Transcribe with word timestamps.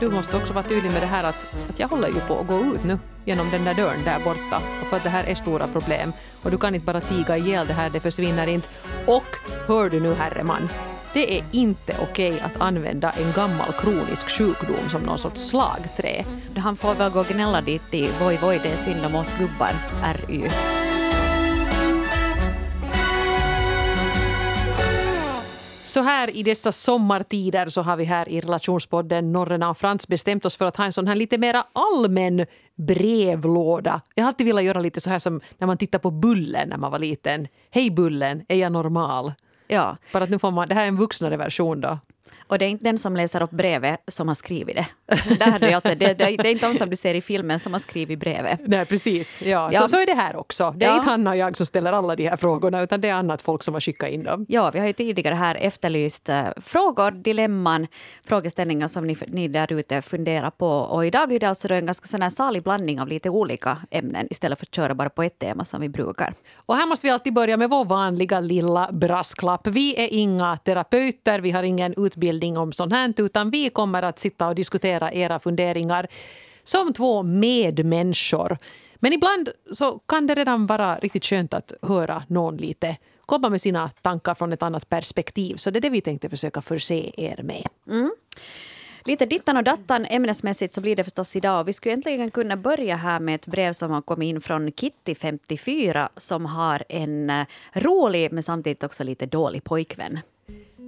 du 0.00 0.10
måste 0.10 0.36
också 0.36 0.52
vara 0.52 0.64
tydlig 0.64 0.92
med 0.92 1.02
det 1.02 1.06
här 1.06 1.24
att, 1.24 1.46
att 1.70 1.78
jag 1.78 1.88
håller 1.88 2.08
ju 2.08 2.20
på 2.20 2.38
att 2.38 2.46
gå 2.46 2.58
ut 2.58 2.84
nu 2.84 2.98
genom 3.24 3.50
den 3.50 3.64
där 3.64 3.74
dörren 3.74 4.04
där 4.04 4.18
borta. 4.24 4.62
Och 4.82 4.86
för 4.86 4.96
att 4.96 5.02
det 5.02 5.08
här 5.08 5.24
är 5.24 5.34
stora 5.34 5.68
problem. 5.68 6.12
Och 6.42 6.50
du 6.50 6.58
kan 6.58 6.74
inte 6.74 6.86
bara 6.86 7.00
tiga 7.00 7.36
ihjäl 7.36 7.66
det 7.66 7.72
här, 7.72 7.90
det 7.90 8.00
försvinner 8.00 8.46
inte. 8.46 8.68
Och 9.06 9.36
hör 9.66 9.90
du 9.90 10.00
nu 10.00 10.14
herre 10.14 10.42
man, 10.44 10.68
det 11.12 11.38
är 11.38 11.44
inte 11.52 11.96
okej 12.02 12.40
att 12.40 12.60
använda 12.60 13.10
en 13.10 13.32
gammal 13.32 13.72
kronisk 13.72 14.30
sjukdom 14.30 14.88
som 14.88 15.02
någon 15.02 15.18
sorts 15.18 15.48
slagträ. 15.48 16.24
Han 16.56 16.76
får 16.76 16.94
väl 16.94 17.10
gå 17.10 17.20
och 17.20 17.26
gnälla 17.26 17.60
dit 17.60 17.94
i 17.94 18.08
Voi 18.20 18.36
Voi, 18.36 18.60
det 18.62 18.72
är 18.72 18.76
synd 18.76 19.06
om 19.06 19.14
oss 19.14 19.36
gubbar, 19.38 19.74
RY. 20.02 20.50
Så 25.90 26.02
här 26.02 26.36
i 26.36 26.42
dessa 26.42 26.72
sommartider 26.72 27.68
så 27.68 27.82
har 27.82 27.96
vi 27.96 28.04
här 28.04 28.28
i 28.28 28.40
relationspodden 28.40 29.32
Norrena 29.32 29.70
och 29.70 29.78
Frans 29.78 30.08
bestämt 30.08 30.46
oss 30.46 30.56
för 30.56 30.66
att 30.66 30.76
ha 30.76 30.84
en 30.84 30.92
sån 30.92 31.06
här 31.06 31.14
lite 31.14 31.38
mera 31.38 31.64
allmän 31.72 32.46
brevlåda. 32.74 34.00
Jag 34.14 34.24
har 34.24 34.28
alltid 34.28 34.46
velat 34.46 34.64
göra 34.64 34.80
lite 34.80 35.00
så 35.00 35.10
här 35.10 35.18
som 35.18 35.40
när 35.58 35.66
man 35.66 35.78
tittar 35.78 35.98
på 35.98 36.10
Bullen 36.10 36.68
när 36.68 36.76
man 36.76 36.90
var 36.90 36.98
liten. 36.98 37.48
Hej 37.70 37.90
Bullen, 37.90 38.44
är 38.48 38.56
jag 38.56 38.72
normal? 38.72 39.32
Ja. 39.66 39.96
Bara 40.12 40.24
att 40.24 40.30
nu 40.30 40.38
får 40.38 40.50
man, 40.50 40.68
det 40.68 40.74
här 40.74 40.82
är 40.82 40.88
en 40.88 40.96
vuxnare 40.96 41.36
version 41.36 41.80
då. 41.80 41.98
Och 42.50 42.58
det 42.58 42.64
är 42.64 42.68
inte 42.68 42.84
den 42.84 42.98
som 42.98 43.16
läser 43.16 43.42
upp 43.42 43.50
brevet 43.50 44.00
som 44.08 44.28
har 44.28 44.34
skrivit 44.34 44.76
det. 44.76 44.86
Där 45.38 45.58
det, 45.58 45.74
alltid, 45.74 45.98
det, 45.98 46.14
det, 46.14 46.24
är 46.24 46.46
inte 46.46 46.66
de 46.66 46.74
som 46.74 46.90
du 46.90 46.96
ser 46.96 47.14
i 47.14 47.20
filmen 47.20 47.58
som 47.58 47.72
har 47.72 47.80
skrivit 47.80 48.18
brevet. 48.18 48.60
Nej, 48.66 48.84
precis. 48.84 49.42
Ja, 49.42 49.70
ja. 49.72 49.80
Så, 49.80 49.88
så 49.88 50.00
är 50.00 50.06
det 50.06 50.14
här 50.14 50.36
också. 50.36 50.74
Det 50.76 50.84
är 50.84 50.90
ja. 50.90 50.96
inte 50.96 51.10
Hanna 51.10 51.30
och 51.30 51.36
jag 51.36 51.56
som 51.56 51.66
ställer 51.66 51.92
alla 51.92 52.16
de 52.16 52.28
här 52.28 52.36
frågorna 52.36 52.82
utan 52.82 53.00
det 53.00 53.08
är 53.08 53.14
annat 53.14 53.42
folk 53.42 53.62
som 53.62 53.74
har 53.74 53.80
skickat 53.80 54.08
in 54.08 54.22
dem. 54.22 54.46
Ja, 54.48 54.70
vi 54.70 54.78
har 54.78 54.86
ju 54.86 54.92
tidigare 54.92 55.34
här 55.34 55.54
efterlyst 55.54 56.28
uh, 56.28 56.48
frågor, 56.56 57.10
dilemman, 57.10 57.86
frågeställningar 58.24 58.88
som 58.88 59.06
ni, 59.06 59.16
ni 59.26 59.48
där 59.48 59.72
ute 59.72 60.02
funderar 60.02 60.50
på. 60.50 60.68
Och 60.68 61.06
idag 61.06 61.28
blir 61.28 61.40
det 61.40 61.48
alltså 61.48 61.74
en 61.74 61.86
ganska 61.86 62.06
sån 62.06 62.22
här 62.22 62.30
salig 62.30 62.62
blandning 62.62 63.00
av 63.00 63.08
lite 63.08 63.30
olika 63.30 63.78
ämnen 63.90 64.26
istället 64.30 64.58
för 64.58 64.66
att 64.66 64.74
köra 64.74 64.94
bara 64.94 65.10
på 65.10 65.22
ett 65.22 65.38
tema 65.38 65.64
som 65.64 65.80
vi 65.80 65.88
brukar. 65.88 66.34
Och 66.54 66.76
här 66.76 66.86
måste 66.86 67.06
vi 67.06 67.10
alltid 67.10 67.34
börja 67.34 67.56
med 67.56 67.70
vår 67.70 67.84
vanliga 67.84 68.40
lilla 68.40 68.90
brasklapp. 68.92 69.66
Vi 69.66 69.96
är 69.96 70.08
inga 70.10 70.56
terapeuter, 70.56 71.40
vi 71.40 71.50
har 71.50 71.62
ingen 71.62 71.94
utbildning 71.96 72.39
utbildning 72.40 72.58
om 72.58 72.72
sånt 72.72 72.92
här 72.92 73.14
utan 73.16 73.50
vi 73.50 73.70
kommer 73.70 74.02
att 74.02 74.18
sitta 74.18 74.48
och 74.48 74.54
diskutera 74.54 75.12
era 75.12 75.38
funderingar 75.38 76.06
som 76.64 76.92
två 76.92 77.22
medmänniskor. 77.22 78.58
Men 79.02 79.12
ibland 79.12 79.48
så 79.72 80.00
kan 80.06 80.26
det 80.26 80.34
redan 80.34 80.66
vara 80.66 80.98
riktigt 80.98 81.24
skönt 81.24 81.54
att 81.54 81.72
höra 81.82 82.22
någon 82.28 82.56
lite 82.56 82.96
komma 83.26 83.50
med 83.50 83.60
sina 83.60 83.90
tankar 84.02 84.34
från 84.34 84.52
ett 84.52 84.62
annat 84.62 84.88
perspektiv. 84.88 85.56
Så 85.56 85.70
det 85.70 85.78
är 85.78 85.80
det 85.80 85.90
vi 85.90 86.00
tänkte 86.00 86.28
försöka 86.28 86.62
förse 86.62 87.10
er 87.16 87.42
med. 87.42 87.66
Mm. 87.88 88.10
Lite 89.04 89.26
dittan 89.26 89.56
och 89.56 89.64
dattan 89.64 90.06
ämnesmässigt 90.06 90.74
så 90.74 90.80
blir 90.80 90.96
det 90.96 91.04
förstås 91.04 91.36
idag. 91.36 91.64
Vi 91.64 91.72
skulle 91.72 91.92
egentligen 91.92 92.30
kunna 92.30 92.56
börja 92.56 92.96
här 92.96 93.20
med 93.20 93.34
ett 93.34 93.46
brev 93.46 93.72
som 93.72 93.90
har 93.90 94.02
kommit 94.02 94.26
in 94.26 94.40
från 94.40 94.68
Kitty54 94.68 96.08
som 96.16 96.46
har 96.46 96.84
en 96.88 97.30
eh, 97.30 97.46
rolig 97.72 98.32
men 98.32 98.42
samtidigt 98.42 98.84
också 98.84 99.04
lite 99.04 99.26
dålig 99.26 99.64
pojkvän. 99.64 100.18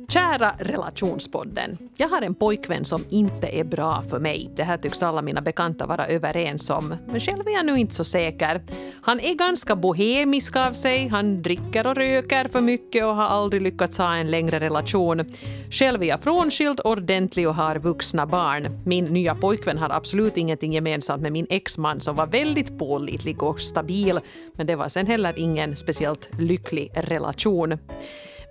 Kära 0.09 0.55
relationspodden. 0.59 1.79
Jag 1.97 2.09
har 2.09 2.23
en 2.23 2.35
pojkvän 2.35 2.85
som 2.85 3.05
inte 3.11 3.47
är 3.47 3.65
bra 3.65 4.03
för 4.09 4.21
mig. 4.21 4.51
Det 4.57 4.63
här 4.63 4.77
tycks 4.77 5.03
alla 5.03 5.23
mina 5.23 5.41
bekanta 5.41 5.87
vara 5.87 6.07
överens 6.07 6.71
om. 6.71 6.95
Men 7.07 7.21
själv 7.21 7.49
är 7.49 7.53
jag 7.53 7.67
nu 7.67 7.79
inte 7.79 7.95
så 7.95 8.05
säker. 8.05 8.63
Han 9.03 9.21
är 9.21 9.35
ganska 9.35 9.77
bohemisk 9.77 10.57
av 10.57 10.73
sig. 10.73 11.09
Han 11.09 11.43
dricker 11.43 11.87
och 11.87 11.95
röker 11.95 12.49
för 12.49 12.61
mycket 12.61 13.05
och 13.05 13.17
har 13.17 13.25
aldrig 13.25 13.63
lyckats 13.63 13.99
ha 13.99 14.17
en 14.17 14.31
längre 14.31 14.61
relation. 14.61 15.25
Själv 15.71 16.03
är 16.03 16.07
jag 16.07 16.21
frånskild, 16.21 16.81
ordentlig 16.85 17.49
och 17.49 17.55
har 17.55 17.77
vuxna 17.77 18.27
barn. 18.27 18.81
Min 18.85 19.05
nya 19.05 19.35
pojkvän 19.35 19.79
har 19.79 19.91
absolut 19.91 20.37
ingenting 20.37 20.73
gemensamt 20.73 21.23
med 21.23 21.33
min 21.33 21.47
exman 21.51 22.01
som 22.01 22.17
var 22.17 22.27
väldigt 22.27 22.79
pålitlig 22.79 23.43
och 23.43 23.61
stabil. 23.61 24.21
Men 24.57 24.67
det 24.67 24.77
var 24.77 24.89
sen 24.89 25.07
heller 25.07 25.39
ingen 25.39 25.77
speciellt 25.77 26.29
lycklig 26.39 26.91
relation. 26.95 27.79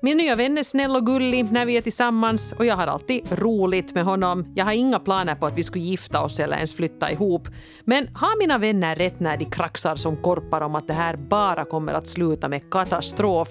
Min 0.03 0.17
nya 0.17 0.35
vän 0.35 0.57
är 0.57 0.63
snäll 0.63 0.95
och 0.95 1.06
gullig 1.06 1.51
när 1.51 1.66
vi 1.66 1.78
är 1.78 1.81
tillsammans 1.81 2.51
och 2.51 2.66
jag 2.66 2.75
har 2.75 2.88
alltid 2.88 3.31
roligt 3.31 3.95
med 3.95 4.03
honom. 4.03 4.53
Jag 4.56 4.66
har 4.66 4.72
inga 4.72 5.00
planer 5.00 5.35
på 5.35 5.45
att 5.45 5.57
vi 5.57 5.63
skulle 5.63 5.84
gifta 5.84 6.22
oss 6.22 6.39
eller 6.39 6.56
ens 6.56 6.75
flytta 6.75 7.12
ihop. 7.12 7.47
Men 7.85 8.07
har 8.16 8.39
mina 8.39 8.57
vänner 8.57 8.95
rätt 8.95 9.19
när 9.19 9.38
de 9.38 9.45
kraxar 9.45 9.95
som 9.95 10.17
korpar 10.17 10.62
om 10.62 10.75
att 10.75 10.88
det 10.88 10.94
här 10.94 11.16
bara 11.16 11.66
kommer 11.66 11.94
att 11.94 12.07
sluta 12.07 12.47
med 12.47 12.72
katastrof? 12.72 13.47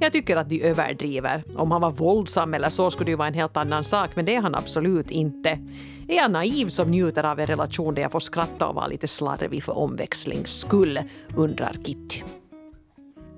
Jag 0.00 0.12
tycker 0.12 0.36
att 0.36 0.48
de 0.48 0.62
överdriver. 0.62 1.44
Om 1.56 1.70
han 1.70 1.80
var 1.80 1.90
våldsam 1.90 2.54
eller 2.54 2.70
så 2.70 2.90
skulle 2.90 3.06
det 3.06 3.10
ju 3.10 3.16
vara 3.16 3.28
en 3.28 3.34
helt 3.34 3.56
annan 3.56 3.84
sak, 3.84 4.10
men 4.14 4.24
det 4.24 4.34
är 4.34 4.40
han 4.40 4.54
absolut 4.54 5.10
inte. 5.10 5.50
Är 6.08 6.16
jag 6.16 6.30
naiv 6.30 6.68
som 6.68 6.90
njuter 6.90 7.24
av 7.24 7.40
en 7.40 7.46
relation 7.46 7.94
där 7.94 8.02
jag 8.02 8.12
får 8.12 8.20
skratta 8.20 8.66
och 8.66 8.74
vara 8.74 8.86
lite 8.86 9.08
slarvig 9.08 9.62
för 9.64 9.78
omväxlings 9.78 10.60
skull? 10.60 11.00
undrar 11.36 11.72
Kitty. 11.84 12.22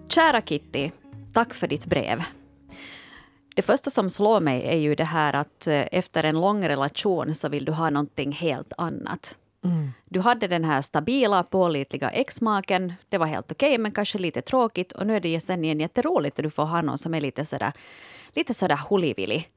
Kära 0.09 0.41
Kitty, 0.41 0.91
tack 1.33 1.55
för 1.55 1.67
ditt 1.67 1.87
brev. 1.87 2.23
Det 3.61 3.65
första 3.65 3.91
som 3.91 4.11
slår 4.11 4.41
mig 4.41 4.63
är 4.65 4.77
ju 4.77 4.95
det 4.95 5.05
här 5.05 5.33
att 5.33 5.67
eh, 5.67 5.87
efter 5.93 6.25
en 6.25 6.41
lång 6.41 6.69
relation 6.69 7.35
så 7.35 7.49
vill 7.49 7.65
du 7.65 7.73
ha 7.73 7.91
någonting 7.91 8.33
helt 8.33 8.73
annat. 8.79 9.39
Mm. 9.65 9.93
Du 10.05 10.21
hade 10.21 10.47
den 10.47 10.65
här 10.65 10.81
stabila, 10.81 11.43
pålitliga 11.43 12.11
exmaken. 12.11 12.93
Det 13.09 13.19
var 13.19 13.27
helt 13.27 13.53
okej, 13.53 13.69
okay, 13.69 13.79
men 13.79 13.93
kanske 13.93 14.19
lite 14.19 14.43
tråkigt. 14.43 14.93
Och 14.93 15.07
nu 15.07 15.17
är 15.17 15.21
det 15.21 15.41
sen 15.41 15.65
igen 15.65 15.81
jätteroligt 15.81 16.39
att 16.39 16.43
du 16.43 16.51
får 16.51 16.65
ha 16.65 16.83
någon 16.83 16.99
som 16.99 17.15
är 17.15 17.21
lite 17.21 17.45
sådär, 17.45 17.73
lite 18.35 18.55
sådär 18.55 18.81
hulivillig. 18.91 19.51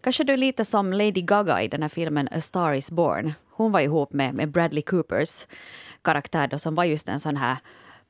Kanske 0.00 0.24
du 0.24 0.32
är 0.32 0.36
lite 0.36 0.64
som 0.64 0.92
Lady 0.92 1.22
Gaga 1.22 1.62
i 1.62 1.68
den 1.68 1.82
här 1.82 1.88
filmen 1.88 2.28
A 2.32 2.40
Star 2.40 2.72
Is 2.72 2.90
Born. 2.90 3.32
Hon 3.50 3.72
var 3.72 3.80
ihop 3.80 4.12
med, 4.12 4.34
med 4.34 4.50
Bradley 4.50 4.82
Coopers 4.82 5.46
karaktär 6.02 6.46
då, 6.46 6.58
som 6.58 6.74
var 6.74 6.84
just 6.84 7.08
en 7.08 7.20
sån 7.20 7.36
här 7.36 7.56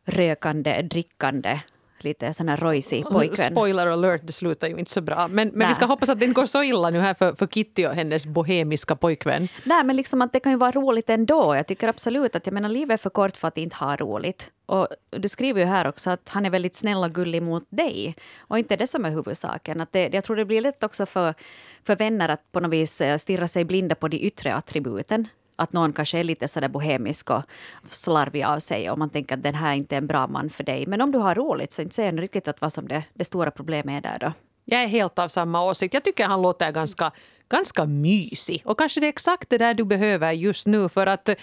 rökande, 0.04 0.82
drickande 0.82 1.60
lite 2.04 2.32
sån 2.32 2.48
här 2.48 2.56
rojsig 2.56 3.04
pojkvän. 3.04 3.52
Spoiler 3.52 3.86
alert, 3.86 4.20
det 4.24 4.32
slutar 4.32 4.68
ju 4.68 4.76
inte 4.76 4.90
så 4.90 5.00
bra. 5.00 5.28
Men, 5.28 5.50
men 5.54 5.68
vi 5.68 5.74
ska 5.74 5.86
hoppas 5.86 6.08
att 6.08 6.18
det 6.18 6.24
inte 6.24 6.40
går 6.40 6.46
så 6.46 6.62
illa 6.62 6.90
nu 6.90 7.00
här 7.00 7.14
för, 7.14 7.34
för 7.34 7.46
Kitty 7.46 7.86
och 7.86 7.94
hennes 7.94 8.26
bohemiska 8.26 8.96
pojkvän. 8.96 9.48
Nej, 9.64 9.84
men 9.84 9.96
liksom 9.96 10.22
att 10.22 10.32
det 10.32 10.40
kan 10.40 10.52
ju 10.52 10.58
vara 10.58 10.70
roligt 10.70 11.10
ändå. 11.10 11.54
Jag 11.56 11.66
tycker 11.66 11.88
absolut 11.88 12.36
att 12.36 12.46
jag 12.46 12.52
menar, 12.52 12.68
livet 12.68 12.94
är 12.94 13.02
för 13.02 13.10
kort 13.10 13.36
för 13.36 13.48
att 13.48 13.58
inte 13.58 13.76
ha 13.76 13.96
roligt. 13.96 14.52
Och 14.66 14.88
du 15.10 15.28
skriver 15.28 15.60
ju 15.60 15.66
här 15.66 15.88
också 15.88 16.10
att 16.10 16.28
han 16.28 16.46
är 16.46 16.50
väldigt 16.50 16.76
snäll 16.76 16.98
och 16.98 17.14
gullig 17.14 17.42
mot 17.42 17.66
dig. 17.70 18.14
Och 18.38 18.58
inte 18.58 18.76
det 18.76 18.86
som 18.86 19.04
är 19.04 19.10
huvudsaken. 19.10 19.80
Att 19.80 19.92
det, 19.92 20.08
jag 20.12 20.24
tror 20.24 20.36
det 20.36 20.44
blir 20.44 20.60
lätt 20.60 20.82
också 20.82 21.06
för, 21.06 21.34
för 21.82 21.96
vänner 21.96 22.28
att 22.28 22.52
på 22.52 22.60
något 22.60 22.72
vis 22.72 23.00
eh, 23.00 23.16
stirra 23.16 23.48
sig 23.48 23.64
blinda 23.64 23.94
på 23.94 24.08
de 24.08 24.16
yttre 24.16 24.54
attributen 24.54 25.28
att 25.58 25.72
någon 25.72 25.92
kanske 25.92 26.18
är 26.18 26.24
lite 26.24 26.48
sådär 26.48 26.68
bohemisk 26.68 27.30
och 27.30 27.42
slarvig 27.88 28.42
av 28.44 28.58
sig 28.58 28.90
och 28.90 28.98
man 28.98 29.10
tänker 29.10 29.36
att 29.36 29.42
den 29.42 29.54
här 29.54 29.74
inte 29.74 29.94
är 29.94 29.98
en 29.98 30.06
bra 30.06 30.26
man 30.26 30.50
för 30.50 30.64
dig. 30.64 30.86
Men 30.86 31.00
om 31.00 31.12
du 31.12 31.18
har 31.18 31.34
roligt 31.34 31.72
så 31.72 31.82
inte 31.82 31.94
ser 31.94 32.04
jag 32.04 32.22
riktigt 32.22 32.48
att 32.48 32.60
vad 32.60 32.72
som 32.72 32.88
det, 32.88 33.04
det 33.14 33.24
stora 33.24 33.50
problemet 33.50 34.04
är 34.04 34.10
där 34.10 34.18
då. 34.18 34.32
Jag 34.64 34.82
är 34.82 34.86
helt 34.86 35.18
av 35.18 35.28
samma 35.28 35.64
åsikt. 35.64 35.94
Jag 35.94 36.04
tycker 36.04 36.26
han 36.26 36.42
låter 36.42 36.72
ganska, 36.72 37.12
ganska 37.48 37.84
mysig. 37.84 38.62
Och 38.64 38.78
kanske 38.78 39.00
det 39.00 39.06
är 39.06 39.08
exakt 39.08 39.50
det 39.50 39.58
där 39.58 39.74
du 39.74 39.84
behöver 39.84 40.32
just 40.32 40.66
nu 40.66 40.88
för 40.88 41.06
att 41.06 41.28
eh, 41.28 41.34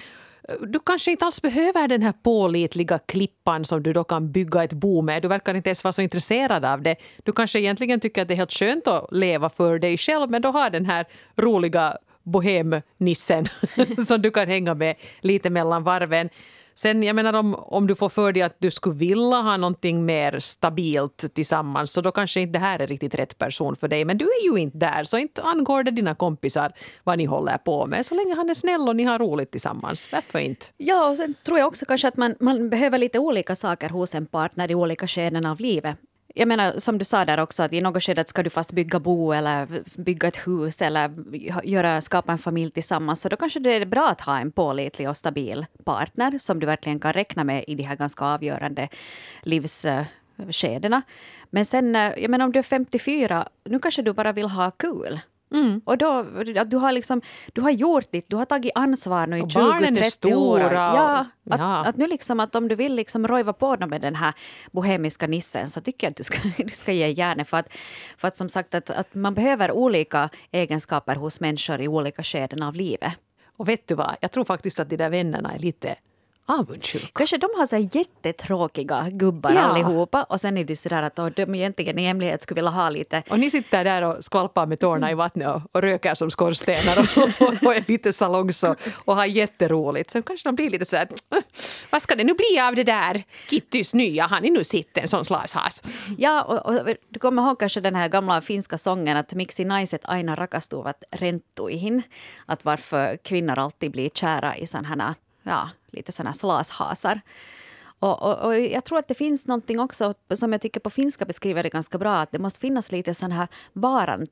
du 0.62 0.80
kanske 0.80 1.12
inte 1.12 1.26
alls 1.26 1.42
behöver 1.42 1.88
den 1.88 2.02
här 2.02 2.14
pålitliga 2.24 3.00
klippan 3.00 3.66
som 3.66 3.84
du 3.84 3.94
då 3.94 4.04
kan 4.04 4.32
bygga 4.32 4.64
ett 4.64 4.74
bo 4.74 5.02
med. 5.02 5.22
Du 5.22 5.28
verkar 5.28 5.54
inte 5.54 5.70
ens 5.70 5.84
vara 5.84 5.94
så 5.94 6.02
intresserad 6.02 6.66
av 6.66 6.82
det. 6.82 6.96
Du 7.24 7.32
kanske 7.32 7.60
egentligen 7.60 8.00
tycker 8.00 8.22
att 8.22 8.28
det 8.28 8.34
är 8.34 8.38
helt 8.38 8.54
skönt 8.54 8.88
att 8.88 9.12
leva 9.12 9.50
för 9.50 9.80
dig 9.80 9.98
själv 9.98 10.30
men 10.30 10.42
då 10.42 10.52
har 10.52 10.70
den 10.70 10.86
här 10.86 11.06
roliga 11.36 11.98
bohemnissen 12.26 13.48
som 14.08 14.22
du 14.22 14.32
kan 14.32 14.48
hänga 14.48 14.74
med 14.74 14.96
lite 15.22 15.50
mellan 15.50 15.84
varven. 15.84 16.30
Sen 16.78 17.04
jag 17.04 17.16
menar 17.16 17.34
om, 17.34 17.56
om 17.56 17.88
du 17.88 17.96
får 17.96 18.10
för 18.10 18.32
dig 18.32 18.44
att 18.44 18.56
du 18.60 18.72
skulle 18.72 18.96
vilja 18.96 19.38
ha 19.38 19.58
någonting 19.58 20.06
mer 20.06 20.40
stabilt 20.40 21.34
tillsammans 21.34 21.92
så 21.92 22.02
då 22.02 22.12
kanske 22.12 22.42
inte 22.42 22.60
det 22.60 22.66
här 22.66 22.80
är 22.80 22.88
riktigt 22.88 23.16
rätt 23.16 23.38
person 23.38 23.76
för 23.76 23.88
dig. 23.88 24.06
Men 24.06 24.18
du 24.18 24.26
är 24.26 24.44
ju 24.44 24.58
inte 24.58 24.78
där 24.78 25.04
så 25.04 25.18
inte 25.18 25.42
angår 25.42 25.84
det 25.84 25.92
dina 25.92 26.16
kompisar 26.16 26.72
vad 27.04 27.18
ni 27.18 27.26
håller 27.26 27.58
på 27.58 27.88
med. 27.88 28.06
Så 28.06 28.16
länge 28.16 28.36
han 28.36 28.50
är 28.50 28.54
snäll 28.54 28.90
och 28.90 28.96
ni 28.96 29.04
har 29.04 29.20
roligt 29.20 29.52
tillsammans, 29.52 30.08
varför 30.12 30.40
inte? 30.40 30.66
Ja, 30.78 31.10
och 31.10 31.18
sen 31.18 31.36
tror 31.46 31.60
jag 31.60 31.68
också 31.68 31.86
kanske 31.86 32.08
att 32.08 32.18
man, 32.18 32.36
man 32.40 32.70
behöver 32.70 32.98
lite 32.98 33.20
olika 33.20 33.56
saker 33.56 33.90
hos 33.90 34.16
en 34.16 34.26
partner 34.26 34.72
i 34.72 34.76
olika 34.76 35.08
skeden 35.08 35.46
av 35.46 35.60
livet 35.60 35.98
jag 36.38 36.48
menar 36.48 36.80
som 36.80 36.98
du 36.98 37.06
sa 37.06 37.26
där 37.26 37.40
också 37.40 37.64
att 37.64 37.74
i 37.74 37.82
något 37.82 38.04
skede 38.04 38.24
ska 38.28 38.44
du 38.44 38.50
fast 38.50 38.72
bygga 38.72 39.00
bo 39.00 39.34
eller 39.34 39.68
bygga 39.96 40.28
ett 40.28 40.48
hus 40.48 40.82
eller 40.82 41.12
göra, 41.64 42.02
skapa 42.02 42.32
en 42.32 42.38
familj 42.38 42.72
tillsammans 42.72 43.22
så 43.22 43.30
då 43.30 43.36
kanske 43.36 43.60
det 43.60 43.74
är 43.74 43.86
bra 43.86 44.10
att 44.10 44.22
ha 44.22 44.40
en 44.40 44.52
pålitlig 44.52 45.10
och 45.10 45.18
stabil 45.18 45.66
partner 45.84 46.38
som 46.40 46.60
du 46.60 46.66
verkligen 46.66 47.00
kan 47.00 47.14
räkna 47.14 47.44
med 47.44 47.64
i 47.68 47.76
de 47.76 47.84
här 47.84 47.96
ganska 47.96 48.26
avgörande 48.26 48.90
livsskedena. 49.42 51.02
Men 51.50 51.66
sen, 51.66 51.96
eh, 51.96 52.14
jag 52.18 52.30
menar 52.30 52.46
om 52.46 52.52
du 52.52 52.60
är 52.60 52.64
54, 52.64 53.48
nu 53.64 53.80
kanske 53.80 54.02
du 54.02 54.14
bara 54.14 54.32
vill 54.32 54.50
ha 54.50 54.72
kul. 54.72 54.92
Cool. 54.92 55.20
Mm. 55.56 55.82
Och 55.86 55.98
då, 55.98 56.26
du 56.66 56.78
har 56.78 56.92
liksom, 56.92 57.22
du 57.54 57.62
har 57.62 57.72
gjort 57.72 58.12
ditt, 58.12 58.30
du 58.30 58.36
har 58.36 58.46
tagit 58.46 58.72
ansvar 58.76 59.28
nu 59.28 59.38
i 59.38 59.42
20-30 59.42 60.34
år. 60.34 60.60
Ja, 60.60 61.26
att, 61.50 61.60
ja. 61.60 61.86
att 61.86 61.98
nu 61.98 62.08
liksom 62.08 62.40
att 62.40 62.56
om 62.56 62.68
du 62.68 62.76
vill 62.76 62.96
liksom 62.96 63.28
rojva 63.28 63.54
på 63.54 63.76
dem 63.76 63.90
med 63.90 64.02
den 64.02 64.16
här 64.16 64.34
bohemiska 64.72 65.28
nissen 65.28 65.70
så 65.70 65.82
tycker 65.82 66.08
jag 66.08 66.12
att 66.12 66.18
du 66.18 66.24
ska, 66.24 66.38
du 66.64 66.70
ska 66.70 66.92
ge 66.92 67.08
järnet. 67.08 67.50
För 67.50 67.58
att, 67.58 67.68
för 68.18 68.28
att 68.28 68.38
som 68.38 68.50
sagt 68.50 68.76
att, 68.76 68.90
att 68.90 69.16
man 69.16 69.34
behöver 69.34 69.72
olika 69.72 70.30
egenskaper 70.52 71.16
hos 71.16 71.42
människor 71.42 71.82
i 71.82 71.88
olika 71.88 72.24
skeden 72.24 72.64
av 72.64 72.76
livet. 72.76 73.14
Och 73.58 73.70
vet 73.70 73.88
du 73.88 73.96
vad, 73.96 74.16
jag 74.22 74.32
tror 74.32 74.46
faktiskt 74.46 74.80
att 74.80 74.90
de 74.90 74.98
där 74.98 75.10
vännerna 75.10 75.54
är 75.54 75.60
lite 75.60 75.96
avundsjuka. 76.46 77.08
Kanske 77.14 77.38
de 77.38 77.48
har 77.58 77.66
så 77.66 77.78
jättetråkiga 77.78 79.08
gubbar 79.12 79.52
Ja. 79.54 79.60
allihopa 79.62 80.24
och 80.24 80.40
sen 80.42 80.58
är 80.58 80.64
det 80.64 80.76
sådär 80.76 81.04
att 81.04 81.36
de 81.36 81.56
egentligen 81.56 82.00
i 82.00 82.06
hemlighet 82.06 82.42
skulle 82.42 82.56
vilja 82.62 82.72
ha 82.72 82.90
lite 82.90 83.24
Och 83.30 83.40
ni 83.40 83.50
sitter 83.50 83.84
där 83.84 84.02
och 84.02 84.24
skvalpar 84.24 84.66
med 84.66 84.80
tårna 84.80 85.12
i 85.12 85.14
vattnet 85.14 85.48
och, 85.48 85.62
och 85.72 85.82
röker 85.82 86.16
som 86.16 86.32
skorstenar 86.32 87.00
och, 87.00 87.24
och, 87.48 87.54
och 87.64 87.76
är 87.76 87.84
lite 87.88 88.14
salongs 88.14 88.64
och, 88.64 88.76
och 89.06 89.16
har 89.16 89.26
jätteroligt. 89.26 90.10
Sen 90.12 90.24
kanske 90.24 90.50
de 90.50 90.56
blir 90.56 90.70
lite 90.70 90.86
så 90.86 90.98
här, 90.98 91.08
"Äh, 91.32 91.38
vad 91.90 92.02
ska 92.02 92.16
det 92.16 92.24
nu 92.24 92.34
bli 92.34 92.60
av 92.68 92.76
det 92.76 92.84
där 92.84 93.24
Kittys 93.50 93.94
nya, 93.94 94.28
han 94.28 94.46
är 94.46 94.52
nu 94.52 94.64
sitten 94.64 95.08
som 95.08 95.26
slashas. 95.26 95.84
Ja, 96.18 96.44
och, 96.44 96.66
och 96.76 96.96
du 97.10 97.20
kommer 97.20 97.42
ihåg 97.42 97.60
kanske 97.60 97.82
den 97.82 97.96
här 97.96 98.08
gamla 98.08 98.42
finska 98.42 98.78
sången 98.78 99.18
att 99.18 99.34
miksi 99.34 99.66
naiset 99.66 100.02
aina 100.04 100.36
rakastuvat 100.36 101.04
renttuihin? 101.12 102.02
Att 102.46 102.66
varför 102.66 103.18
kvinnor 103.18 103.60
alltid 103.60 103.92
blir 103.92 104.10
kära 104.10 104.58
i 104.58 104.68
sådana 104.68 104.88
här, 104.88 105.14
ja, 105.46 105.70
lite 105.92 106.12
sådana 106.12 106.34
slashasar. 106.34 107.22
Och, 108.00 108.22
och, 108.22 108.46
och 108.46 108.60
jag 108.60 108.86
tror 108.86 109.00
att 109.00 109.08
det 109.08 109.14
finns 109.14 109.48
någonting 109.48 109.80
också 109.80 110.14
som 110.34 110.52
jag 110.52 110.62
tycker 110.62 110.80
på 110.80 110.90
finska 110.90 111.26
beskriver 111.26 111.64
det 111.64 111.70
ganska 111.70 111.98
bra, 111.98 112.16
att 112.16 112.32
det 112.32 112.40
måste 112.40 112.60
finnas 112.60 112.92
lite 112.92 113.14
sån 113.14 113.32
här 113.32 113.48
varan. 113.74 114.28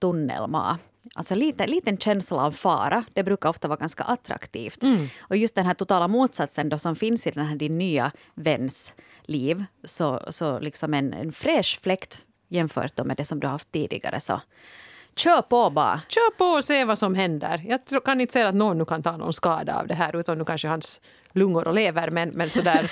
Alltså 1.15 1.36
lite, 1.36 1.68
liten 1.68 1.98
känsla 1.98 2.45
av 2.45 2.51
fara, 2.51 3.04
det 3.13 3.24
brukar 3.24 3.50
ofta 3.50 3.68
vara 3.68 3.80
ganska 3.80 4.04
attraktivt. 4.04 4.83
Och 5.19 5.38
just 5.38 5.56
den 5.56 5.65
här 5.65 5.74
totala 5.74 6.07
motsatsen 6.07 6.69
då 6.69 6.77
som 6.77 6.95
finns 6.95 7.27
i 7.27 7.31
den 7.31 7.45
här 7.45 7.56
din 7.56 7.77
nya 7.77 8.12
väns 8.33 8.94
liv, 9.21 9.65
så, 9.83 10.21
så 10.30 10.60
liksom 10.60 10.94
en, 10.94 11.13
en 11.13 11.31
fräsch 11.31 11.80
fläkt 11.81 12.25
jämfört 12.48 13.06
med 13.06 13.18
det 13.18 13.25
som 13.25 13.39
du 13.39 13.48
har 13.48 13.51
haft 13.51 13.71
tidigare. 13.71 14.19
Så 14.19 14.42
kör 15.15 15.42
på 15.42 15.69
bara! 15.69 16.01
Kör 16.10 16.38
på 16.38 16.45
och 16.45 16.63
se 16.63 16.86
vad 16.86 16.98
som 16.98 17.15
händer. 17.15 17.62
Jag 17.68 18.04
kan 18.06 18.21
inte 18.21 18.33
säga 18.33 18.48
att 18.48 18.56
någon 18.56 18.77
nu 18.77 18.86
kan 18.86 19.04
ta 19.04 19.18
någon 19.18 19.33
skada 19.33 19.80
av 19.80 19.88
det 19.88 19.94
här 19.94 20.15
utom 20.15 20.38
nu 20.38 20.45
kanske 20.45 20.68
hans 20.68 21.01
lungor 21.33 21.68
och 21.68 21.74
lever 21.74 22.10
men, 22.10 22.30
men 22.30 22.50
sådär. 22.50 22.92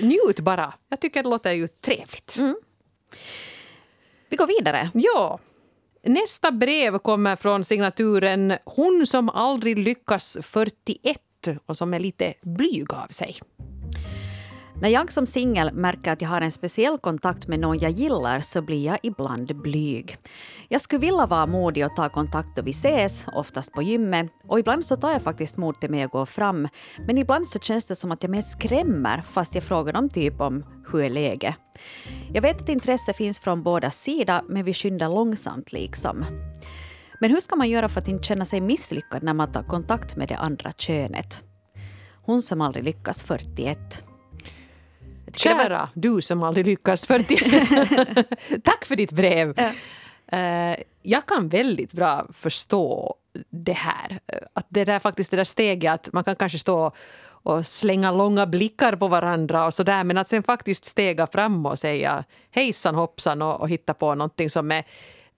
Njut 0.00 0.40
bara. 0.40 0.74
Jag 0.88 1.00
tycker 1.00 1.22
det 1.22 1.28
låter 1.28 1.52
ju 1.52 1.68
trevligt. 1.68 2.38
Vi 4.28 4.36
går 4.36 4.46
vidare. 4.46 4.90
Ja. 4.94 5.38
Nästa 6.02 6.50
brev 6.50 6.98
kommer 6.98 7.36
från 7.36 7.64
signaturen 7.64 8.54
Hon 8.64 9.06
som 9.06 9.28
aldrig 9.28 9.78
lyckas 9.78 10.38
41 10.42 11.18
och 11.66 11.76
som 11.76 11.94
är 11.94 12.00
lite 12.00 12.34
blyg 12.42 12.92
av 12.94 13.08
sig. 13.10 13.40
När 14.80 14.88
jag 14.88 15.12
som 15.12 15.26
singel 15.26 15.72
märker 15.72 16.12
att 16.12 16.22
jag 16.22 16.28
har 16.28 16.40
en 16.40 16.52
speciell 16.52 16.98
kontakt 16.98 17.48
med 17.48 17.60
någon 17.60 17.78
jag 17.78 17.90
gillar 17.90 18.40
så 18.40 18.62
blir 18.62 18.86
jag 18.86 18.98
ibland 19.02 19.62
blyg. 19.62 20.16
Jag 20.68 20.80
skulle 20.80 21.00
vilja 21.00 21.26
vara 21.26 21.46
modig 21.46 21.86
och 21.86 21.96
ta 21.96 22.08
kontakt 22.08 22.48
då 22.56 22.62
vi 22.62 22.70
ses, 22.70 23.26
oftast 23.32 23.72
på 23.72 23.82
gymmet. 23.82 24.30
Och 24.48 24.58
ibland 24.58 24.86
så 24.86 24.96
tar 24.96 25.12
jag 25.12 25.22
faktiskt 25.22 25.56
mod 25.56 25.80
till 25.80 25.90
mig 25.90 26.02
att 26.02 26.10
gå 26.10 26.26
fram. 26.26 26.68
Men 27.06 27.18
ibland 27.18 27.48
så 27.48 27.58
känns 27.58 27.84
det 27.84 27.94
som 27.94 28.12
att 28.12 28.22
jag 28.22 28.30
mest 28.30 28.50
skrämmer 28.50 29.22
fast 29.30 29.54
jag 29.54 29.64
frågar 29.64 29.92
dem 29.92 30.08
typ 30.08 30.40
om 30.40 30.64
hur 30.92 31.00
är 31.00 31.10
läget. 31.10 31.54
Jag 32.32 32.42
vet 32.42 32.62
att 32.62 32.68
intresse 32.68 33.12
finns 33.12 33.40
från 33.40 33.62
båda 33.62 33.90
sidor 33.90 34.40
men 34.48 34.64
vi 34.64 34.74
skyndar 34.74 35.08
långsamt 35.08 35.72
liksom. 35.72 36.24
Men 37.20 37.30
hur 37.30 37.40
ska 37.40 37.56
man 37.56 37.68
göra 37.68 37.88
för 37.88 38.00
att 38.00 38.08
inte 38.08 38.24
känna 38.24 38.44
sig 38.44 38.60
misslyckad 38.60 39.22
när 39.22 39.34
man 39.34 39.52
tar 39.52 39.62
kontakt 39.62 40.16
med 40.16 40.28
det 40.28 40.36
andra 40.36 40.72
könet? 40.72 41.42
Hon 42.22 42.42
som 42.42 42.60
aldrig 42.60 42.84
lyckas 42.84 43.22
41. 43.22 44.04
Kära 45.36 45.88
du 45.94 46.20
som 46.20 46.42
aldrig 46.42 46.66
lyckas 46.66 47.06
41. 47.06 47.42
Tack 48.64 48.84
för 48.84 48.96
ditt 48.96 49.12
brev. 49.12 49.58
Eh, 50.32 50.76
jag 51.02 51.26
kan 51.26 51.48
väldigt 51.48 51.92
bra 51.92 52.26
förstå 52.32 53.14
det 53.50 53.72
här. 53.72 54.20
Att 54.52 54.66
det 54.68 54.84
där 54.84 54.98
faktiskt 54.98 55.30
det 55.30 55.36
där 55.36 55.44
steget 55.44 55.94
att 55.94 56.12
man 56.12 56.24
kan 56.24 56.36
kanske 56.36 56.58
stå 56.58 56.92
och 57.42 57.66
slänga 57.66 58.12
långa 58.12 58.46
blickar 58.46 58.96
på 58.96 59.08
varandra 59.08 59.66
och 59.66 59.74
sådär 59.74 60.04
men 60.04 60.18
att 60.18 60.28
sen 60.28 60.42
faktiskt 60.42 60.84
stega 60.84 61.26
fram 61.26 61.66
och 61.66 61.78
säga 61.78 62.24
hejsan 62.50 62.94
hoppsan 62.94 63.42
och, 63.42 63.60
och 63.60 63.68
hitta 63.68 63.94
på 63.94 64.14
någonting 64.14 64.50
som 64.50 64.72
är 64.72 64.84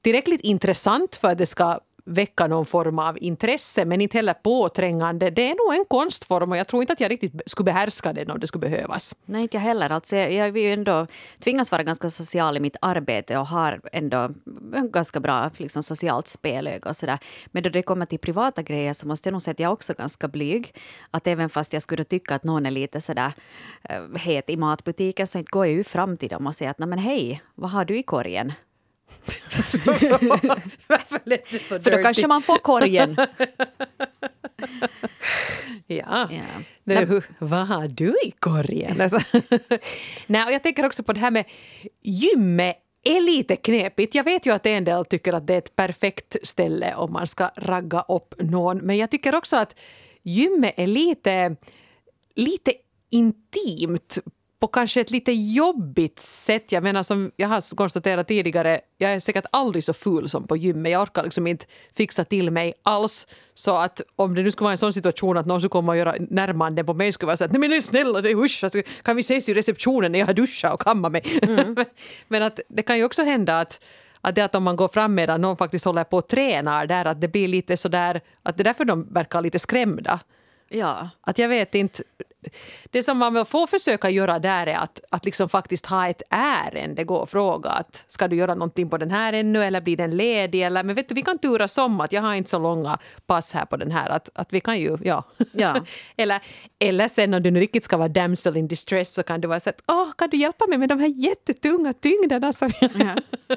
tillräckligt 0.02 0.40
intressant 0.40 1.16
för 1.16 1.28
att 1.28 1.38
det 1.38 1.46
ska 1.46 1.80
väcka 2.04 2.46
någon 2.46 2.66
form 2.66 2.98
av 2.98 3.18
intresse 3.20 3.84
men 3.84 4.00
inte 4.00 4.18
heller 4.18 4.34
påträngande. 4.34 5.30
Det 5.30 5.50
är 5.50 5.66
nog 5.66 5.80
en 5.80 5.84
konstform 5.84 6.50
och 6.50 6.56
jag 6.56 6.66
tror 6.66 6.82
inte 6.82 6.92
att 6.92 7.00
jag 7.00 7.10
riktigt 7.10 7.42
skulle 7.46 7.64
behärska 7.64 8.12
den 8.12 8.30
om 8.30 8.40
det 8.40 8.46
skulle 8.46 8.70
behövas. 8.70 9.14
Nej, 9.24 9.42
inte 9.42 9.56
jag 9.56 9.62
heller. 9.62 9.90
Alltså, 9.90 10.16
jag, 10.16 10.52
vill 10.52 10.62
ju 10.62 10.72
ändå 10.72 11.06
tvingas 11.38 11.72
vara 11.72 11.82
ganska 11.82 12.10
social 12.10 12.56
i 12.56 12.60
mitt 12.60 12.76
arbete 12.80 13.38
och 13.38 13.46
har 13.46 13.80
ändå 13.92 14.30
en 14.74 14.90
ganska 14.90 15.20
bra 15.20 15.50
liksom, 15.56 15.82
socialt 15.82 16.28
spelöga 16.28 16.88
och 16.88 16.96
sådär. 16.96 17.18
Men 17.46 17.62
då 17.62 17.68
det 17.70 17.82
kommer 17.82 18.06
till 18.06 18.18
privata 18.18 18.62
grejer 18.62 18.92
så 18.92 19.06
måste 19.06 19.28
jag 19.28 19.32
nog 19.32 19.42
säga 19.42 19.52
att 19.52 19.60
jag 19.60 19.68
är 19.68 19.72
också 19.72 19.94
ganska 19.94 20.28
blyg. 20.28 20.74
Att 21.10 21.26
även 21.26 21.48
fast 21.48 21.72
jag 21.72 21.82
skulle 21.82 22.04
tycka 22.04 22.34
att 22.34 22.44
någon 22.44 22.66
är 22.66 22.70
lite 22.70 23.00
sådär 23.00 23.32
eh, 23.82 24.02
het 24.16 24.50
i 24.50 24.56
matbutiken 24.56 25.26
så 25.26 25.38
inte 25.38 25.50
går 25.50 25.66
jag 25.66 25.74
ju 25.74 25.84
fram 25.84 26.16
till 26.16 26.28
dem 26.28 26.46
och 26.46 26.54
säger 26.54 26.70
att 26.70 26.78
"Nej, 26.78 26.88
men 26.88 26.98
hej, 26.98 27.42
vad 27.54 27.70
har 27.70 27.84
du 27.84 27.98
i 27.98 28.02
korgen? 28.02 28.52
Varför 30.86 31.20
lät 31.24 31.50
det 31.50 31.62
så 31.62 31.80
För 31.80 31.90
då 31.90 32.02
kanske 32.02 32.26
man 32.26 32.42
får 32.42 32.58
korgen. 32.58 33.16
Ja. 35.86 36.28
Ja. 36.30 36.62
Nu, 36.84 37.22
vad 37.38 37.66
har 37.66 37.88
du 37.88 38.14
i 38.24 38.30
korgen? 38.38 39.00
Alltså. 39.00 39.20
Nej, 40.26 40.44
och 40.44 40.52
jag 40.52 40.62
tänker 40.62 40.86
också 40.86 41.02
på 41.02 41.12
det 41.12 41.20
här 41.20 41.30
med 41.30 41.44
gymmet 42.02 42.76
är 43.02 43.20
lite 43.20 43.56
knepigt. 43.56 44.14
Jag 44.14 44.24
vet 44.24 44.46
ju 44.46 44.52
att 44.52 44.66
en 44.66 44.84
del 44.84 45.04
tycker 45.04 45.32
att 45.32 45.46
det 45.46 45.54
är 45.54 45.58
ett 45.58 45.76
perfekt 45.76 46.36
ställe 46.42 46.94
om 46.94 47.12
man 47.12 47.26
ska 47.26 47.50
ragga 47.56 48.00
upp 48.00 48.34
någon. 48.38 48.78
Men 48.78 48.96
jag 48.96 49.10
tycker 49.10 49.34
också 49.34 49.56
att 49.56 49.74
gymmet 50.22 50.74
är 50.76 50.86
lite, 50.86 51.56
lite 52.36 52.72
intimt 53.10 54.18
på 54.60 54.66
kanske 54.66 55.00
ett 55.00 55.10
lite 55.10 55.32
jobbigt 55.32 56.20
sätt. 56.20 56.72
Jag 56.72 56.82
menar 56.82 57.02
som 57.02 57.30
jag 57.36 57.48
har 57.48 57.76
konstaterat 57.76 58.28
tidigare, 58.28 58.80
jag 58.98 59.12
är 59.12 59.20
säkert 59.20 59.44
aldrig 59.52 59.84
så 59.84 59.92
ful 59.92 60.28
som 60.28 60.46
på 60.46 60.56
gymmet. 60.56 60.92
Jag 60.92 61.02
orkar 61.02 61.24
liksom 61.24 61.46
inte 61.46 61.66
fixa 61.96 62.24
till 62.24 62.50
mig 62.50 62.74
alls. 62.82 63.26
Så 63.54 63.76
att 63.76 64.00
om 64.16 64.34
det 64.34 64.42
nu 64.42 64.50
skulle 64.50 64.64
vara 64.64 64.72
en 64.72 64.78
sån 64.78 64.92
situation 64.92 65.36
att 65.36 65.46
någon 65.46 65.60
skulle 65.60 65.68
komma 65.68 65.92
och 65.92 65.98
göra 65.98 66.14
närmanden 66.30 66.86
på 66.86 66.94
mig 66.94 67.12
skulle 67.12 67.26
vara 67.26 67.36
så 67.36 67.44
att 67.44 67.52
nej 67.52 67.68
men 67.68 67.82
snälla, 67.82 68.20
det 68.20 68.30
är 68.30 68.44
usch, 68.44 68.64
att 68.64 68.74
kan 69.02 69.16
vi 69.16 69.20
ses 69.20 69.48
i 69.48 69.54
receptionen 69.54 70.12
när 70.12 70.18
jag 70.18 70.26
har 70.26 70.34
duschat 70.34 70.74
och 70.74 70.80
kammat 70.80 71.12
mig? 71.12 71.22
men 72.28 72.42
att 72.42 72.60
det 72.68 72.82
kan 72.82 72.98
ju 72.98 73.04
också 73.04 73.22
hända 73.22 73.60
att 73.60 73.80
att 74.20 74.34
det 74.34 74.44
att 74.44 74.54
om 74.54 74.62
man 74.62 74.76
går 74.76 74.88
fram 74.88 75.14
medan 75.14 75.40
någon 75.40 75.56
faktiskt 75.56 75.84
håller 75.84 76.04
på 76.04 76.16
och 76.16 76.28
tränar 76.28 76.86
där, 76.86 77.04
att 77.04 77.20
det 77.20 77.28
blir 77.28 77.48
lite 77.48 77.76
sådär, 77.76 78.20
att 78.42 78.56
det 78.56 78.62
är 78.62 78.64
därför 78.64 78.84
de 78.84 79.12
verkar 79.12 79.42
lite 79.42 79.58
skrämda. 79.58 80.20
Ja. 80.72 81.10
Att 81.20 81.38
jag 81.38 81.48
vet 81.48 81.74
inte. 81.74 82.02
Det 82.90 83.02
som 83.02 83.18
man 83.18 83.46
får 83.46 83.66
försöka 83.66 84.10
göra 84.10 84.38
där 84.38 84.66
är 84.66 84.76
att, 84.76 85.00
att 85.10 85.24
liksom 85.24 85.48
faktiskt 85.48 85.86
ha 85.86 86.08
ett 86.08 86.22
ärende. 86.30 87.04
Gå 87.04 87.16
och 87.16 87.30
fråga 87.30 87.70
att 87.70 88.04
ska 88.06 88.28
du 88.28 88.36
göra 88.36 88.54
någonting 88.54 88.90
på 88.90 88.98
den 88.98 89.10
här 89.10 89.32
ännu 89.32 89.64
eller 89.64 89.80
blir 89.80 89.96
den 89.96 90.16
ledig? 90.16 90.62
Eller, 90.62 90.82
men 90.82 90.94
vet 90.94 91.08
du, 91.08 91.14
vi 91.14 91.22
kan 91.22 91.38
turas 91.38 91.78
om 91.78 92.00
att 92.00 92.12
jag 92.12 92.22
har 92.22 92.34
inte 92.34 92.50
så 92.50 92.58
långa 92.58 92.98
pass 93.26 93.52
här 93.52 93.64
på 93.64 93.76
den 93.76 93.90
här. 93.90 94.08
Att, 94.10 94.28
att 94.34 94.52
vi 94.52 94.60
kan 94.60 94.80
ju, 94.80 94.98
ja. 95.02 95.24
Ja. 95.52 95.76
eller, 96.16 96.40
eller 96.78 97.08
sen 97.08 97.34
om 97.34 97.42
du 97.42 97.50
nu 97.50 97.60
riktigt 97.60 97.84
ska 97.84 97.96
vara 97.96 98.08
damsel 98.08 98.56
in 98.56 98.68
distress 98.68 99.14
så 99.14 99.22
kan 99.22 99.40
du 99.40 99.48
vara 99.48 99.60
så 99.60 99.70
att 99.70 99.82
åh, 99.86 100.12
kan 100.18 100.30
du 100.30 100.36
hjälpa 100.36 100.66
mig 100.66 100.78
med 100.78 100.88
de 100.88 101.00
här 101.00 101.08
jättetunga 101.08 101.92
tyngderna 101.92 102.52
som 102.52 102.70
jag 102.80 102.90
Ja. 102.94 103.16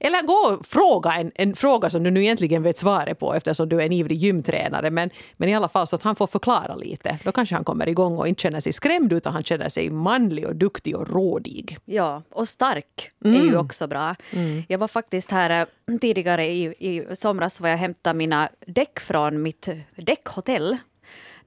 eller 0.00 0.22
gå 0.22 0.54
och 0.54 0.66
fråga 0.66 1.12
en, 1.14 1.32
en 1.34 1.56
fråga 1.56 1.90
som 1.90 2.02
du 2.02 2.10
nu 2.10 2.20
egentligen 2.22 2.62
vet 2.62 2.78
svaret 2.78 3.18
på 3.18 3.34
eftersom 3.34 3.68
du 3.68 3.76
är 3.76 3.86
en 3.86 3.92
ivrig 3.92 4.18
gymtränare. 4.18 4.90
Men, 4.90 5.10
men 5.36 5.48
i 5.48 5.54
alla 5.54 5.68
fall 5.68 5.86
så 5.86 5.96
att 5.96 6.02
han 6.02 6.16
får 6.16 6.26
förklara 6.26 6.74
lite. 6.74 7.18
Då 7.24 7.32
kanske 7.32 7.54
han 7.54 7.64
kommer 7.64 7.88
igång 7.88 8.18
och 8.18 8.28
inte 8.28 8.42
känner 8.42 8.60
sig 8.60 8.72
skrämd 8.72 9.12
utan 9.12 9.32
han 9.32 9.44
känner 9.44 9.68
sig 9.68 9.90
manlig 9.90 10.46
och 10.46 10.56
duktig 10.56 10.96
och 10.96 11.08
rådig. 11.08 11.78
Ja, 11.84 12.22
och 12.30 12.48
stark 12.48 13.10
är 13.24 13.42
ju 13.44 13.56
också 13.56 13.86
bra. 13.86 14.14
Jag 14.68 14.78
var 14.78 14.88
faktiskt 14.88 15.30
här 15.30 15.66
eh, 15.90 15.98
tidigare 15.98 16.46
i, 16.46 16.64
i 16.64 17.16
somras 17.16 17.60
var 17.60 17.68
jag 17.68 17.76
hämtade 17.76 18.18
mina 18.18 18.48
däck 18.66 19.00
från 19.00 19.42
mitt 19.42 19.68
däckhotell 19.96 20.78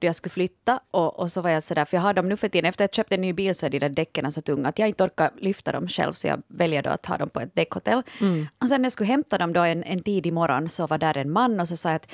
då 0.02 0.06
jag 0.06 0.14
skulle 0.14 0.30
flytta 0.30 0.80
och, 0.90 1.18
och 1.18 1.32
så 1.32 1.40
var 1.40 1.50
jag 1.50 1.62
sådär, 1.62 1.84
för 1.84 1.96
jag 1.96 2.02
har 2.02 2.14
dem 2.14 2.28
nu 2.28 2.36
för 2.36 2.48
tiden, 2.48 2.68
efter 2.68 2.84
att 2.84 2.88
jag 2.90 2.94
köpte 2.96 3.14
en 3.14 3.20
ny 3.20 3.32
bil 3.32 3.54
så 3.54 3.66
är 3.66 3.70
de 3.70 3.78
där 3.78 3.88
däcken 3.88 4.32
så 4.32 4.40
tunga 4.40 4.68
att 4.68 4.78
jag 4.78 4.88
inte 4.88 5.04
orkar 5.04 5.30
lyfta 5.38 5.72
dem 5.72 5.88
själv 5.88 6.12
så 6.12 6.26
jag 6.26 6.42
väljer 6.48 6.82
då 6.82 6.90
att 6.90 7.06
ha 7.06 7.18
dem 7.18 7.30
på 7.30 7.40
ett 7.40 7.54
däckhotell. 7.54 8.02
Och 8.58 8.68
sen 8.68 8.82
när 8.82 8.86
jag 8.86 8.92
skulle 8.92 9.06
hämta 9.06 9.38
dem 9.38 9.52
då 9.52 9.60
en, 9.60 9.84
en 9.84 10.02
tidig 10.02 10.32
morgon 10.32 10.68
så 10.68 10.86
var 10.86 10.98
där 10.98 11.18
en 11.18 11.30
man 11.30 11.60
och 11.60 11.68
så 11.68 11.76
sa 11.76 11.88
jag 11.88 11.96
att 11.96 12.10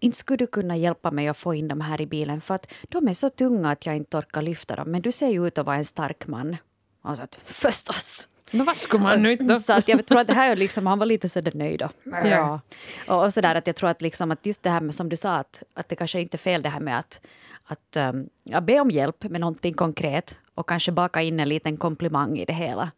inte 0.00 0.16
skulle 0.18 0.36
du 0.36 0.46
kunna 0.46 0.76
hjälpa 0.76 1.10
mig 1.10 1.28
att 1.28 1.36
få 1.36 1.54
in 1.54 1.68
dem 1.68 1.80
här 1.80 2.00
i 2.00 2.06
bilen 2.06 2.40
för 2.40 2.54
att 2.54 2.72
de 2.88 3.08
är 3.08 3.14
så 3.14 3.30
tunga 3.30 3.70
att 3.70 3.86
jag 3.86 3.96
inte 3.96 4.16
orkar 4.16 4.42
lyfta 4.42 4.76
dem 4.76 4.90
men 4.90 5.02
du 5.02 5.12
ser 5.12 5.28
ju 5.28 5.46
ut 5.46 5.58
att 5.58 5.66
vara 5.66 5.76
en 5.76 5.84
stark 5.84 6.26
man. 6.26 6.56
Och 7.02 7.16
så 7.16 7.22
att 7.22 7.38
förstås. 7.44 8.28
Nå, 8.50 8.64
vad 8.64 8.76
skulle 8.76 9.02
man 9.02 9.22
nu 9.22 9.32
inte... 9.32 9.60
Så 9.60 9.72
att 9.72 9.88
jag 9.88 10.06
tror 10.06 10.20
att 10.20 10.26
det 10.26 10.34
här 10.34 10.52
är 10.52 10.56
liksom, 10.56 10.86
han 10.86 10.98
var 10.98 11.06
lite 11.06 11.28
sådär 11.28 11.52
nöjd 11.54 11.78
då. 11.78 11.88
Ja. 12.24 12.60
Och, 13.08 13.24
och 13.24 13.32
sådär 13.32 13.54
att 13.54 13.66
jag 13.66 13.76
tror 13.76 13.90
att, 13.90 14.02
liksom 14.02 14.30
att 14.30 14.46
just 14.46 14.62
det 14.62 14.70
här 14.70 14.80
med 14.80 14.94
som 14.94 15.08
du 15.08 15.16
sa 15.16 15.36
att, 15.36 15.62
att 15.74 15.88
det 15.88 15.96
kanske 15.96 16.20
inte 16.20 16.36
är 16.36 16.38
fel 16.38 16.62
det 16.62 16.68
här 16.68 16.80
med 16.80 16.98
att, 16.98 17.20
att 17.64 17.96
um, 17.96 18.28
ja, 18.44 18.60
be 18.60 18.80
om 18.80 18.90
hjälp 18.90 19.24
med 19.24 19.40
någonting 19.40 19.74
konkret 19.74 20.38
och 20.54 20.68
kanske 20.68 20.92
baka 20.92 21.22
in 21.22 21.40
en 21.40 21.48
liten 21.48 21.76
komplimang 21.76 22.38
i 22.38 22.44
det 22.44 22.52
hela. 22.52 22.90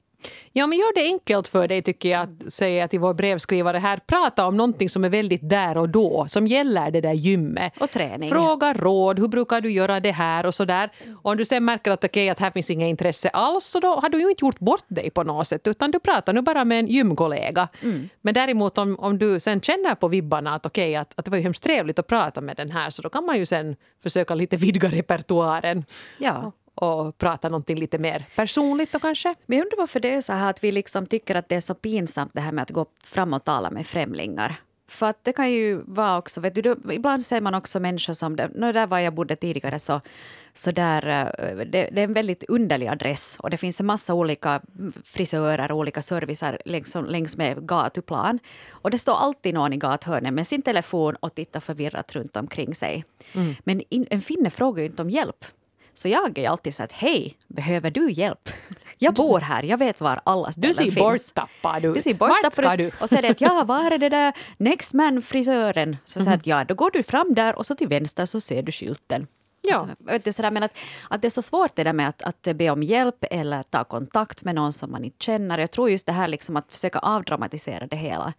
Ja, 0.53 0.67
men 0.67 0.79
gör 0.79 0.95
det 0.95 1.03
enkelt 1.03 1.49
för 1.49 1.69
dig 1.69 1.83
tycker 1.83 2.09
jag, 2.09 2.29
säger 2.49 2.81
jag 2.81 2.91
till 2.91 3.01
vår 3.01 3.15
brevskrivare 3.15 3.79
här. 3.79 4.01
Prata 4.07 4.47
om 4.47 4.57
någonting 4.57 4.91
som 4.91 5.05
är 5.05 5.09
väldigt 5.09 5.49
där 5.49 5.79
och 5.79 5.89
då, 5.89 6.25
som 6.29 6.47
gäller 6.47 6.91
det 6.91 7.01
där 7.01 7.13
gymmet. 7.13 7.73
Och 7.81 7.91
träning. 7.91 8.31
Fråga 8.31 8.73
råd, 8.73 9.19
hur 9.19 9.29
brukar 9.29 9.61
du 9.61 9.71
göra 9.71 10.01
det 10.01 10.11
här 10.11 10.47
och 10.47 10.55
så 10.55 10.65
där. 10.65 10.91
Och 11.23 11.31
om 11.31 11.37
du 11.37 11.45
sen 11.45 11.65
märker 11.65 11.91
att, 11.91 12.05
okay, 12.05 12.29
att 12.29 12.39
här 12.39 12.51
finns 12.51 12.71
inget 12.71 12.89
intresse 12.89 13.29
alls, 13.29 13.65
så 13.65 13.81
då 13.81 13.89
har 13.89 14.09
du 14.09 14.21
ju 14.21 14.31
inte 14.31 14.45
gjort 14.45 14.59
bort 14.59 14.85
dig 14.89 15.11
på 15.11 15.23
något 15.25 15.49
sätt, 15.49 15.67
utan 15.67 15.91
du 15.91 15.99
pratar 15.99 16.33
nu 16.33 16.43
bara 16.43 16.65
med 16.65 16.79
en 16.79 16.87
gymkollega. 16.87 17.69
Mm. 17.83 18.09
Men 18.21 18.35
däremot 18.35 18.79
om, 18.79 18.97
om 18.99 19.19
du 19.19 19.41
sen 19.41 19.61
känner 19.61 19.95
på 19.95 20.09
vibbarna 20.09 20.55
att, 20.55 20.67
okay, 20.67 20.95
att, 20.95 21.13
att 21.17 21.25
det 21.25 21.31
var 21.31 21.39
ju 21.39 21.45
hemskt 21.45 21.63
trevligt 21.63 21.99
att 21.99 22.07
prata 22.07 22.41
med 22.41 22.57
den 22.57 22.71
här, 22.71 22.91
så 22.91 23.03
då 23.03 23.09
kan 23.09 23.25
man 23.27 23.39
ju 23.39 23.47
sen 23.47 23.77
försöka 24.03 24.35
lite 24.35 24.57
vidga 24.57 24.89
repertoaren. 24.89 25.85
Ja 26.19 26.53
och 26.75 27.19
prata 27.19 27.49
någonting 27.49 27.79
lite 27.79 27.99
mer 27.99 28.25
personligt 28.37 28.93
då 28.93 28.99
kanske. 28.99 29.35
Men 29.47 29.59
jag 29.59 29.65
undrar 29.65 29.79
varför 29.79 30.01
det 30.01 30.15
är 30.15 30.21
så 30.21 30.33
här 30.33 30.51
att 30.51 30.65
vi 30.65 30.73
liksom 30.73 31.07
tycker 31.07 31.35
att 31.35 31.49
det 31.49 31.57
är 31.57 31.61
så 31.61 31.75
pinsamt 31.75 32.31
det 32.35 32.41
här 32.41 32.53
med 32.53 32.63
att 32.63 32.71
gå 32.71 32.87
fram 33.05 33.33
och 33.33 33.45
tala 33.45 33.71
med 33.71 33.87
främlingar. 33.87 34.61
För 34.93 35.07
att 35.07 35.25
det 35.25 35.33
kan 35.33 35.53
ju 35.53 35.83
vara 35.87 36.19
också, 36.19 36.41
vet 36.41 36.55
du, 36.55 36.77
ibland 36.93 37.27
ser 37.27 37.41
man 37.41 37.55
också 37.55 37.81
människor 37.81 38.15
som, 38.15 38.33
no, 38.33 38.73
där 38.73 38.87
var 38.87 38.99
jag 38.99 39.15
bodde 39.15 39.37
tidigare 39.37 39.79
så, 39.79 40.01
så 40.55 40.71
där, 40.71 41.07
eh, 41.39 41.57
det, 41.57 41.89
det, 41.93 42.01
är 42.01 42.05
en 42.05 42.13
väldigt 42.13 42.45
underlig 42.49 42.87
adress 42.87 43.37
och 43.39 43.51
det 43.51 43.57
finns 43.57 43.81
en 43.81 43.87
massa 43.87 44.15
olika 44.15 44.61
frisörer 45.05 45.73
och 45.73 45.79
olika 45.79 46.03
servicer 46.03 46.59
längs, 46.65 46.95
längs 46.95 47.37
med 47.37 47.67
gatuplan. 47.67 48.39
Och 48.71 48.91
det 48.91 48.99
står 48.99 49.15
alltid 49.15 49.55
någon 49.55 49.73
i 49.73 49.77
gathörnet 49.77 50.35
med 50.35 50.47
sin 50.47 50.63
telefon 50.63 51.17
och 51.17 51.35
tittar 51.35 51.61
förvirrat 51.61 52.15
runt 52.15 52.37
omkring 52.37 52.75
sig. 52.75 53.05
Mm. 53.35 53.55
Men 53.65 53.83
in, 53.89 54.07
en 54.11 54.21
finne 54.21 54.51
frågar 54.51 54.83
ju 54.83 54.89
inte 54.89 55.03
om 55.03 55.11
hjälp. 55.11 55.45
Så 55.95 56.09
jag 56.09 56.39
är 56.39 56.49
alltid 56.49 56.75
så 56.75 56.83
att 56.83 56.93
hej, 56.93 57.37
behöver 57.49 57.91
du 57.91 58.11
hjälp? 58.11 58.49
Jag 58.99 59.15
bor 59.15 59.41
här, 59.41 59.63
jag 59.63 59.79
vet 59.79 60.01
var 60.01 60.21
alla 60.25 60.53
ställen 60.53 60.75
finns. 60.75 60.79
Du 60.79 60.93
ser 60.93 61.01
borttappad 61.01 61.85
ut. 61.85 61.95
Du 61.95 62.03
ser 62.03 62.15
borttappad 62.15 62.81
ut. 62.81 62.95
Och 63.01 63.09
säger 63.09 63.31
att 63.31 63.41
ja, 63.41 63.65
var 63.65 63.91
är 63.91 63.99
det 63.99 64.09
där 64.09 64.33
Next 64.57 64.93
Man 64.93 65.23
frisören? 65.23 65.97
Så 66.05 66.19
mm. 66.19 66.25
säger 66.25 66.37
att 66.39 66.47
ja, 66.47 66.65
då 66.65 66.75
går 66.75 66.91
du 66.91 67.03
fram 67.03 67.35
där 67.35 67.59
och 67.59 67.67
så 67.67 67.75
till 67.75 67.89
vänster 67.89 68.27
så 68.27 68.41
ser 68.41 68.63
du 68.63 68.73
skylten. 68.73 69.27
Ja. 69.63 69.75
Så, 70.25 70.33
sådär, 70.33 70.51
men 70.51 70.63
att, 70.63 70.77
att 71.11 71.23
det 71.23 71.29
är 71.29 71.31
så 71.31 71.43
svårt 71.43 71.77
det 71.77 71.85
där 71.85 71.93
med 71.93 72.09
att, 72.09 72.23
att 72.23 72.57
be 72.57 72.71
om 72.71 72.83
hjälp 72.83 73.25
eller 73.31 73.63
ta 73.63 73.85
kontakt 73.85 74.45
med 74.45 74.55
någon 74.55 74.73
som 74.73 74.91
man 74.91 75.05
inte 75.05 75.25
känner. 75.25 75.59
Jag 75.59 75.71
tror 75.71 75.91
just 75.91 76.07
det 76.07 76.13
här 76.13 76.29
liksom 76.29 76.57
att 76.57 76.73
försöka 76.73 76.99
avdramatisera 76.99 77.87
det 77.87 77.97
hela 77.97 78.33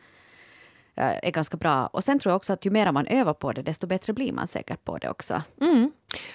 eh, 0.95 1.17
är 1.23 1.31
ganska 1.31 1.57
bra. 1.57 1.87
Och 1.87 2.03
sen 2.03 2.19
tror 2.19 2.31
jag 2.31 2.35
också 2.35 2.53
att 2.53 2.65
ju 2.65 2.69
mer 2.69 2.91
man 2.91 3.07
övar 3.07 3.33
på 3.33 3.51
det, 3.51 3.61
desto 3.61 3.87
bättre 3.87 4.13
blir 4.13 4.31
man 4.31 4.47
säkert 4.47 4.85
på 4.85 4.97
det 4.97 5.09
också. 5.09 5.41
Mm. 5.61 5.91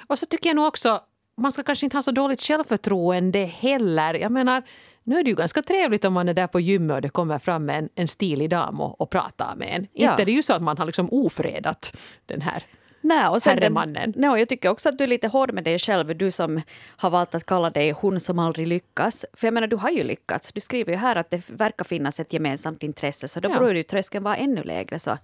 Och 0.06 0.18
så 0.18 0.26
tycker 0.26 0.50
jag 0.50 0.56
nog 0.56 0.66
också 0.66 1.00
man 1.38 1.52
ska 1.52 1.62
kanske 1.62 1.87
inte 1.87 1.97
ha 1.97 2.02
så 2.02 2.11
dåligt 2.11 2.42
självförtroende 2.42 3.45
heller. 3.45 4.14
Jag 4.14 4.33
menar, 4.33 4.62
nu 5.04 5.18
är 5.18 5.25
det 5.25 5.30
ju 5.30 5.37
ganska 5.37 5.62
trevligt 5.62 6.04
om 6.04 6.12
man 6.12 6.28
är 6.28 6.35
där 6.35 6.47
på 6.47 6.61
gymmet 6.61 6.95
och 6.95 7.02
det 7.02 7.09
kommer 7.09 7.38
fram 7.38 7.71
en, 7.71 7.88
en 7.95 8.09
stilig 8.09 8.50
dam 8.50 8.80
och, 8.80 9.00
och 9.00 9.11
pratar 9.11 9.57
med 9.57 9.68
en. 9.75 9.87
Ja. 9.92 10.11
Inte 10.11 10.23
är 10.23 10.26
det 10.26 10.33
ju 10.33 10.42
så 10.42 10.52
att 10.52 10.62
man 10.62 10.78
har 10.78 10.87
liksom 10.87 11.09
ofredat 11.12 11.97
den 12.26 12.40
här 12.40 12.64
Nej, 13.00 13.28
och 13.28 13.42
sen 13.42 13.59
herremannen. 13.59 14.12
Den, 14.12 14.14
nej, 14.16 14.38
jag 14.38 14.49
tycker 14.49 14.68
också 14.68 14.88
att 14.88 14.99
du 14.99 15.04
är 15.04 15.09
lite 15.09 15.28
hård 15.28 15.52
med 15.52 15.64
dig 15.64 15.78
själv, 15.78 16.16
du 16.16 16.30
som 16.30 16.62
har 16.97 17.11
valt 17.11 17.35
att 17.35 17.47
kalla 17.47 17.71
dig 17.71 17.90
hon 17.90 18.21
som 18.21 18.38
aldrig 18.38 18.66
lyckas. 18.66 19.26
För 19.33 19.47
jag 19.47 19.54
menar, 19.54 19.66
du 19.66 19.76
har 19.76 19.90
ju 19.90 20.04
lyckats. 20.04 20.52
Du 20.52 20.61
skriver 20.61 20.92
ju 20.92 20.99
här 20.99 21.16
att 21.16 21.30
det 21.30 21.50
verkar 21.50 21.85
finnas 21.85 22.21
ett 22.21 22.33
gemensamt 22.33 22.83
intresse, 22.83 23.28
så 23.28 23.40
då 23.40 23.50
ja. 23.50 23.59
borde 23.59 23.76
ju 23.76 23.83
tröskeln 23.83 24.25
vara 24.25 24.37
ännu 24.37 24.62
lägre. 24.62 24.99
Så 24.99 25.18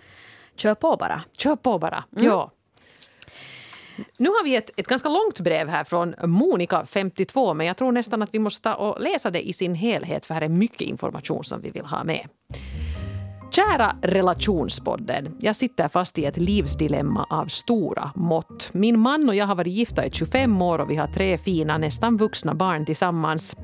kör 0.57 0.75
på 0.75 0.97
bara. 0.97 1.23
Kör 1.33 1.57
på 1.57 1.79
bara, 1.79 2.05
mm. 2.13 2.25
ja. 2.25 2.51
Nu 4.17 4.29
har 4.29 4.45
vi 4.45 4.57
ett, 4.57 4.71
ett 4.77 4.87
ganska 4.87 5.09
långt 5.09 5.41
brev 5.41 5.69
här 5.69 5.85
från 5.85 6.15
Monica, 6.25 6.87
52, 6.87 7.55
men 7.55 7.67
jag 7.67 7.77
tror 7.77 7.93
nästan 7.93 8.23
att 8.23 8.31
vi 8.33 8.39
måste 8.39 8.75
och 8.75 9.01
läsa 9.01 9.31
det 9.31 9.49
i 9.49 9.53
sin 9.53 9.75
helhet, 9.75 10.27
för 10.27 10.35
här 10.35 10.43
är 10.43 10.49
mycket 10.49 10.81
information 10.81 11.45
som 11.45 11.61
vi 11.61 11.71
vill 11.71 11.85
ha 11.85 12.05
med. 12.05 12.29
Kära 13.55 13.97
relationspodden. 14.03 15.37
Jag 15.41 15.57
sitter 15.57 15.89
fast 15.89 16.19
i 16.19 16.25
ett 16.25 16.37
livsdilemma 16.37 17.27
av 17.31 17.47
stora 17.47 18.11
mått. 18.15 18.71
Min 18.73 19.01
man 19.01 19.29
och 19.29 19.35
jag 19.35 19.47
har 19.47 19.55
varit 19.55 19.73
gifta 19.73 20.07
i 20.07 20.11
25 20.11 20.63
år 20.63 20.79
och 20.79 20.91
vi 20.91 20.97
har 20.97 21.07
tre 21.07 21.39
fina, 21.39 21.79
nästan 21.79 22.17
vuxna 22.17 22.55
barn 22.55 22.87
tillsammans. 22.87 23.57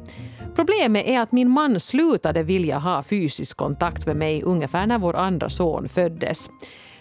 Problemet 0.56 1.06
är 1.06 1.20
att 1.20 1.32
min 1.32 1.50
man 1.50 1.80
slutade 1.80 2.42
vilja 2.42 2.78
ha 2.78 3.02
fysisk 3.02 3.56
kontakt 3.56 4.06
med 4.06 4.16
mig 4.16 4.42
ungefär 4.42 4.87
när 4.87 4.99
vår 4.99 5.16
andra 5.16 5.50
son 5.50 5.88
föddes. 5.88 6.50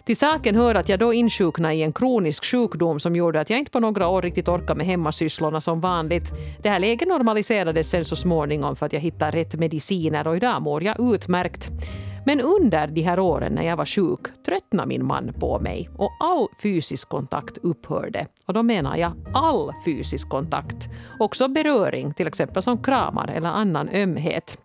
Till 0.10 0.18
saken 0.18 0.56
hör 0.56 0.76
att 0.76 0.90
jag 0.90 1.00
då 1.00 1.14
insjuknade 1.14 1.74
i 1.74 1.84
en 1.84 1.94
kronisk 1.94 2.46
sjukdom 2.46 3.00
som 3.00 3.16
gjorde 3.16 3.40
att 3.40 3.50
jag 3.50 3.60
inte 3.60 3.72
på 3.72 3.80
några 3.80 4.08
år 4.08 4.22
riktigt 4.22 4.48
orkade 4.48 4.78
med 4.78 4.88
hemmasysslorna 4.88 5.62
som 5.62 5.82
vanligt. 5.82 6.32
Det 6.64 6.70
här 6.70 6.80
läget 6.80 7.08
normaliserades 7.08 7.90
sen 7.90 8.06
så 8.06 8.16
småningom 8.16 8.76
för 8.76 8.86
att 8.86 8.94
jag 8.94 9.00
hittade 9.00 9.38
rätt 9.38 9.60
mediciner 9.60 10.28
och 10.28 10.38
idag 10.38 10.62
mår 10.62 10.84
jag 10.84 11.14
utmärkt. 11.14 11.70
Men 12.26 12.42
under 12.42 12.88
de 12.88 13.02
här 13.02 13.20
åren 13.20 13.54
när 13.54 13.64
jag 13.64 13.78
var 13.78 13.86
sjuk 13.86 14.20
tröttnade 14.46 14.88
min 14.88 15.06
man 15.06 15.34
på 15.40 15.60
mig 15.60 15.90
och 15.98 16.12
all 16.20 16.48
fysisk 16.64 17.10
kontakt 17.10 17.58
upphörde. 17.58 18.26
Och 18.48 18.54
då 18.54 18.64
menar 18.64 18.98
jag 18.98 19.12
all 19.34 19.74
fysisk 19.86 20.30
kontakt. 20.30 20.88
Också 21.20 21.48
beröring, 21.48 22.14
till 22.14 22.28
exempel 22.28 22.64
som 22.64 22.84
kramar 22.84 23.28
eller 23.28 23.50
annan 23.50 23.90
ömhet. 23.90 24.58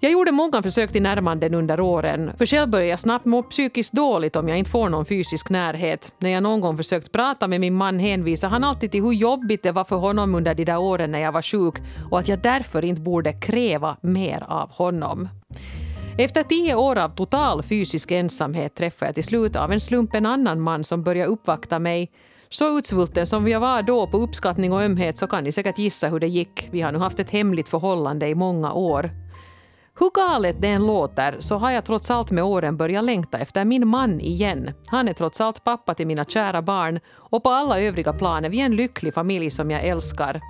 Jag 0.00 0.12
gjorde 0.12 0.32
många 0.32 0.62
försök 0.62 0.92
till 0.92 1.02
närmanden 1.02 1.54
under 1.54 1.80
åren, 1.80 2.32
för 2.38 2.46
själv 2.46 2.70
började 2.70 2.90
jag 2.90 3.00
snabbt 3.00 3.24
må 3.24 3.42
psykiskt 3.42 3.92
dåligt 3.92 4.36
om 4.36 4.48
jag 4.48 4.58
inte 4.58 4.70
får 4.70 4.88
någon 4.88 5.06
fysisk 5.06 5.50
närhet. 5.50 6.12
När 6.18 6.30
jag 6.30 6.42
någon 6.42 6.60
gång 6.60 6.76
försökt 6.76 7.12
prata 7.12 7.48
med 7.48 7.60
min 7.60 7.74
man 7.74 7.98
hänvisar 7.98 8.48
han 8.48 8.64
alltid 8.64 8.90
till 8.92 9.02
hur 9.02 9.12
jobbigt 9.12 9.62
det 9.62 9.72
var 9.72 9.84
för 9.84 9.96
honom 9.96 10.34
under 10.34 10.54
de 10.54 10.64
där 10.64 10.78
åren 10.78 11.12
när 11.12 11.18
jag 11.18 11.32
var 11.32 11.42
sjuk 11.42 11.74
och 12.10 12.18
att 12.18 12.28
jag 12.28 12.38
därför 12.38 12.84
inte 12.84 13.00
borde 13.00 13.32
kräva 13.32 13.96
mer 14.00 14.44
av 14.48 14.70
honom. 14.70 15.28
Efter 16.18 16.42
tio 16.42 16.74
år 16.74 16.98
av 16.98 17.08
total 17.08 17.62
fysisk 17.62 18.10
ensamhet 18.10 18.74
träffade 18.74 19.08
jag 19.08 19.14
till 19.14 19.24
slut 19.24 19.56
av 19.56 19.72
en 19.72 19.80
slump 19.80 20.14
en 20.14 20.26
annan 20.26 20.60
man 20.60 20.84
som 20.84 21.02
började 21.02 21.30
uppvakta 21.30 21.78
mig 21.78 22.10
så 22.48 22.78
utsvulten 22.78 23.26
som 23.26 23.48
jag 23.48 23.60
var 23.60 23.82
då 23.82 24.06
på 24.06 24.18
uppskattning 24.18 24.72
och 24.72 24.82
ömhet 24.82 25.18
så 25.18 25.26
kan 25.26 25.44
ni 25.44 25.52
säkert 25.52 25.78
gissa 25.78 26.08
hur 26.08 26.20
det 26.20 26.26
gick. 26.26 26.68
Vi 26.70 26.80
har 26.80 26.92
nu 26.92 26.98
haft 26.98 27.18
ett 27.18 27.30
hemligt 27.30 27.68
förhållande 27.68 28.28
i 28.28 28.34
många 28.34 28.72
år. 28.72 29.10
Hur 29.98 30.10
galet 30.10 30.56
det 30.60 30.68
än 30.68 30.86
låter 30.86 31.36
så 31.38 31.56
har 31.56 31.70
jag 31.70 31.84
trots 31.84 32.10
allt 32.10 32.30
med 32.30 32.44
åren 32.44 32.76
börjat 32.76 33.04
längta 33.04 33.38
efter 33.38 33.64
min 33.64 33.88
man 33.88 34.20
igen. 34.20 34.70
Han 34.86 35.08
är 35.08 35.12
trots 35.12 35.40
allt 35.40 35.64
pappa 35.64 35.94
till 35.94 36.06
mina 36.06 36.24
kära 36.24 36.62
barn 36.62 37.00
och 37.14 37.42
på 37.42 37.50
alla 37.50 37.80
övriga 37.80 38.12
plan 38.12 38.44
är 38.44 38.48
vi 38.48 38.60
en 38.60 38.76
lycklig 38.76 39.14
familj 39.14 39.50
som 39.50 39.70
jag 39.70 39.84
älskar. 39.84 40.40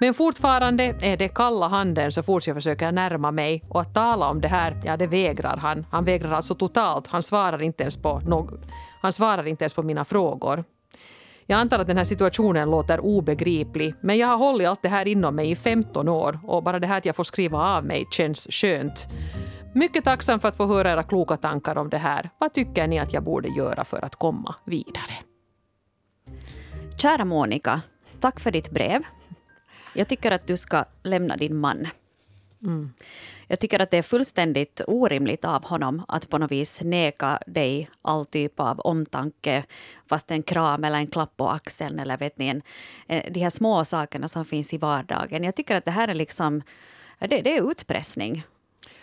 Men 0.00 0.14
fortfarande 0.14 0.84
är 1.00 1.16
det 1.16 1.28
kalla 1.28 1.68
handen 1.68 2.12
så 2.12 2.22
fort 2.22 2.46
jag 2.46 2.56
försöker 2.56 2.92
närma 2.92 3.30
mig 3.30 3.64
och 3.68 3.80
att 3.80 3.94
tala 3.94 4.30
om 4.30 4.40
det 4.40 4.48
här, 4.48 4.82
ja 4.84 4.96
det 4.96 5.06
vägrar 5.06 5.56
han. 5.56 5.86
Han 5.90 6.04
vägrar 6.04 6.32
alltså 6.32 6.54
totalt. 6.54 7.06
Han 7.06 7.22
svarar 7.22 7.62
inte 7.62 7.82
ens 7.82 7.96
på, 7.96 8.20
no 8.20 8.50
han 9.02 9.12
svarar 9.12 9.46
inte 9.46 9.64
ens 9.64 9.74
på 9.74 9.82
mina 9.82 10.04
frågor. 10.04 10.64
Jag 11.50 11.60
antar 11.60 11.78
att 11.78 11.86
den 11.86 11.96
här 11.96 12.04
situationen 12.04 12.70
låter 12.70 13.00
obegriplig, 13.00 13.94
men 14.00 14.18
jag 14.18 14.26
har 14.26 14.36
hållit 14.36 14.68
allt 14.68 14.82
det 14.82 14.88
här 14.88 15.08
inom 15.08 15.34
mig 15.34 15.50
i 15.50 15.56
15 15.56 16.08
år 16.08 16.40
och 16.42 16.62
bara 16.62 16.78
det 16.78 16.86
här 16.86 16.98
att 16.98 17.04
jag 17.04 17.16
får 17.16 17.24
skriva 17.24 17.58
av 17.58 17.84
mig 17.84 18.06
känns 18.10 18.48
skönt. 18.50 19.08
Mycket 19.74 20.04
tacksam 20.04 20.40
för 20.40 20.48
att 20.48 20.56
få 20.56 20.66
höra 20.66 20.90
era 20.90 21.02
kloka 21.02 21.36
tankar 21.36 21.78
om 21.78 21.90
det 21.90 21.98
här. 21.98 22.30
Vad 22.38 22.54
tycker 22.54 22.86
ni 22.86 22.98
att 22.98 23.12
jag 23.12 23.22
borde 23.22 23.48
göra 23.48 23.84
för 23.84 24.04
att 24.04 24.16
komma 24.16 24.54
vidare? 24.64 25.14
Kära 26.98 27.24
Monica, 27.24 27.82
tack 28.20 28.40
för 28.40 28.50
ditt 28.50 28.70
brev. 28.70 29.02
Jag 29.94 30.08
tycker 30.08 30.30
att 30.30 30.46
du 30.46 30.56
ska 30.56 30.84
lämna 31.02 31.36
din 31.36 31.56
man. 31.56 31.86
Mm. 32.62 32.92
Jag 33.46 33.60
tycker 33.60 33.80
att 33.80 33.90
det 33.90 33.96
är 33.96 34.02
fullständigt 34.02 34.80
orimligt 34.86 35.44
av 35.44 35.64
honom 35.64 36.04
att 36.08 36.28
på 36.28 36.38
något 36.38 36.52
vis 36.52 36.82
neka 36.82 37.38
dig 37.46 37.90
all 38.02 38.26
typ 38.26 38.60
av 38.60 38.80
omtanke, 38.80 39.64
fast 40.06 40.30
en 40.30 40.42
kram 40.42 40.84
eller 40.84 40.98
en 40.98 41.06
klapp 41.06 41.36
på 41.36 41.48
axeln 41.48 41.98
eller 41.98 42.16
vet 42.16 42.38
ni, 42.38 42.48
en, 42.48 42.62
eh, 43.06 43.32
de 43.32 43.40
här 43.40 43.50
små 43.50 43.84
sakerna 43.84 44.28
som 44.28 44.44
finns 44.44 44.74
i 44.74 44.78
vardagen. 44.78 45.44
Jag 45.44 45.54
tycker 45.54 45.76
att 45.76 45.84
det 45.84 45.90
här 45.90 46.08
är 46.08 46.14
liksom, 46.14 46.62
det, 47.18 47.26
det 47.40 47.56
är 47.56 47.70
utpressning. 47.70 48.44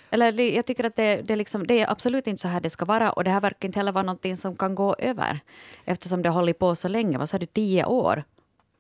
Eller 0.10 0.40
jag 0.40 0.66
tycker 0.66 0.84
att 0.84 0.96
det, 0.96 1.22
det, 1.22 1.36
liksom, 1.36 1.68
det 1.68 1.80
är 1.80 1.92
absolut 1.92 2.28
inte 2.28 2.42
så 2.42 2.48
här 2.48 2.62
det 2.62 2.70
ska 2.70 2.86
vara 2.86 3.12
och 3.12 3.24
det 3.24 3.30
här 3.30 3.42
verkar 3.42 3.68
inte 3.68 3.80
heller 3.80 3.92
vara 3.92 4.04
någonting 4.04 4.36
som 4.36 4.56
kan 4.56 4.76
gå 4.76 4.96
över 5.00 5.40
eftersom 5.86 6.22
det 6.22 6.30
har 6.30 6.36
hållit 6.36 6.60
på 6.60 6.76
så 6.76 6.88
länge. 6.88 7.18
Vad 7.18 7.30
sa 7.30 7.38
du, 7.38 7.46
tio 7.46 7.86
år? 7.86 8.24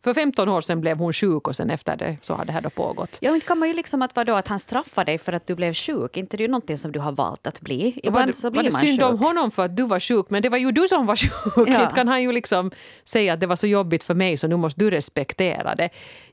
För 0.03 0.13
15 0.13 0.49
år 0.49 0.61
sedan 0.61 0.81
blev 0.81 0.97
hon 0.97 1.13
sjuk 1.13 1.47
och 1.47 1.55
sen 1.55 1.69
efter 1.69 1.95
det 1.95 2.17
så 2.21 2.33
har 2.33 2.45
det 2.45 2.51
här 2.51 2.61
då 2.61 2.69
pågått. 2.69 3.17
Ja, 3.21 3.35
inte 3.35 3.47
kan 3.47 3.57
man 3.57 3.67
ju 3.67 3.73
liksom 3.73 4.01
att 4.01 4.15
vadå, 4.15 4.35
att 4.35 4.47
han 4.47 4.59
straffar 4.59 5.05
dig 5.05 5.17
för 5.17 5.33
att 5.33 5.47
du 5.47 5.55
blev 5.55 5.73
sjuk. 5.73 6.17
Inte 6.17 6.37
det 6.37 6.43
är 6.43 6.47
någonting 6.47 6.77
som 6.77 6.91
du 6.91 6.99
har 6.99 7.11
valt 7.11 7.47
att 7.47 7.61
bli. 7.61 7.99
Ibland 8.03 8.35
så 8.35 8.51
blir 8.51 8.59
var 8.59 8.63
det 8.63 8.73
man 8.73 8.81
synd 8.81 8.99
sjuk. 8.99 9.09
om 9.09 9.19
honom 9.19 9.51
för 9.51 9.65
att 9.65 9.77
du 9.77 9.83
var 9.83 9.99
sjuk, 9.99 10.25
men 10.29 10.41
det 10.41 10.49
var 10.49 10.57
ju 10.57 10.71
du 10.71 10.87
som 10.87 11.05
var 11.05 11.15
sjuk. 11.15 11.67
Ja. 11.67 11.81
Inte 11.81 11.95
kan 11.95 12.07
han 12.07 12.21
ju 12.21 12.31
liksom 12.31 12.71
säga 13.03 13.33
att 13.33 13.39
det 13.39 13.47
var 13.47 13.55
så 13.55 13.67
jobbigt 13.67 14.03
för 14.03 14.13
mig 14.15 14.37
så 14.37 14.47
nu 14.47 14.55
måste 14.55 14.79
du 14.79 14.89
respektera 14.89 15.75
det 15.75 15.89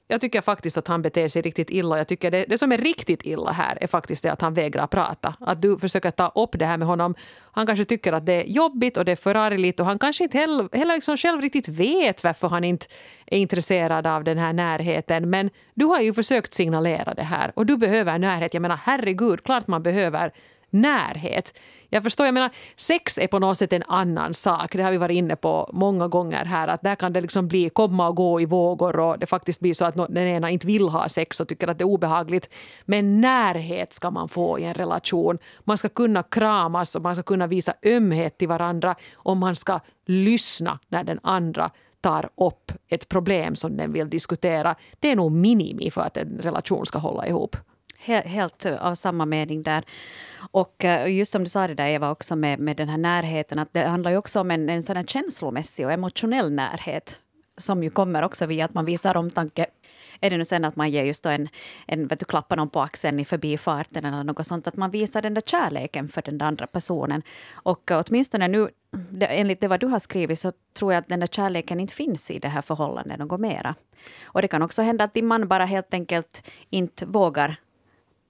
jag 0.08 0.20
tycker 0.20 0.40
faktiskt 0.40 0.76
att 0.78 0.88
han 0.88 1.02
beter 1.02 1.28
sig 1.28 1.42
riktigt 1.42 1.70
illa. 1.70 1.98
Jag 1.98 2.08
tycker 2.08 2.30
det, 2.30 2.44
det 2.48 2.58
som 2.58 2.72
är 2.72 2.78
riktigt 2.78 3.22
illa 3.22 3.52
här 3.52 3.78
är 3.80 3.86
faktiskt 3.86 4.22
det 4.22 4.32
att 4.32 4.40
han 4.40 4.54
vägrar 4.54 4.86
prata. 4.86 5.34
Att 5.40 5.62
du 5.62 5.78
försöker 5.78 6.10
ta 6.10 6.32
upp 6.34 6.58
det 6.58 6.66
här 6.66 6.76
med 6.76 6.88
honom. 6.88 7.14
Han 7.52 7.66
kanske 7.66 7.84
tycker 7.84 8.12
att 8.12 8.26
det 8.26 8.32
är 8.32 8.44
jobbigt 8.44 8.96
och 8.96 9.04
det 9.04 9.12
är 9.12 9.16
förargligt 9.16 9.80
och 9.80 9.86
han 9.86 9.98
kanske 9.98 10.24
inte 10.24 10.38
heller, 10.38 10.68
heller 10.72 10.94
liksom 10.94 11.16
själv 11.16 11.40
riktigt 11.40 11.68
vet 11.68 12.24
varför 12.24 12.48
han 12.48 12.64
inte 12.64 12.86
är 13.26 13.38
intresserad 13.38 14.06
av 14.06 14.24
den 14.24 14.38
här 14.38 14.52
närheten. 14.52 15.30
Men 15.30 15.50
du 15.74 15.84
har 15.84 16.00
ju 16.00 16.14
försökt 16.14 16.54
signalera 16.54 17.14
det 17.14 17.22
här 17.22 17.52
och 17.56 17.66
du 17.66 17.76
behöver 17.76 18.18
närhet. 18.18 18.54
Jag 18.54 18.60
menar 18.60 18.78
herregud, 18.84 19.44
klart 19.44 19.66
man 19.66 19.82
behöver 19.82 20.32
närhet. 20.74 21.54
Jag 21.88 22.02
förstår, 22.02 22.26
jag 22.26 22.34
menar, 22.34 22.50
sex 22.76 23.18
är 23.18 23.26
på 23.26 23.38
något 23.38 23.58
sätt 23.58 23.72
en 23.72 23.82
annan 23.88 24.34
sak. 24.34 24.72
Det 24.72 24.82
har 24.82 24.90
vi 24.90 24.96
varit 24.96 25.16
inne 25.16 25.36
på 25.36 25.70
många 25.72 26.08
gånger 26.08 26.44
här. 26.44 26.68
Att 26.68 26.82
där 26.82 26.94
kan 26.94 27.12
det 27.12 27.20
liksom 27.20 27.48
bli 27.48 27.70
komma 27.70 28.08
och 28.08 28.16
gå 28.16 28.40
i 28.40 28.44
vågor 28.44 28.98
och 28.98 29.18
det 29.18 29.26
faktiskt 29.26 29.60
blir 29.60 29.74
så 29.74 29.84
att 29.84 29.94
den 29.94 30.16
ena 30.16 30.50
inte 30.50 30.66
vill 30.66 30.88
ha 30.88 31.08
sex 31.08 31.40
och 31.40 31.48
tycker 31.48 31.68
att 31.68 31.78
det 31.78 31.82
är 31.82 31.86
obehagligt. 31.86 32.50
Men 32.84 33.20
närhet 33.20 33.92
ska 33.92 34.10
man 34.10 34.28
få 34.28 34.58
i 34.58 34.64
en 34.64 34.74
relation. 34.74 35.38
Man 35.64 35.78
ska 35.78 35.88
kunna 35.88 36.22
kramas 36.22 36.94
och 36.94 37.02
man 37.02 37.14
ska 37.14 37.22
kunna 37.22 37.46
visa 37.46 37.74
ömhet 37.82 38.38
till 38.38 38.48
varandra 38.48 38.94
och 39.14 39.36
man 39.36 39.56
ska 39.56 39.80
lyssna 40.06 40.78
när 40.88 41.04
den 41.04 41.20
andra 41.22 41.70
tar 42.00 42.28
upp 42.36 42.72
ett 42.88 43.08
problem 43.08 43.56
som 43.56 43.76
den 43.76 43.92
vill 43.92 44.10
diskutera. 44.10 44.74
Det 45.00 45.10
är 45.10 45.16
nog 45.16 45.32
minimi 45.32 45.90
för 45.90 46.00
att 46.00 46.16
en 46.16 46.38
relation 46.42 46.86
ska 46.86 46.98
hålla 46.98 47.26
ihop. 47.26 47.56
Helt 48.04 48.66
eh, 48.66 48.86
av 48.86 48.94
samma 48.94 49.26
mening 49.26 49.62
där. 49.62 49.78
Eh, 49.78 49.84
och 50.50 50.84
just 51.08 51.32
som 51.32 51.44
du 51.44 51.50
sa 51.50 51.66
det 51.66 51.74
där 51.74 51.86
Eva 51.86 52.10
också 52.10 52.36
med, 52.36 52.58
med 52.58 52.76
den 52.76 52.88
här 52.88 52.98
närheten, 52.98 53.58
att 53.58 53.72
det 53.72 53.80
handlar 53.80 54.10
ju 54.10 54.16
också 54.16 54.40
om 54.40 54.50
en, 54.50 54.68
en 54.68 54.82
sån 54.82 54.96
här 54.96 55.04
känslomässig 55.04 55.86
och 55.86 55.92
emotionell 55.92 56.52
närhet 56.52 57.18
som 57.56 57.82
ju 57.82 57.90
kommer 57.90 58.22
också 58.22 58.46
via 58.46 58.64
att 58.64 58.74
man 58.74 58.84
visar 58.84 59.16
omtanke 59.16 59.66
är 60.20 60.30
det 60.30 60.36
nu 60.36 60.44
sen 60.44 60.64
att 60.64 60.76
man 60.76 60.90
ger 60.90 61.04
just 61.04 61.26
en, 61.26 61.48
en 61.86 62.06
vet 62.06 62.20
du, 62.20 62.24
klappar 62.24 62.56
någon 62.56 62.70
på 62.70 62.80
axeln 62.80 63.20
i 63.20 63.24
förbifarten 63.24 64.04
eller 64.04 64.24
något 64.24 64.46
sånt, 64.46 64.66
att 64.66 64.76
man 64.76 64.90
visar 64.90 65.22
den 65.22 65.34
där 65.34 65.42
kärleken 65.46 66.08
för 66.08 66.22
den 66.22 66.42
andra 66.42 66.66
personen. 66.66 67.22
Och 67.52 67.90
eh, 67.90 68.02
åtminstone 68.06 68.48
nu, 68.48 68.68
enligt 69.20 69.60
det 69.60 69.68
vad 69.68 69.80
du 69.80 69.86
har 69.86 69.98
skrivit, 69.98 70.38
så 70.38 70.52
tror 70.78 70.92
jag 70.92 71.00
att 71.00 71.08
den 71.08 71.20
där 71.20 71.26
kärleken 71.26 71.80
inte 71.80 71.94
finns 71.94 72.30
i 72.30 72.38
det 72.38 72.48
här 72.48 72.62
förhållandet 72.62 73.18
något 73.18 73.40
mera. 73.40 73.74
Och 74.24 74.42
det 74.42 74.48
kan 74.48 74.62
också 74.62 74.82
hända 74.82 75.04
att 75.04 75.14
din 75.14 75.26
man 75.26 75.48
bara 75.48 75.64
helt 75.64 75.94
enkelt 75.94 76.50
inte 76.70 77.06
vågar 77.06 77.56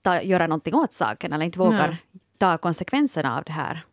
ta, 0.04 0.22
göra 0.22 0.46
någonting 0.46 0.74
åt 0.74 0.92
saken 0.92 1.32
eller 1.32 1.44
inte 1.44 1.58
vågar 1.58 1.88
Nej. 1.88 1.98
ta 2.38 2.58
konsekvenserna 2.58 3.38
av 3.38 3.44
det 3.44 3.52
här. 3.52 3.84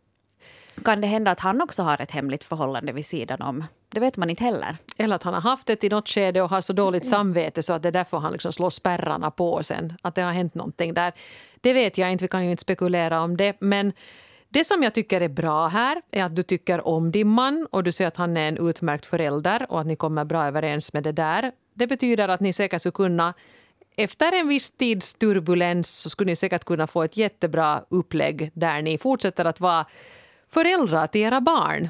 Kan 0.84 1.00
det 1.00 1.06
hända 1.06 1.30
att 1.30 1.40
han 1.40 1.62
också 1.62 1.82
har 1.82 2.02
ett 2.02 2.10
hemligt 2.10 2.44
förhållande 2.44 2.92
vid 2.92 3.06
sidan 3.06 3.42
om? 3.42 3.64
Det 3.88 4.00
vet 4.00 4.16
man 4.16 4.30
inte 4.30 4.44
heller. 4.44 4.76
Eller 4.98 5.16
att 5.16 5.22
han 5.22 5.34
har 5.34 5.40
haft 5.40 5.66
det 5.66 5.84
i 5.84 5.88
något 5.88 6.08
skede 6.08 6.42
och 6.42 6.50
har 6.50 6.60
så 6.60 6.72
dåligt 6.72 7.06
samvete 7.06 7.62
så 7.62 7.72
att 7.72 7.82
det 7.82 7.88
är 7.88 7.92
därför 7.92 8.18
han 8.18 8.32
liksom 8.32 8.52
slår 8.52 8.70
spärrarna 8.70 9.30
på 9.30 9.62
sen. 9.62 9.92
Att 10.02 10.14
det 10.14 10.22
har 10.22 10.32
hänt 10.32 10.54
någonting 10.54 10.94
där. 10.94 11.12
Det 11.60 11.72
vet 11.72 11.98
jag 11.98 12.12
inte, 12.12 12.24
vi 12.24 12.28
kan 12.28 12.44
ju 12.44 12.50
inte 12.50 12.60
spekulera 12.60 13.22
om 13.22 13.36
det. 13.36 13.56
Men 13.60 13.92
det 14.48 14.64
som 14.64 14.82
jag 14.82 14.94
tycker 14.94 15.20
är 15.20 15.28
bra 15.28 15.68
här 15.68 16.02
är 16.10 16.24
att 16.24 16.36
du 16.36 16.42
tycker 16.42 16.86
om 16.86 17.12
din 17.12 17.28
man 17.28 17.66
och 17.70 17.84
du 17.84 17.92
säger 17.92 18.08
att 18.08 18.16
han 18.16 18.36
är 18.36 18.48
en 18.48 18.68
utmärkt 18.68 19.06
förälder 19.06 19.66
och 19.68 19.80
att 19.80 19.86
ni 19.86 19.96
kommer 19.96 20.24
bra 20.24 20.46
överens 20.46 20.92
med 20.92 21.02
det 21.02 21.12
där. 21.12 21.52
Det 21.74 21.86
betyder 21.86 22.28
att 22.28 22.40
ni 22.40 22.52
säkert 22.52 22.80
skulle 22.80 22.92
kunna 22.92 23.34
efter 23.96 24.32
en 24.32 24.48
viss 24.48 24.70
tids 24.70 25.14
turbulens 25.14 25.96
så 25.96 26.10
skulle 26.10 26.30
ni 26.30 26.36
säkert 26.36 26.64
kunna 26.64 26.86
få 26.86 27.02
ett 27.02 27.16
jättebra 27.16 27.84
upplägg 27.88 28.50
där 28.54 28.82
ni 28.82 28.98
fortsätter 28.98 29.44
att 29.44 29.60
vara 29.60 29.86
föräldrar 30.48 31.06
till 31.06 31.20
era 31.20 31.40
barn. 31.40 31.88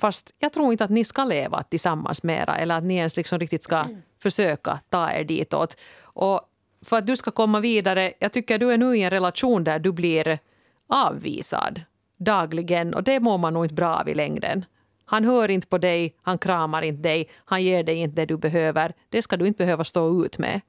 Fast 0.00 0.34
jag 0.38 0.52
tror 0.52 0.72
inte 0.72 0.84
att 0.84 0.90
ni 0.90 1.04
ska 1.04 1.24
leva 1.24 1.62
tillsammans 1.62 2.22
mera 2.22 2.56
eller 2.56 2.78
att 2.78 2.84
ni 2.84 2.96
ens 2.96 3.16
liksom 3.16 3.38
riktigt 3.38 3.62
ska 3.62 3.84
försöka 4.22 4.80
ta 4.88 5.12
er 5.12 5.24
ditåt. 5.24 5.76
Och 6.02 6.40
för 6.84 6.98
att 6.98 7.06
du 7.06 7.16
ska 7.16 7.30
komma 7.30 7.60
vidare, 7.60 8.12
jag 8.18 8.32
tycker 8.32 8.58
du 8.58 8.72
är 8.72 8.78
nu 8.78 8.96
i 8.96 9.02
en 9.02 9.10
relation 9.10 9.64
där 9.64 9.78
du 9.78 9.92
blir 9.92 10.38
avvisad 10.88 11.82
dagligen 12.16 12.94
och 12.94 13.02
det 13.02 13.20
mår 13.20 13.38
man 13.38 13.54
nog 13.54 13.64
inte 13.64 13.74
bra 13.74 13.96
av 13.96 14.08
i 14.08 14.14
längden. 14.14 14.64
Han 15.04 15.24
hör 15.24 15.50
inte 15.50 15.66
på 15.66 15.78
dig, 15.78 16.14
han 16.22 16.38
kramar 16.38 16.82
inte 16.82 17.02
dig, 17.02 17.28
han 17.44 17.62
ger 17.62 17.82
dig 17.82 17.96
inte 17.96 18.16
det 18.16 18.26
du 18.26 18.36
behöver. 18.36 18.92
Det 19.08 19.22
ska 19.22 19.36
du 19.36 19.46
inte 19.46 19.58
behöva 19.58 19.84
stå 19.84 20.24
ut 20.24 20.38
med. 20.38 20.60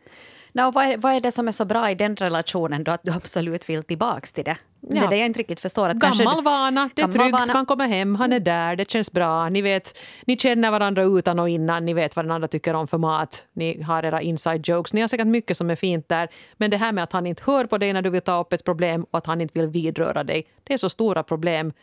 No, 0.53 0.71
vad, 0.71 0.85
är, 0.85 0.97
vad 0.97 1.13
är 1.13 1.19
det 1.19 1.31
som 1.31 1.47
är 1.47 1.51
så 1.51 1.65
bra 1.65 1.91
i 1.91 1.95
den 1.95 2.15
relationen 2.15 2.83
då 2.83 2.91
att 2.91 3.03
du 3.03 3.11
absolut 3.11 3.69
vill 3.69 3.83
tillbaka 3.83 4.27
till 4.33 4.43
det? 4.43 4.57
Ja. 4.81 4.89
Det 4.89 5.05
är 5.05 5.09
det 5.09 5.17
jag 5.17 5.25
inte 5.25 5.39
riktigt 5.39 5.59
förstår. 5.59 5.89
Att 5.89 5.97
gammal 5.97 6.43
vana, 6.43 6.89
det 6.95 7.01
är 7.01 7.07
tryggt, 7.07 7.31
vana. 7.31 7.53
man 7.53 7.65
kommer 7.65 7.87
hem, 7.87 8.15
han 8.15 8.33
är 8.33 8.39
där, 8.39 8.75
det 8.75 8.89
känns 8.89 9.11
bra. 9.11 9.49
Ni, 9.49 9.61
vet, 9.61 9.99
ni 10.25 10.37
känner 10.37 10.71
varandra 10.71 11.03
utan 11.03 11.39
och 11.39 11.49
innan, 11.49 11.85
ni 11.85 11.93
vet 11.93 12.15
vad 12.15 12.25
den 12.25 12.31
andra 12.31 12.47
tycker 12.47 12.73
om 12.73 12.87
för 12.87 12.97
mat. 12.97 13.45
Ni 13.53 13.81
har 13.81 14.03
era 14.03 14.21
inside 14.21 14.67
jokes, 14.67 14.93
ni 14.93 15.01
har 15.01 15.07
säkert 15.07 15.27
mycket 15.27 15.57
som 15.57 15.69
är 15.69 15.75
fint 15.75 16.09
där. 16.09 16.29
Men 16.57 16.71
det 16.71 16.77
här 16.77 16.91
med 16.91 17.03
att 17.03 17.13
han 17.13 17.25
inte 17.25 17.43
hör 17.45 17.65
på 17.65 17.77
dig 17.77 17.93
när 17.93 18.01
du 18.01 18.09
vill 18.09 18.21
ta 18.21 18.39
upp 18.39 18.53
ett 18.53 18.63
problem 18.63 19.05
och 19.11 19.17
att 19.17 19.25
han 19.25 19.41
inte 19.41 19.59
vill 19.59 19.69
vidröra 19.69 20.23
dig, 20.23 20.47
det 20.63 20.73
är 20.73 20.77
så 20.77 20.89
stora 20.89 21.23
problem. 21.23 21.73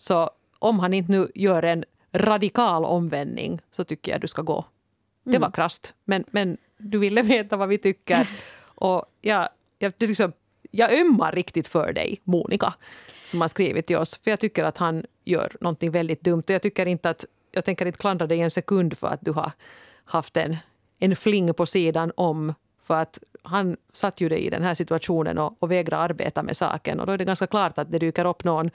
Så 0.00 0.30
om 0.58 0.78
han 0.78 0.94
inte 0.94 1.12
nu 1.12 1.28
gör 1.34 1.62
en 1.62 1.84
radikal 2.12 2.84
omvändning 2.84 3.60
så 3.70 3.84
tycker 3.84 4.12
jag 4.12 4.20
du 4.20 4.28
ska 4.28 4.42
gå. 4.42 4.64
Det 5.32 5.38
var 5.38 5.46
mm. 5.46 5.52
krast, 5.52 5.94
men, 6.04 6.24
men 6.30 6.56
du 6.78 6.98
ville 6.98 7.22
veta 7.22 7.56
vad 7.56 7.68
vi 7.68 7.78
tycker. 7.78 8.28
Och 8.74 9.04
jag, 9.20 9.48
jag, 9.78 9.92
liksom, 9.98 10.32
jag 10.70 11.00
ömmar 11.00 11.32
riktigt 11.32 11.68
för 11.68 11.92
dig, 11.92 12.20
Monica, 12.24 12.74
som 13.24 13.40
har 13.40 13.48
skrivit 13.48 13.86
till 13.86 13.96
oss. 13.96 14.20
För 14.24 14.30
jag 14.30 14.40
tycker 14.40 14.64
att 14.64 14.78
han 14.78 15.04
gör 15.24 15.56
någonting 15.60 15.90
väldigt 15.90 16.24
dumt. 16.24 16.42
Och 16.46 16.50
jag, 16.50 16.62
tycker 16.62 16.86
inte 16.86 17.10
att, 17.10 17.24
jag 17.50 17.64
tänker 17.64 17.86
inte 17.86 17.98
klandra 17.98 18.26
dig 18.26 18.40
en 18.40 18.50
sekund 18.50 18.98
för 18.98 19.06
att 19.06 19.20
du 19.22 19.32
har 19.32 19.52
haft 20.04 20.36
en, 20.36 20.56
en 20.98 21.16
fling 21.16 21.54
på 21.54 21.66
sidan 21.66 22.12
om. 22.16 22.54
För 22.82 22.94
att 22.94 23.18
han 23.42 23.76
satt 23.92 24.20
ju 24.20 24.28
dig 24.28 24.40
i 24.40 24.50
den 24.50 24.62
här 24.62 24.74
situationen 24.74 25.38
och, 25.38 25.56
och 25.58 25.70
vägrade 25.70 26.02
arbeta 26.02 26.42
med 26.42 26.56
saken. 26.56 27.00
Och 27.00 27.06
då 27.06 27.12
är 27.12 27.18
det 27.18 27.24
ganska 27.24 27.46
klart 27.46 27.78
att 27.78 27.92
det 27.92 27.98
dyker 27.98 28.24
upp 28.24 28.44
någon 28.44 28.70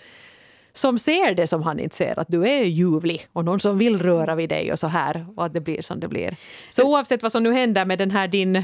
som 0.73 0.99
ser 0.99 1.35
det 1.35 1.47
som 1.47 1.63
han 1.63 1.79
inte 1.79 1.95
ser, 1.95 2.19
att 2.19 2.27
du 2.27 2.47
är 2.47 2.63
ljuvlig 2.63 3.27
och 3.33 3.45
någon 3.45 3.59
som 3.59 3.77
vill 3.77 4.01
röra 4.01 4.35
vid 4.35 4.49
dig 4.49 4.71
och 4.71 4.79
så 4.79 4.87
här 4.87 5.25
och 5.35 5.45
att 5.45 5.53
det 5.53 5.61
blir 5.61 5.81
som 5.81 5.99
det 5.99 6.07
blir. 6.07 6.37
Så 6.69 6.83
oavsett 6.83 7.21
vad 7.21 7.31
som 7.31 7.43
nu 7.43 7.53
händer 7.53 7.85
med 7.85 7.99
den 7.99 8.11
här 8.11 8.27
din, 8.27 8.63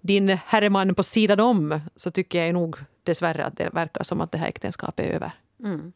din 0.00 0.28
herreman 0.28 0.94
på 0.94 1.02
sidan 1.02 1.40
om 1.40 1.80
så 1.96 2.10
tycker 2.10 2.44
jag 2.44 2.54
nog 2.54 2.76
dessvärre 3.02 3.44
att 3.44 3.56
det 3.56 3.70
verkar 3.72 4.02
som 4.02 4.20
att 4.20 4.32
det 4.32 4.38
här 4.38 4.48
äktenskapet 4.48 5.06
är 5.06 5.10
över. 5.10 5.30
Mm. 5.64 5.92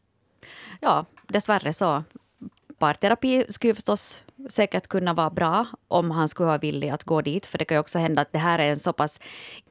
Ja, 0.79 1.05
dessvärre 1.27 1.73
så. 1.73 2.03
Parterapi 2.77 3.45
skulle 3.49 3.75
förstås 3.75 4.23
säkert 4.49 4.87
kunna 4.87 5.13
vara 5.13 5.29
bra 5.29 5.65
om 5.87 6.11
han 6.11 6.27
skulle 6.27 6.47
vara 6.47 6.57
villig 6.57 6.89
att 6.89 7.03
gå 7.03 7.21
dit. 7.21 7.45
För 7.45 7.57
det 7.57 7.65
kan 7.65 7.75
ju 7.75 7.79
också 7.79 7.99
hända 7.99 8.21
att 8.21 8.31
det 8.31 8.39
här 8.39 8.59
är 8.59 8.69
en 8.69 8.79
så 8.79 8.93
pass, 8.93 9.19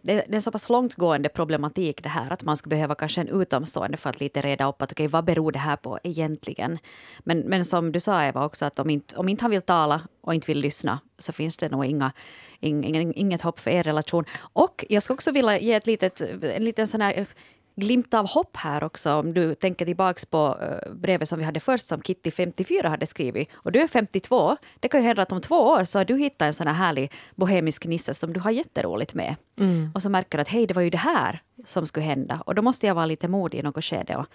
det 0.03 0.13
är 0.13 0.35
en 0.35 0.43
så 0.43 0.53
pass 0.53 0.69
långtgående 0.69 1.29
problematik 1.29 2.03
det 2.03 2.09
här 2.09 2.33
att 2.33 2.45
man 2.45 2.57
skulle 2.57 2.77
behöva 2.77 2.95
kanske 2.95 3.21
en 3.21 3.29
utomstående 3.29 3.97
för 3.97 4.11
att 4.11 4.21
lite 4.21 4.43
reda 4.43 4.69
upp 4.69 4.83
att 4.83 4.93
okej, 4.93 5.05
okay, 5.05 5.13
vad 5.13 5.25
beror 5.25 5.53
det 5.53 5.59
här 5.59 5.77
på 5.77 5.99
egentligen? 6.03 6.79
Men, 7.19 7.39
men 7.39 7.65
som 7.65 7.93
du 7.93 8.01
sa 8.01 8.25
Eva 8.25 8.45
också 8.45 8.65
att 8.65 8.79
om 8.79 8.91
inte, 8.91 9.17
om 9.17 9.29
inte 9.29 9.45
han 9.45 9.51
vill 9.51 9.63
tala 9.63 10.01
och 10.21 10.35
inte 10.35 10.47
vill 10.47 10.59
lyssna 10.59 11.01
så 11.19 11.33
finns 11.33 11.57
det 11.57 11.69
nog 11.69 11.85
inga, 11.85 12.13
ing, 12.61 13.13
inget 13.17 13.43
hopp 13.43 13.61
för 13.61 13.71
er 13.71 13.83
relation. 13.83 14.25
Och 14.41 14.85
jag 14.89 15.03
skulle 15.03 15.15
också 15.15 15.33
vilja 15.33 15.59
ge 15.59 15.73
ett 15.73 15.87
litet, 15.87 16.21
en 16.43 16.65
liten 16.65 16.89
sån 16.89 17.01
här 17.01 17.27
glimt 17.75 18.15
av 18.15 18.29
hopp 18.29 18.57
här 18.57 18.85
också 18.85 19.13
om 19.13 19.35
du 19.35 19.55
tänker 19.55 19.87
tillbaka 19.87 20.21
på 20.31 20.59
uh, 20.63 20.95
brevet 20.95 21.29
som 21.29 21.39
vi 21.39 21.45
hade 21.45 21.61
först 21.61 21.87
som 21.89 22.03
Kitty 22.03 22.31
54 22.31 22.89
hade 22.89 23.07
skrivit. 23.07 23.49
Och 23.53 23.73
du 23.73 23.81
är 23.81 23.87
52. 23.87 24.57
Det 24.81 24.89
kan 24.89 25.01
ju 25.01 25.07
hända 25.07 25.23
att 25.23 25.33
om 25.33 25.41
två 25.41 25.57
år 25.57 25.85
så 25.85 25.99
har 25.99 26.05
du 26.05 26.19
hittat 26.19 26.43
en 26.43 26.55
sån 26.55 26.67
här 26.67 26.75
härlig 26.75 27.13
bohemisk 27.35 27.87
nisse 27.87 28.15
som 28.15 28.33
du 28.33 28.41
har 28.41 28.51
jätteroligt 28.51 29.15
med. 29.15 29.37
Mm. 29.59 29.91
Och 29.95 30.03
så 30.03 30.11
märker 30.11 30.39
du 30.39 30.43
att 30.43 30.49
hej, 30.49 30.67
det 30.67 30.75
var 30.75 30.83
ju 30.83 30.91
det 30.91 30.99
här 30.99 31.43
som 31.65 31.87
skulle 31.87 32.07
hända. 32.07 32.43
Och 32.47 32.55
då 32.55 32.63
måste 32.63 32.87
jag 32.87 32.95
vara 32.95 33.07
lite 33.07 33.29
modig 33.29 33.59
i 33.59 33.63
något 33.63 33.85
skede 33.85 34.17
och, 34.17 34.27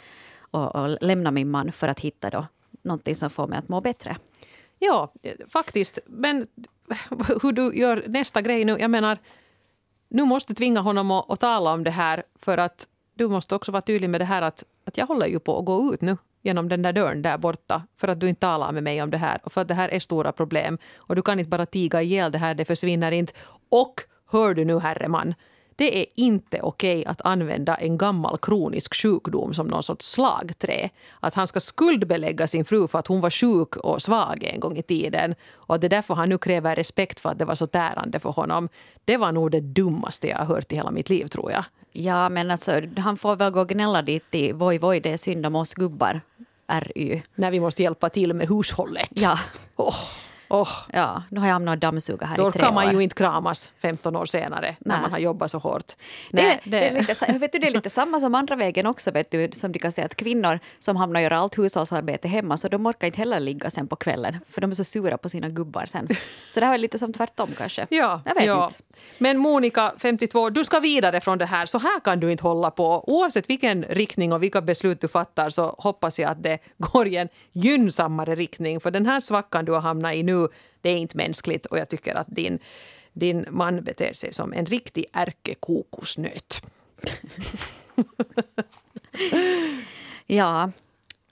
och, 0.52 0.76
och 0.76 0.98
lämna 1.02 1.32
min 1.32 1.50
man 1.50 1.72
för 1.72 1.88
att 1.88 2.00
hitta 2.00 2.30
då 2.30 2.48
någonting 2.82 3.16
som 3.16 3.30
får 3.30 3.48
mig 3.48 3.60
att 3.60 3.70
må 3.70 3.82
bättre. 3.82 4.18
Ja, 4.80 5.14
faktiskt. 5.50 6.00
Men 6.06 6.48
hur 7.42 7.52
du 7.52 7.76
gör 7.76 8.04
nästa 8.08 8.42
grej 8.42 8.66
nu, 8.66 8.78
jag 8.80 8.92
menar, 8.92 9.18
nu 10.10 10.26
måste 10.26 10.54
du 10.54 10.56
tvinga 10.56 10.80
honom 10.80 11.12
att, 11.12 11.32
att 11.32 11.40
tala 11.40 11.74
om 11.74 11.84
det 11.84 11.92
här 11.92 12.24
för 12.36 12.58
att 12.58 12.88
du 13.18 13.28
måste 13.28 13.56
också 13.56 13.72
vara 13.72 13.82
tydlig 13.82 14.10
med 14.10 14.22
det 14.22 14.26
här 14.26 14.42
att, 14.42 14.64
att 14.86 14.98
jag 14.98 15.08
håller 15.08 15.28
ju 15.28 15.40
på 15.40 15.60
att 15.60 15.66
gå 15.66 15.94
ut 15.94 16.02
nu 16.02 16.18
genom 16.42 16.70
den 16.70 16.82
där 16.82 16.94
dörren 16.94 17.22
där 17.22 17.38
borta 17.38 17.84
för 17.96 18.08
att 18.08 18.20
du 18.20 18.30
inte 18.30 18.42
talar 18.42 18.72
med 18.72 18.84
mig 18.84 19.02
om 19.02 19.12
det 19.12 19.18
här 19.18 19.40
och 19.44 19.52
för 19.52 19.62
att 19.62 19.68
det 19.68 19.74
här 19.74 19.90
är 19.90 20.00
stora 20.00 20.32
problem. 20.32 20.78
Och 20.96 21.16
du 21.16 21.22
kan 21.22 21.40
inte 21.40 21.50
bara 21.50 21.66
tiga 21.66 22.02
ihjäl 22.02 22.32
det 22.32 22.38
här, 22.38 22.56
det 22.56 22.66
försvinner 22.66 23.12
inte. 23.12 23.34
Och 23.70 24.02
hör 24.32 24.54
du 24.54 24.66
nu 24.66 24.80
herre 24.80 25.08
man, 25.08 25.34
det 25.78 26.02
är 26.02 26.06
inte 26.16 26.62
okej 26.62 27.06
att 27.06 27.22
använda 27.22 27.76
en 27.76 27.98
gammal 27.98 28.38
kronisk 28.38 28.96
sjukdom 28.96 29.54
som 29.54 29.68
någon 29.68 29.84
sorts 29.84 30.12
slagträ. 30.12 30.90
Att 31.20 31.34
han 31.34 31.48
ska 31.48 31.60
skuldbelägga 31.60 32.48
sin 32.48 32.66
fru 32.66 32.88
för 32.88 33.00
att 33.00 33.08
hon 33.08 33.22
var 33.22 33.30
sjuk 33.30 33.76
och 33.76 34.02
svag 34.02 34.44
en 34.44 34.60
gång 34.60 34.78
i 34.78 34.84
tiden. 34.84 35.36
Och 35.54 35.76
att 35.76 35.82
det 35.82 35.88
är 35.88 35.90
därför 35.90 36.14
han 36.14 36.30
nu 36.30 36.38
kräver 36.38 36.76
respekt 36.76 37.20
för 37.20 37.30
att 37.30 37.40
det 37.40 37.46
var 37.46 37.56
så 37.56 37.68
tärande 37.68 38.20
för 38.20 38.30
honom. 38.30 38.70
Det 39.06 39.18
var 39.18 39.32
nog 39.32 39.52
det 39.52 39.62
dummaste 39.62 40.28
jag 40.28 40.38
har 40.38 40.46
hört 40.46 40.72
i 40.72 40.76
hela 40.76 40.92
mitt 40.92 41.10
liv 41.10 41.28
tror 41.28 41.52
jag. 41.52 41.64
Ja, 42.00 42.30
men 42.30 42.52
alltså, 42.52 42.82
han 42.98 43.18
får 43.18 43.36
väl 43.36 43.52
gå 43.52 43.62
och 43.62 43.70
gnälla 43.70 44.02
dit 44.02 44.36
i 44.36 44.52
Voi 44.52 44.78
Voi, 44.78 45.00
det 45.00 45.12
är 45.12 45.18
synd 45.18 45.46
om 45.46 45.56
oss 45.56 45.74
gubbar. 45.74 46.22
RY. 46.68 47.22
När 47.36 47.52
vi 47.52 47.60
måste 47.60 47.84
hjälpa 47.84 48.10
till 48.10 48.34
med 48.34 48.48
hushållet. 48.48 49.10
Ja. 49.14 49.40
Oh. 49.80 49.96
Oh, 50.50 50.70
Ja, 50.94 51.24
nu 51.30 51.40
har 51.40 51.48
jag 51.48 51.54
hamnat 51.54 51.74
och 51.74 51.80
dammsuga 51.80 52.26
här 52.26 52.38
då 52.38 52.50
i 52.50 52.52
tre 52.52 52.60
kan 52.62 52.74
man 52.74 52.88
år. 52.88 52.94
ju 52.94 53.00
inte 53.04 53.16
kramas 53.16 53.72
15 53.82 54.16
år 54.16 54.26
senare 54.26 54.76
när 54.80 54.96
Nej. 54.96 55.02
man 55.02 55.12
har 55.12 55.20
jobbat 55.20 55.52
så 55.52 55.58
hårt. 55.58 55.86
Det, 56.32 56.42
Nej, 56.42 56.62
det, 56.64 56.88
är 56.88 56.94
lite, 56.94 57.38
vet 57.38 57.52
du, 57.52 57.60
det 57.60 57.68
är 57.68 57.72
lite 57.72 57.90
samma 57.90 58.20
som 58.20 58.36
andra 58.36 58.56
vägen 58.56 58.86
också, 58.88 59.12
vet 59.12 59.32
du, 59.32 59.50
som 59.54 59.72
de 59.72 59.80
kan 59.80 59.92
säga 59.92 60.06
att 60.06 60.16
kvinnor 60.16 60.60
som 60.80 60.96
hamnar 60.96 61.20
och 61.20 61.24
gör 61.24 61.32
allt 61.32 61.58
hushållsarbete 61.58 62.28
hemma, 62.28 62.58
så 62.58 62.68
de 62.68 62.86
orkar 62.86 63.08
inte 63.08 63.18
heller 63.20 63.40
ligga 63.40 63.70
sen 63.70 63.88
på 63.88 63.96
kvällen, 63.96 64.40
för 64.50 64.62
de 64.62 64.70
är 64.72 64.76
så 64.76 64.84
sura 64.84 65.18
på 65.18 65.30
sina 65.30 65.50
gubbar 65.50 65.86
sen. 65.86 66.08
Så 66.50 66.60
det 66.60 66.66
här 66.66 66.74
är 66.74 66.78
lite 66.78 67.00
som 67.00 67.14
tvärtom 67.14 67.50
kanske. 67.58 67.88
Ja, 67.90 68.22
Jag 68.26 68.36
vet 68.36 68.46
ja. 68.46 68.64
inte. 68.66 68.80
Men 69.18 69.38
Monica, 69.38 69.94
52, 69.98 70.50
du 70.50 70.64
ska 70.64 70.80
vidare 70.80 71.22
från 71.22 71.38
det 71.38 71.46
här. 71.46 71.66
Så 71.66 71.80
här 71.80 72.00
kan 72.00 72.20
du 72.20 72.32
inte 72.32 72.44
hålla 72.44 72.72
på. 72.72 73.04
Oavsett 73.08 73.50
vilken 73.50 73.84
riktning 73.84 74.34
och 74.34 74.44
vilka 74.44 74.62
beslut 74.62 75.02
du 75.02 75.08
fattar 75.08 75.50
så 75.50 75.76
hoppas 75.78 76.20
jag 76.20 76.32
att 76.32 76.44
det 76.44 76.60
går 76.78 77.08
i 77.08 77.16
en 77.16 77.30
gynnsammare 77.52 78.36
riktning. 78.36 78.80
För 78.80 78.92
den 78.92 79.06
här 79.06 79.20
svackan 79.20 79.66
du 79.66 79.72
har 79.72 79.82
hamnat 79.82 80.14
i 80.14 80.24
nu, 80.24 80.37
det 80.82 80.90
är 80.90 80.98
inte 80.98 81.18
mänskligt 81.18 81.66
och 81.66 81.78
jag 81.78 81.90
tycker 81.90 82.16
att 82.16 82.28
din, 82.30 82.60
din 83.14 83.46
man 83.50 83.84
beter 83.84 84.14
sig 84.14 84.34
som 84.34 84.54
en 84.54 84.66
riktig 84.66 85.06
ärkekokosnöt. 85.14 86.62
Ja. 90.30 90.72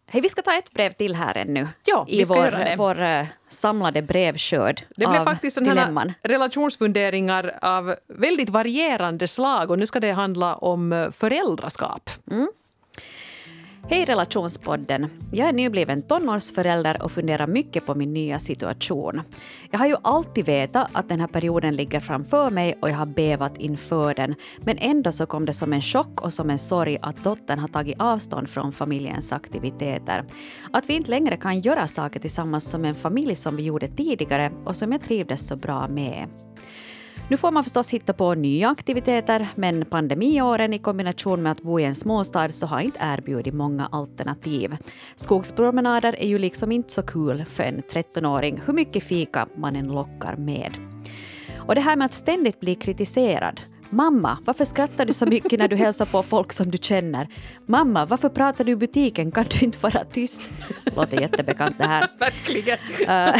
Hej, 0.07 0.21
vi 0.21 0.29
ska 0.29 0.41
ta 0.41 0.53
ett 0.53 0.71
brev 0.71 0.93
till 0.93 1.15
här 1.15 1.37
ännu. 1.37 1.67
Ja, 1.85 2.05
I 2.09 2.23
vår, 2.23 2.77
vår 2.77 3.01
eh, 3.01 3.25
samlade 3.47 4.01
brevskörd 4.01 4.83
Det 4.95 5.07
blev 5.07 5.23
faktiskt 5.23 5.55
sådana 5.55 6.13
relationsfunderingar 6.21 7.59
av 7.61 7.95
väldigt 8.07 8.49
varierande 8.49 9.27
slag 9.27 9.71
och 9.71 9.79
nu 9.79 9.85
ska 9.85 9.99
det 9.99 10.11
handla 10.11 10.55
om 10.55 10.93
eh, 10.93 11.11
föräldraskap. 11.11 12.09
Hej 13.89 14.05
relationspodden! 14.05 15.07
Jag 15.31 15.49
är 15.49 15.53
nybliven 15.53 16.01
tonårsförälder 16.01 17.03
och 17.03 17.11
funderar 17.11 17.47
mycket 17.47 17.85
på 17.85 17.95
min 17.95 18.13
nya 18.13 18.39
situation. 18.39 19.21
Jag 19.71 19.79
har 19.79 19.87
ju 19.87 19.95
alltid 20.01 20.45
vetat 20.45 20.87
att 20.91 21.09
den 21.09 21.19
här 21.19 21.27
perioden 21.27 21.75
ligger 21.75 21.99
framför 21.99 22.49
mig 22.49 22.77
och 22.81 22.89
jag 22.89 22.95
har 22.95 23.05
bevat 23.05 23.57
inför 23.57 24.13
den. 24.13 24.35
Men 24.59 24.77
ändå 24.77 25.11
så 25.11 25.25
kom 25.25 25.45
det 25.45 25.53
som 25.53 25.73
en 25.73 25.81
chock 25.81 26.21
och 26.21 26.33
som 26.33 26.49
en 26.49 26.59
sorg 26.59 26.97
att 27.01 27.23
dottern 27.23 27.59
har 27.59 27.67
tagit 27.67 27.99
avstånd 27.99 28.49
från 28.49 28.71
familjens 28.71 29.31
aktiviteter. 29.31 30.25
Att 30.73 30.89
vi 30.89 30.93
inte 30.93 31.09
längre 31.09 31.37
kan 31.37 31.61
göra 31.61 31.87
saker 31.87 32.19
tillsammans 32.19 32.69
som 32.69 32.85
en 32.85 32.95
familj 32.95 33.35
som 33.35 33.55
vi 33.55 33.63
gjorde 33.63 33.87
tidigare 33.87 34.51
och 34.65 34.75
som 34.75 34.91
jag 34.91 35.01
trivdes 35.01 35.47
så 35.47 35.55
bra 35.55 35.87
med. 35.87 36.44
Nu 37.29 37.38
får 37.38 37.51
man 37.51 37.63
förstås 37.63 37.93
hitta 37.93 38.13
på 38.13 38.33
nya 38.33 38.69
aktiviteter, 38.69 39.47
men 39.55 39.85
pandemiåren 39.85 40.73
i 40.73 40.79
kombination 40.79 41.43
med 41.43 41.51
att 41.51 41.61
bo 41.61 41.79
i 41.79 41.83
en 41.83 41.95
småstad 41.95 42.49
så 42.49 42.67
har 42.67 42.79
inte 42.79 42.99
erbjudit 43.01 43.53
många 43.53 43.85
alternativ. 43.91 44.77
Skogspromenader 45.15 46.15
är 46.19 46.27
ju 46.27 46.39
liksom 46.39 46.71
inte 46.71 46.93
så 46.93 47.01
kul 47.01 47.45
för 47.45 47.63
en 47.63 47.81
13-åring, 47.81 48.61
hur 48.65 48.73
mycket 48.73 49.03
fika 49.03 49.47
man 49.55 49.75
än 49.75 49.88
lockar 49.88 50.35
med. 50.35 50.73
Och 51.57 51.75
det 51.75 51.81
här 51.81 51.95
med 51.95 52.05
att 52.05 52.13
ständigt 52.13 52.59
bli 52.59 52.75
kritiserad. 52.75 53.61
Mamma, 53.95 54.38
varför 54.45 54.65
skrattar 54.65 55.05
du 55.05 55.13
så 55.13 55.25
mycket 55.25 55.60
när 55.60 55.67
du 55.67 55.75
hälsar 55.75 56.05
på 56.05 56.23
folk 56.23 56.53
som 56.53 56.71
du 56.71 56.77
känner? 56.77 57.27
Mamma, 57.65 58.05
varför 58.05 58.29
pratar 58.29 58.63
du 58.63 58.71
i 58.71 58.75
butiken? 58.75 59.31
Kan 59.31 59.45
du 59.49 59.65
inte 59.65 59.77
vara 59.81 60.03
tyst? 60.03 60.51
Låter 60.95 61.21
jättebekant 61.21 61.77
det 61.77 61.86
här. 61.86 62.10
Verkligen. 62.19 62.77
Eh, 63.08 63.36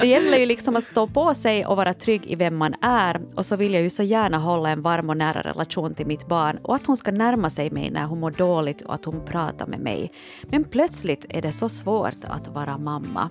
det 0.00 0.06
gäller 0.06 0.38
ju 0.38 0.46
liksom 0.46 0.76
att 0.76 0.84
stå 0.84 1.06
på 1.06 1.34
sig 1.34 1.66
och 1.66 1.76
vara 1.76 1.94
trygg 1.94 2.26
i 2.26 2.34
vem 2.34 2.56
man 2.56 2.74
är. 2.80 3.20
Och 3.34 3.46
så 3.46 3.56
vill 3.56 3.74
jag 3.74 3.82
ju 3.82 3.90
så 3.90 4.02
gärna 4.02 4.38
hålla 4.38 4.70
en 4.70 4.82
varm 4.82 5.10
och 5.10 5.16
nära 5.16 5.42
relation 5.42 5.94
till 5.94 6.06
mitt 6.06 6.26
barn 6.26 6.58
och 6.62 6.74
att 6.74 6.86
hon 6.86 6.96
ska 6.96 7.10
närma 7.10 7.50
sig 7.50 7.70
mig 7.70 7.90
när 7.90 8.04
hon 8.04 8.20
mår 8.20 8.30
dåligt 8.30 8.82
och 8.82 8.94
att 8.94 9.04
hon 9.04 9.24
pratar 9.24 9.66
med 9.66 9.80
mig. 9.80 10.12
Men 10.42 10.64
plötsligt 10.64 11.26
är 11.28 11.42
det 11.42 11.52
så 11.52 11.68
svårt 11.68 12.24
att 12.24 12.48
vara 12.48 12.78
mamma. 12.78 13.30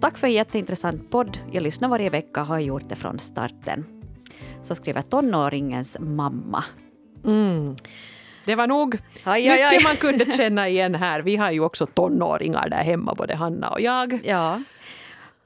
Tack 0.00 0.18
för 0.18 0.26
en 0.26 0.32
jätteintressant 0.32 1.10
podd. 1.10 1.38
Jag 1.50 1.62
lyssnar 1.62 1.88
varje 1.88 2.10
vecka 2.10 2.40
och 2.40 2.46
har 2.46 2.58
gjort 2.58 2.88
det 2.88 2.96
från 2.96 3.18
starten. 3.18 4.01
Så 4.62 4.74
skriver 4.74 5.02
tonåringens 5.02 5.96
mamma. 6.00 6.64
Mm. 7.24 7.76
Det 8.44 8.54
var 8.54 8.66
nog 8.66 8.94
Aj, 9.24 9.48
aj, 9.48 9.62
aj. 9.62 9.70
mycket 9.72 9.84
man 9.88 9.96
kunde 9.96 10.32
känna 10.32 10.68
igen 10.68 10.94
här. 10.94 11.20
Vi 11.20 11.36
har 11.36 11.50
ju 11.50 11.60
också 11.60 11.86
tonåringar 11.86 12.68
där 12.68 12.82
hemma, 12.84 13.14
både 13.14 13.36
Hanna 13.36 13.68
och 13.70 13.80
jag. 13.80 14.20
Ja. 14.24 14.62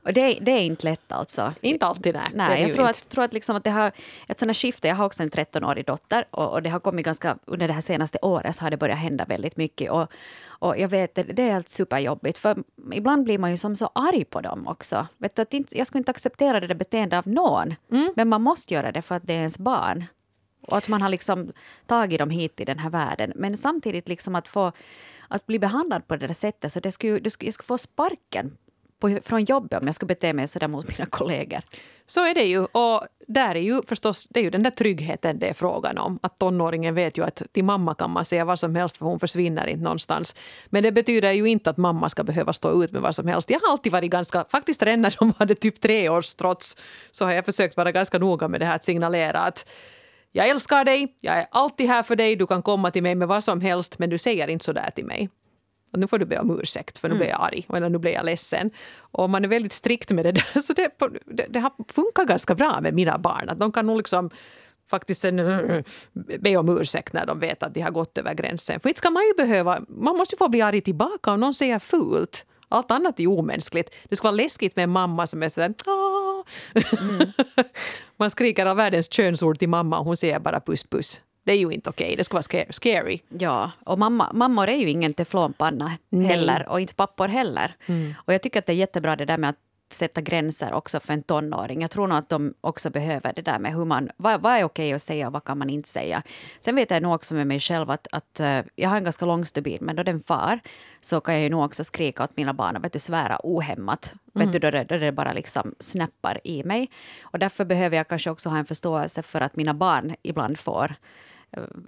Och 0.06 0.12
det, 0.12 0.38
det 0.42 0.52
är 0.52 0.60
inte 0.60 0.84
lätt 0.84 1.12
alltså. 1.12 1.52
Inte 1.60 1.86
alltid, 1.86 2.14
nej. 2.14 2.30
Nej, 2.34 2.62
jag 2.62 2.72
tror 2.72 2.88
inte. 2.88 2.90
att, 3.02 3.08
tror 3.08 3.24
att, 3.24 3.32
liksom 3.32 3.56
att 3.56 3.64
det 3.64 3.70
har 3.70 3.92
ett 4.28 4.40
här 4.40 4.54
skifte. 4.54 4.88
Jag 4.88 4.94
har 4.94 5.04
också 5.06 5.22
en 5.22 5.30
13-årig 5.30 5.86
dotter 5.86 6.24
och, 6.30 6.52
och 6.52 6.62
det 6.62 6.70
har 6.70 6.80
kommit 6.80 7.04
ganska, 7.04 7.38
under 7.44 7.68
det 7.68 7.74
här 7.74 7.80
senaste 7.80 8.18
året 8.22 8.56
så 8.56 8.64
har 8.64 8.70
det 8.70 8.76
börjat 8.76 8.98
hända 8.98 9.24
väldigt 9.24 9.56
mycket. 9.56 9.90
Och, 9.90 10.08
och 10.46 10.78
jag 10.78 10.88
vet, 10.88 11.14
det, 11.14 11.22
det 11.22 11.42
är 11.42 11.52
helt 11.52 11.68
superjobbigt 11.68 12.38
för 12.38 12.56
ibland 12.92 13.24
blir 13.24 13.38
man 13.38 13.50
ju 13.50 13.56
som 13.56 13.76
så 13.76 13.90
arg 13.94 14.24
på 14.24 14.40
dem 14.40 14.66
också. 14.68 15.06
Vet 15.18 15.36
du, 15.36 15.42
att 15.42 15.54
inte, 15.54 15.78
jag 15.78 15.86
skulle 15.86 16.00
inte 16.00 16.10
acceptera 16.10 16.60
det 16.60 16.66
där 16.66 16.74
beteendet 16.74 17.18
av 17.18 17.32
någon, 17.32 17.74
Mm. 17.92 18.12
men 18.16 18.28
man 18.28 18.42
måste 18.42 18.74
göra 18.74 18.92
det 18.92 19.02
för 19.02 19.14
att 19.14 19.26
det 19.26 19.32
är 19.32 19.38
ens 19.38 19.58
barn. 19.58 20.04
Och 20.66 20.76
att 20.76 20.88
man 20.88 21.02
har 21.02 21.08
liksom 21.08 21.52
tagit 21.86 22.18
dem 22.18 22.30
hit 22.30 22.60
i 22.60 22.64
den 22.64 22.78
här 22.78 22.90
världen. 22.90 23.32
Men 23.36 23.56
samtidigt 23.56 24.08
liksom 24.08 24.34
att 24.34 24.48
få 24.48 24.72
att 25.28 25.46
bli 25.46 25.58
behandlad 25.58 26.08
på 26.08 26.16
det 26.16 26.26
där 26.26 26.34
sättet. 26.34 26.72
Så 26.72 26.80
det 26.80 26.92
skulle, 26.92 27.18
det 27.18 27.30
skulle, 27.30 27.46
jag 27.46 27.54
skulle 27.54 27.66
få 27.66 27.78
sparken 27.78 28.56
på, 29.00 29.18
från 29.22 29.44
jobbet 29.44 29.80
om 29.80 29.86
jag 29.86 29.94
skulle 29.94 30.06
bete 30.06 30.32
mig 30.32 30.46
sådär 30.46 30.68
mot 30.68 30.88
mina 30.88 31.06
kollegor. 31.06 31.62
Så 32.06 32.24
är 32.24 32.34
det 32.34 32.44
ju. 32.44 32.64
Och 32.64 33.06
där 33.26 33.54
är 33.54 33.60
ju 33.60 33.82
förstås, 33.82 34.26
det 34.30 34.40
är 34.40 34.44
ju 34.44 34.50
den 34.50 34.62
där 34.62 34.70
tryggheten 34.70 35.38
det 35.38 35.48
är 35.48 35.54
frågan 35.54 35.98
om. 35.98 36.18
Att 36.22 36.38
tonåringen 36.38 36.94
vet 36.94 37.18
ju 37.18 37.24
att 37.24 37.42
till 37.52 37.64
mamma 37.64 37.94
kan 37.94 38.10
man 38.10 38.24
säga 38.24 38.44
vad 38.44 38.58
som 38.58 38.74
helst 38.74 38.96
för 38.96 39.06
hon 39.06 39.20
försvinner 39.20 39.66
inte 39.66 39.84
någonstans. 39.84 40.36
Men 40.66 40.82
det 40.82 40.92
betyder 40.92 41.32
ju 41.32 41.46
inte 41.46 41.70
att 41.70 41.76
mamma 41.76 42.08
ska 42.08 42.24
behöva 42.24 42.52
stå 42.52 42.84
ut 42.84 42.92
med 42.92 43.02
vad 43.02 43.14
som 43.14 43.26
helst. 43.26 43.50
Jag 43.50 43.60
har 43.60 43.70
alltid 43.70 43.92
varit 43.92 44.10
ganska, 44.10 44.44
faktiskt 44.50 44.82
redan 44.82 45.02
när 45.02 45.16
de 45.18 45.32
hade 45.38 45.54
typ 45.54 45.80
tre 45.80 46.08
års 46.08 46.34
trots 46.34 46.76
så 47.10 47.24
har 47.24 47.32
jag 47.32 47.44
försökt 47.44 47.76
vara 47.76 47.92
ganska 47.92 48.18
noga 48.18 48.48
med 48.48 48.60
det 48.60 48.66
här 48.66 48.76
att 48.76 48.84
signalera 48.84 49.40
att 49.40 49.66
jag 50.32 50.48
älskar 50.48 50.84
dig, 50.84 51.16
jag 51.20 51.38
är 51.38 51.46
alltid 51.50 51.88
här 51.88 52.02
för 52.02 52.16
dig, 52.16 52.36
du 52.36 52.46
kan 52.46 52.62
komma 52.62 52.90
till 52.90 53.02
mig 53.02 53.14
med 53.14 53.28
vad 53.28 53.44
som 53.44 53.60
helst 53.60 53.98
men 53.98 54.10
du 54.10 54.18
säger 54.18 54.48
inte 54.48 54.64
så 54.64 54.72
där 54.72 54.90
till 54.90 55.04
mig. 55.04 55.28
Och 55.96 56.00
nu 56.00 56.06
får 56.06 56.18
du 56.18 56.26
be 56.26 56.38
om 56.38 56.60
ursäkt 56.60 56.98
för 56.98 57.08
nu 57.08 57.14
blir 57.14 57.28
jag 57.28 57.40
arg 57.40 57.66
eller 57.74 57.88
nu 57.88 57.98
blir 57.98 58.12
jag 58.12 58.24
ledsen. 58.24 58.70
Och 58.98 59.30
man 59.30 59.44
är 59.44 59.48
väldigt 59.48 59.72
strikt 59.72 60.10
med 60.10 60.24
det 60.24 60.32
där. 60.32 60.60
Så 60.60 60.72
det, 60.72 60.90
det, 61.24 61.46
det 61.48 61.60
har 61.60 61.72
funkat 61.92 62.28
ganska 62.28 62.54
bra 62.54 62.80
med 62.80 62.94
mina 62.94 63.18
barn. 63.18 63.48
Att 63.48 63.60
de 63.60 63.72
kan 63.72 63.86
nog 63.86 63.96
liksom 63.96 64.30
faktiskt 64.90 65.20
sen, 65.20 65.38
äh, 65.38 65.82
be 66.40 66.56
om 66.56 66.78
ursäkt 66.80 67.12
när 67.12 67.26
de 67.26 67.40
vet 67.40 67.62
att 67.62 67.74
de 67.74 67.80
har 67.80 67.90
gått 67.90 68.18
över 68.18 68.34
gränsen. 68.34 68.80
För 68.80 68.88
inte 68.88 68.98
ska 68.98 69.10
man 69.10 69.22
ju 69.22 69.34
behöva, 69.34 69.80
man 69.88 70.16
måste 70.16 70.34
ju 70.34 70.38
få 70.38 70.48
bli 70.48 70.62
arg 70.62 70.80
tillbaka 70.80 71.32
om 71.32 71.40
någon 71.40 71.54
säger 71.54 71.78
fult. 71.78 72.46
Allt 72.68 72.90
annat 72.90 73.20
är 73.20 73.26
omänskligt. 73.26 73.94
Det 74.04 74.16
ska 74.16 74.28
vara 74.28 74.36
läskigt 74.36 74.76
med 74.76 74.82
en 74.82 74.90
mamma 74.90 75.26
som 75.26 75.42
är 75.42 75.48
sådär 75.48 75.74
"Åh." 75.86 76.44
Man 78.16 78.30
skriker 78.30 78.66
av 78.66 78.76
världens 78.76 79.12
könsord 79.12 79.58
till 79.58 79.68
mamma 79.68 79.98
och 79.98 80.04
hon 80.04 80.16
säger 80.16 80.40
bara 80.40 80.60
puss 80.60 80.84
puss. 80.84 81.20
Det 81.46 81.52
är 81.52 81.56
ju 81.56 81.70
inte 81.70 81.90
okej, 81.90 82.16
det 82.16 82.24
ska 82.24 82.34
vara 82.34 82.42
sca- 82.42 82.72
scary. 82.72 83.20
Ja, 83.28 83.70
och 83.84 83.98
mamma, 83.98 84.32
mammor 84.32 84.68
är 84.68 84.76
ju 84.76 84.90
ingen 84.90 85.14
teflonpanna 85.14 85.92
heller 86.28 86.68
och 86.68 86.80
inte 86.80 86.94
pappor 86.94 87.28
heller. 87.28 87.76
Och 88.26 88.34
jag 88.34 88.42
tycker 88.42 88.58
att 88.58 88.66
det 88.66 88.72
är 88.72 88.76
jättebra 88.76 89.16
det 89.16 89.24
där 89.24 89.38
med 89.38 89.50
att 89.50 89.56
sätta 89.90 90.20
gränser 90.20 90.72
också 90.72 91.00
för 91.00 91.12
en 91.12 91.22
tonåring. 91.22 91.80
Jag 91.82 91.90
tror 91.90 92.06
nog 92.06 92.18
att 92.18 92.28
de 92.28 92.54
också 92.60 92.90
behöver 92.90 93.32
det 93.32 93.42
där 93.42 93.58
med 93.58 93.74
hur 93.74 93.84
man, 93.84 94.10
vad, 94.16 94.40
vad 94.40 94.52
är 94.52 94.64
okej 94.64 94.92
att 94.92 95.02
säga 95.02 95.26
och 95.26 95.32
vad 95.32 95.44
kan 95.44 95.58
man 95.58 95.70
inte 95.70 95.88
säga. 95.88 96.22
Sen 96.60 96.76
vet 96.76 96.90
jag 96.90 97.02
nog 97.02 97.14
också 97.14 97.34
med 97.34 97.46
mig 97.46 97.60
själv 97.60 97.90
att, 97.90 98.06
att 98.12 98.40
eh, 98.40 98.60
jag 98.74 98.88
har 98.88 98.96
en 98.96 99.04
ganska 99.04 99.26
lång 99.26 99.44
stubin, 99.44 99.78
men 99.80 99.96
då 99.96 100.02
den 100.02 100.20
far 100.20 100.60
så 101.00 101.20
kan 101.20 101.34
jag 101.34 101.42
ju 101.42 101.50
nog 101.50 101.64
också 101.64 101.84
skrika 101.84 102.24
åt 102.24 102.36
mina 102.36 102.54
barn 102.54 102.76
och 102.76 102.84
vet 102.84 102.92
du, 102.92 102.98
svära 102.98 103.40
ohämmat. 103.42 104.14
Vet 104.34 104.52
du, 104.52 104.58
då 104.58 104.70
det, 104.70 104.84
då 104.84 104.96
det 104.98 105.12
bara 105.12 105.32
liksom 105.32 105.74
snappar 105.78 106.40
i 106.44 106.62
mig. 106.64 106.90
Och 107.22 107.38
därför 107.38 107.64
behöver 107.64 107.96
jag 107.96 108.08
kanske 108.08 108.30
också 108.30 108.48
ha 108.48 108.58
en 108.58 108.64
förståelse 108.66 109.22
för 109.22 109.40
att 109.40 109.56
mina 109.56 109.74
barn 109.74 110.14
ibland 110.22 110.58
får 110.58 110.94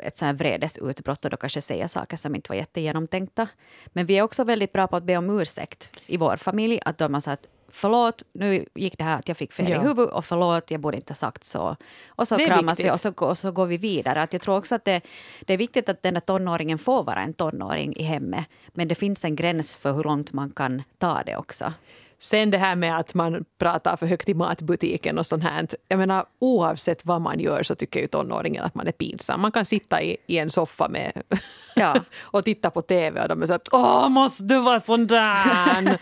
ett 0.02 0.18
sånt 0.18 0.26
här 0.26 0.32
vredesutbrott 0.32 1.24
och 1.24 1.30
då 1.30 1.36
kanske 1.36 1.60
säga 1.60 1.88
saker 1.88 2.16
som 2.16 2.34
inte 2.34 2.48
var 2.48 2.56
jättegenomtänkta. 2.56 3.48
Men 3.86 4.06
vi 4.06 4.18
är 4.18 4.22
också 4.22 4.44
väldigt 4.44 4.72
bra 4.72 4.86
på 4.86 4.96
att 4.96 5.04
be 5.04 5.16
om 5.16 5.40
ursäkt 5.40 6.02
i 6.06 6.16
vår 6.16 6.36
familj. 6.36 6.80
Att 6.84 6.98
då 6.98 7.08
man 7.08 7.20
säger 7.20 7.34
att 7.34 7.46
förlåt, 7.68 8.22
nu 8.32 8.66
gick 8.74 8.98
det 8.98 9.04
här 9.04 9.18
att 9.18 9.28
jag 9.28 9.36
fick 9.36 9.52
fel 9.52 9.70
Ja. 9.70 9.76
i 9.76 9.86
huvudet 9.86 10.14
och 10.14 10.24
förlåt, 10.24 10.70
jag 10.70 10.80
borde 10.80 10.96
inte 10.96 11.10
ha 11.10 11.14
sagt 11.14 11.44
så. 11.44 11.76
Och 12.08 12.28
så 12.28 12.34
är 12.34 12.46
kramas 12.46 12.80
vi 12.80 12.82
viktigt. 12.82 12.92
och 12.92 13.00
så, 13.18 13.26
och 13.26 13.38
så 13.38 13.50
går 13.52 13.66
vi 13.66 13.76
vidare. 13.76 14.22
Att 14.22 14.32
jag 14.32 14.42
tror 14.42 14.56
också 14.56 14.74
att 14.74 14.84
det, 14.84 15.00
det 15.40 15.52
är 15.52 15.58
viktigt 15.58 15.88
att 15.88 16.02
den 16.02 16.14
där 16.14 16.20
tonåringen 16.20 16.78
får 16.78 17.04
vara 17.04 17.22
en 17.22 17.34
tonåring 17.34 17.96
i 17.96 18.02
hemmet. 18.02 18.46
Men 18.68 18.88
det 18.88 18.94
finns 18.94 19.24
en 19.24 19.36
gräns 19.36 19.76
för 19.76 19.92
hur 19.92 20.04
långt 20.04 20.32
man 20.32 20.50
kan 20.50 20.82
ta 20.98 21.22
det 21.26 21.36
också. 21.36 21.72
Sen 22.20 22.50
det 22.50 22.58
här 22.58 22.76
med 22.76 22.98
att 22.98 23.14
man 23.14 23.44
pratar 23.58 23.96
för 23.96 24.06
högt 24.06 24.28
i 24.28 24.34
matbutiken 24.34 25.18
och 25.18 25.26
sånt 25.26 25.42
här. 25.42 25.66
Jag 25.88 25.98
menar, 25.98 26.24
oavsett 26.38 27.04
vad 27.04 27.20
man 27.20 27.40
gör 27.40 27.62
så 27.62 27.74
tycker 27.74 28.00
ju 28.00 28.06
tonåringen 28.06 28.64
att 28.64 28.74
man 28.74 28.86
är 28.86 28.92
pinsam. 28.92 29.40
Man 29.40 29.52
kan 29.52 29.64
sitta 29.64 30.02
i, 30.02 30.16
i 30.26 30.38
en 30.38 30.50
soffa 30.50 30.88
med 30.88 31.22
Ja. 31.78 31.94
och 32.20 32.44
titta 32.44 32.70
på 32.70 32.82
TV 32.82 33.22
och 33.22 33.28
de 33.28 33.42
är 33.42 33.46
så 33.46 33.54
att 33.54 33.68
åh, 33.72 34.08
måste 34.08 34.44
du 34.44 34.58
vara 34.58 34.80
sån 34.80 35.06
där? 35.06 35.98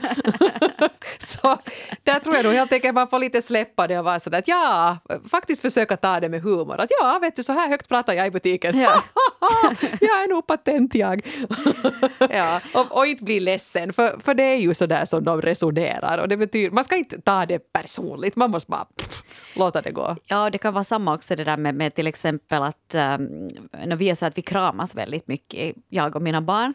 så 1.18 1.58
där 2.02 2.20
tror 2.20 2.36
jag 2.36 2.44
nog 2.44 2.54
helt 2.54 2.72
enkelt 2.72 2.94
man 2.94 3.08
får 3.08 3.18
lite 3.18 3.42
släppa 3.42 3.86
det 3.86 3.98
och 3.98 4.04
vara 4.04 4.20
sådär 4.20 4.38
att 4.38 4.48
ja, 4.48 4.98
faktiskt 5.30 5.62
försöka 5.62 5.96
ta 5.96 6.20
det 6.20 6.28
med 6.28 6.42
humor. 6.42 6.80
Att 6.80 6.90
ja, 7.00 7.18
vet 7.20 7.36
du, 7.36 7.42
så 7.42 7.52
här 7.52 7.68
högt 7.68 7.88
pratar 7.88 8.12
jag 8.12 8.26
i 8.26 8.30
butiken. 8.30 8.80
Ja. 8.80 9.02
jag 10.00 10.22
är 10.22 10.28
nog 10.28 10.46
patent 10.46 10.94
jag. 10.94 11.26
Ja. 12.30 12.60
och, 12.74 12.98
och 12.98 13.06
inte 13.06 13.24
bli 13.24 13.40
ledsen, 13.40 13.92
för, 13.92 14.20
för 14.24 14.34
det 14.34 14.44
är 14.44 14.56
ju 14.56 14.74
så 14.74 14.86
där 14.86 15.04
som 15.04 15.24
de 15.24 15.42
resonerar. 15.42 16.05
Kommentarer. 16.06 16.22
Och 16.22 16.28
det 16.28 16.36
betyder, 16.36 16.70
man 16.70 16.84
ska 16.84 16.96
inte 16.96 17.20
ta 17.20 17.46
det 17.46 17.72
personligt, 17.72 18.36
man 18.36 18.50
måste 18.50 18.70
bara 18.70 18.84
pff, 18.84 19.22
låta 19.54 19.82
det 19.82 19.92
gå. 19.92 20.16
Ja, 20.26 20.50
det 20.50 20.58
kan 20.58 20.74
vara 20.74 20.84
samma 20.84 21.14
också 21.14 21.36
det 21.36 21.44
där 21.44 21.56
med, 21.56 21.74
med 21.74 21.94
till 21.94 22.06
exempel 22.06 22.62
att 22.62 22.94
um, 22.94 23.48
när 23.86 23.96
vi 23.96 24.10
är 24.10 24.14
så 24.14 24.26
att 24.26 24.38
vi 24.38 24.42
kramas 24.42 24.94
väldigt 24.94 25.28
mycket, 25.28 25.76
jag 25.88 26.16
och 26.16 26.22
mina 26.22 26.40
barn. 26.40 26.74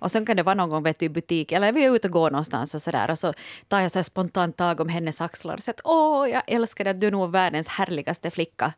Och 0.00 0.10
sen 0.10 0.26
kan 0.26 0.36
det 0.36 0.42
vara 0.42 0.54
någon 0.54 0.70
gång 0.70 0.82
vet 0.82 0.98
du, 0.98 1.06
i 1.06 1.08
butik 1.08 1.52
eller 1.52 1.72
vi 1.72 1.84
är 1.84 1.94
ute 1.94 2.08
och 2.08 2.12
går 2.12 2.30
någonstans 2.30 2.74
och 2.74 2.82
så 2.82 2.90
där 2.90 3.10
och 3.10 3.18
så 3.18 3.34
tar 3.68 3.80
jag 3.80 3.92
så 3.92 4.02
spontant 4.02 4.56
tag 4.56 4.80
om 4.80 4.88
hennes 4.88 5.20
axlar 5.20 5.54
och 5.54 5.62
säger 5.62 5.74
att 5.74 5.80
åh, 5.84 6.28
jag 6.28 6.42
älskar 6.46 6.84
dig, 6.84 6.90
att 6.90 7.00
du 7.00 7.06
är 7.06 7.10
nog 7.10 7.30
världens 7.30 7.68
härligaste 7.68 8.30
flicka. 8.30 8.72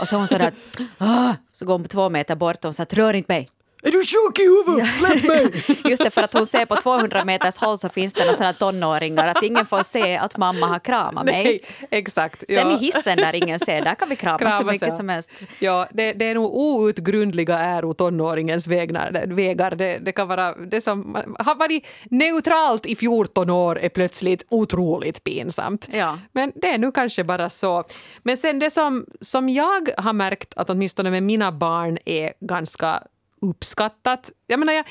Och 0.00 0.08
så 0.08 0.16
hon 0.16 0.28
så 0.28 0.38
där, 0.38 0.52
så 1.52 1.66
går 1.66 1.78
hon 1.78 1.84
två 1.84 2.10
meter 2.10 2.36
bort 2.36 2.56
och 2.56 2.64
hon 2.64 2.74
säger 2.74 2.96
rör 2.96 3.14
inte 3.14 3.32
mig. 3.32 3.48
Är 3.86 3.90
du 3.90 3.98
sjuk 3.98 4.38
i 4.38 4.42
huvudet? 4.42 4.94
Släpp 4.94 5.24
mig! 5.24 5.64
Just 5.90 6.04
det, 6.04 6.10
för 6.10 6.22
att 6.22 6.34
hon 6.34 6.46
ser 6.46 6.66
på 6.66 6.76
200 6.76 7.24
meters 7.24 7.58
håll 7.58 7.78
så 7.78 7.88
finns 7.88 8.12
det 8.12 8.24
några 8.40 8.52
tonåringar 8.52 9.28
att 9.28 9.42
ingen 9.42 9.66
får 9.66 9.82
se 9.82 10.16
att 10.16 10.36
mamma 10.36 10.66
har 10.66 10.78
kramat 10.78 11.24
mig. 11.24 11.44
Nej, 11.44 11.60
exakt. 11.90 12.44
Sen 12.48 12.70
i 12.70 12.76
hissen 12.76 13.16
där 13.16 13.34
ingen 13.34 13.58
ser, 13.58 13.80
där 13.80 13.94
kan 13.94 14.08
vi 14.08 14.16
krama, 14.16 14.38
Krama 14.38 14.58
så 14.58 14.64
mycket 14.64 14.80
sig. 14.80 14.90
som 14.90 15.08
helst. 15.08 15.30
Ja, 15.58 15.88
det, 15.92 16.12
det 16.12 16.24
är 16.24 16.34
nog 16.34 16.56
outgrundliga 16.56 17.58
äro 17.58 17.94
tonåringens 17.94 18.66
vägnar, 18.66 19.26
vägar. 19.26 19.74
Det, 19.74 19.98
det 19.98 20.12
kan 20.12 20.28
vara 20.28 20.54
det 20.54 20.80
som 20.80 21.16
har 21.38 21.54
varit 21.54 21.86
neutralt 22.04 22.86
i 22.86 22.96
14 22.96 23.50
år 23.50 23.78
är 23.78 23.88
plötsligt 23.88 24.46
otroligt 24.48 25.24
pinsamt. 25.24 25.88
Ja. 25.92 26.18
Men 26.32 26.52
det 26.54 26.68
är 26.68 26.78
nu 26.78 26.92
kanske 26.92 27.24
bara 27.24 27.50
så. 27.50 27.84
Men 28.22 28.36
sen 28.36 28.58
det 28.58 28.70
som, 28.70 29.06
som 29.20 29.48
jag 29.48 29.88
har 29.96 30.12
märkt 30.12 30.54
att 30.56 30.70
åtminstone 30.70 31.10
med 31.10 31.22
mina 31.22 31.52
barn 31.52 31.98
är 32.04 32.32
ganska 32.40 33.02
uppskattat. 33.50 34.30
Jag 34.46 34.58
menar, 34.58 34.72
jag, 34.72 34.84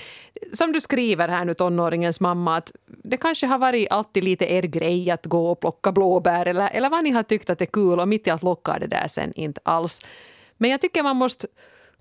som 0.54 0.72
du 0.72 0.82
skriver 0.82 1.28
här 1.28 1.46
nu, 1.46 1.54
tonåringens 1.54 2.20
mamma, 2.20 2.58
att 2.58 2.72
det 3.04 3.18
kanske 3.18 3.48
har 3.48 3.58
varit 3.58 3.92
alltid 3.92 4.24
lite 4.24 4.46
er 4.46 4.64
grej 4.64 5.12
att 5.12 5.26
gå 5.26 5.52
och 5.52 5.60
plocka 5.60 5.92
blåbär 5.92 6.46
eller, 6.46 6.70
eller 6.70 6.90
vad 6.90 7.04
ni 7.04 7.10
har 7.10 7.24
tyckt 7.24 7.50
att 7.50 7.60
det 7.60 7.66
är 7.66 7.74
kul 7.74 8.00
och 8.00 8.08
mitt 8.08 8.28
i 8.28 8.30
allt 8.30 8.44
lockar 8.44 8.80
det 8.80 8.88
där 8.88 9.08
sen 9.08 9.34
inte 9.36 9.62
alls. 9.64 10.02
Men 10.58 10.70
jag 10.70 10.82
tycker 10.82 11.04
man 11.04 11.16
måste 11.16 11.48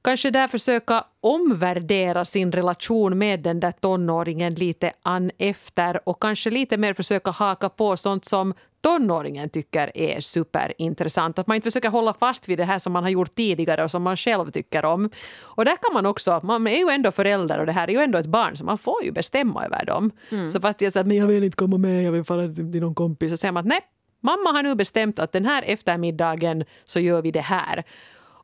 kanske 0.02 0.30
där 0.30 0.48
försöka 0.48 1.04
omvärdera 1.20 2.24
sin 2.24 2.52
relation 2.52 3.18
med 3.18 3.40
den 3.40 3.60
där 3.60 3.72
tonåringen 3.72 4.54
lite 4.54 4.92
an 5.02 5.30
efter 5.38 6.08
och 6.08 6.22
kanske 6.22 6.50
lite 6.50 6.76
mer 6.76 6.94
försöka 6.94 7.30
haka 7.30 7.68
på 7.68 7.96
sånt 7.96 8.24
som 8.24 8.54
tonåringen 8.80 9.48
tycker 9.48 9.96
är 9.96 10.20
superintressant. 10.20 11.38
Att 11.38 11.46
man 11.46 11.54
inte 11.54 11.64
försöker 11.70 11.88
hålla 11.88 12.14
fast 12.14 12.48
vid 12.48 12.58
det 12.58 12.64
här 12.64 12.78
som 12.78 12.92
man 12.92 13.02
har 13.02 13.10
gjort 13.10 13.34
tidigare 13.34 13.84
och 13.84 13.90
som 13.90 14.02
man 14.02 14.16
själv 14.16 14.50
tycker 14.50 14.84
om. 14.84 15.10
Och 15.40 15.64
där 15.64 15.76
kan 15.76 15.94
man 15.94 16.06
också, 16.06 16.40
man 16.42 16.66
är 16.66 16.78
ju 16.78 16.88
ändå 16.88 17.12
förälder 17.12 17.60
och 17.60 17.66
det 17.66 17.72
här 17.72 17.88
är 17.88 17.92
ju 17.92 17.98
ändå 17.98 18.18
ett 18.18 18.26
barn 18.26 18.56
så 18.56 18.64
man 18.64 18.78
får 18.78 19.04
ju 19.04 19.12
bestämma 19.12 19.64
över 19.64 19.84
dem. 19.84 20.10
Så 20.50 20.60
fast 20.60 20.80
jag 20.80 20.92
säger 20.92 21.04
men 21.06 21.16
jag 21.16 21.26
vill 21.26 21.44
inte 21.44 21.56
komma 21.56 21.78
med, 21.78 22.04
jag 22.04 22.12
vill 22.12 22.24
fara 22.24 22.48
till 22.48 22.80
någon 22.80 22.94
kompis 22.94 23.30
så 23.30 23.36
säger 23.36 23.52
man 23.52 23.60
att 23.60 23.66
nej, 23.66 23.80
mamma 24.20 24.52
har 24.52 24.62
nu 24.62 24.74
bestämt 24.74 25.18
att 25.18 25.32
den 25.32 25.44
här 25.44 25.62
eftermiddagen 25.66 26.64
så 26.84 27.00
gör 27.00 27.22
vi 27.22 27.30
det 27.30 27.40
här. 27.40 27.84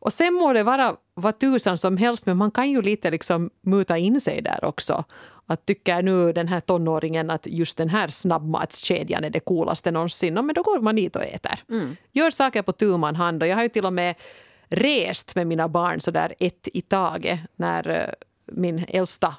Och 0.00 0.12
sen 0.12 0.34
må 0.34 0.52
det 0.52 0.62
vara 0.62 0.96
vad 1.14 1.38
tusan 1.38 1.78
som 1.78 1.96
helst 1.96 2.26
men 2.26 2.36
man 2.36 2.50
kan 2.50 2.70
ju 2.70 2.82
lite 2.82 3.10
liksom 3.10 3.50
muta 3.62 3.98
in 3.98 4.20
sig 4.20 4.42
där 4.42 4.64
också. 4.64 5.04
Att 5.46 5.66
tycker 5.66 6.02
nu 6.02 6.32
den 6.32 6.48
här 6.48 6.60
tonåringen 6.60 7.30
att 7.30 7.46
just 7.46 7.78
den 7.78 7.88
här 7.88 8.08
snabbmatskedjan 8.08 9.24
är 9.24 9.30
det 9.30 9.40
coolaste 9.40 9.90
någonsin, 9.90 10.34
men 10.34 10.54
då 10.54 10.62
går 10.62 10.80
man 10.80 10.96
dit 10.96 11.16
och 11.16 11.22
äter. 11.22 11.58
Gör 12.12 12.30
saker 12.30 12.62
på 12.62 12.72
tu 12.72 12.96
man 12.96 13.16
hand 13.16 13.42
och 13.42 13.48
jag 13.48 13.56
har 13.56 13.62
ju 13.62 13.68
till 13.68 13.86
och 13.86 13.92
med 13.92 14.14
rest 14.68 15.34
med 15.34 15.46
mina 15.46 15.68
barn 15.68 16.00
så 16.00 16.10
där 16.10 16.34
ett 16.38 16.68
i 16.72 16.82
taget 16.82 17.40
när 17.56 17.88
eh, 17.88 18.08
min 18.46 18.84
äldsta 18.88 19.34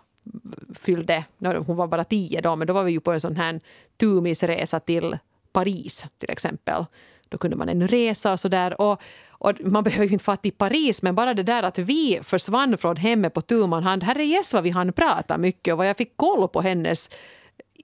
fyllde, 0.75 1.23
hon 1.65 1.75
var 1.75 1.87
bara 1.87 2.03
tio 2.03 2.41
då, 2.41 2.55
men 2.55 2.67
då 2.67 2.73
var 2.73 2.83
vi 2.83 2.91
ju 2.91 2.99
på 2.99 3.11
en 3.11 3.19
sån 3.19 3.35
här 3.35 3.59
tumisresa 3.97 4.79
till 4.79 5.17
Paris 5.51 6.05
till 6.17 6.29
exempel. 6.29 6.85
Då 7.29 7.37
kunde 7.37 7.57
man 7.57 7.69
ännu 7.69 7.87
resa 7.87 8.31
och 8.31 8.39
sådär. 8.39 8.81
Och, 8.81 9.01
och 9.29 9.53
man 9.65 9.83
behöver 9.83 10.05
ju 10.05 10.13
inte 10.13 10.25
fara 10.25 10.37
till 10.37 10.51
Paris, 10.51 11.01
men 11.01 11.15
bara 11.15 11.33
det 11.33 11.43
där 11.43 11.63
att 11.63 11.77
vi 11.77 12.19
försvann 12.23 12.77
från 12.77 12.95
hemmet 12.95 13.33
på 13.33 13.41
tu 13.41 13.65
hand. 13.65 14.03
Herrejes 14.03 14.53
vad 14.53 14.63
vi 14.63 14.69
hann 14.69 14.93
prata 14.93 15.37
mycket 15.37 15.71
och 15.71 15.77
vad 15.77 15.89
jag 15.89 15.97
fick 15.97 16.17
koll 16.17 16.47
på 16.47 16.61
hennes 16.61 17.09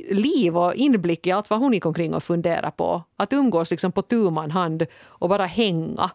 liv 0.10 0.58
och 0.58 0.76
inblick 0.76 1.28
i 1.28 1.32
allt 1.32 1.50
vad 1.50 1.60
hon 1.60 1.74
gick 1.74 1.86
omkring 1.86 2.14
och 2.14 2.24
funderade 2.24 2.72
på. 2.72 3.04
Att 3.18 3.34
umgås 3.34 3.72
liksom 3.72 3.92
på 3.92 4.02
tu 4.02 4.30
hand 4.30 4.86
och 5.04 5.30
bara 5.30 5.46
hänga. 5.46 6.12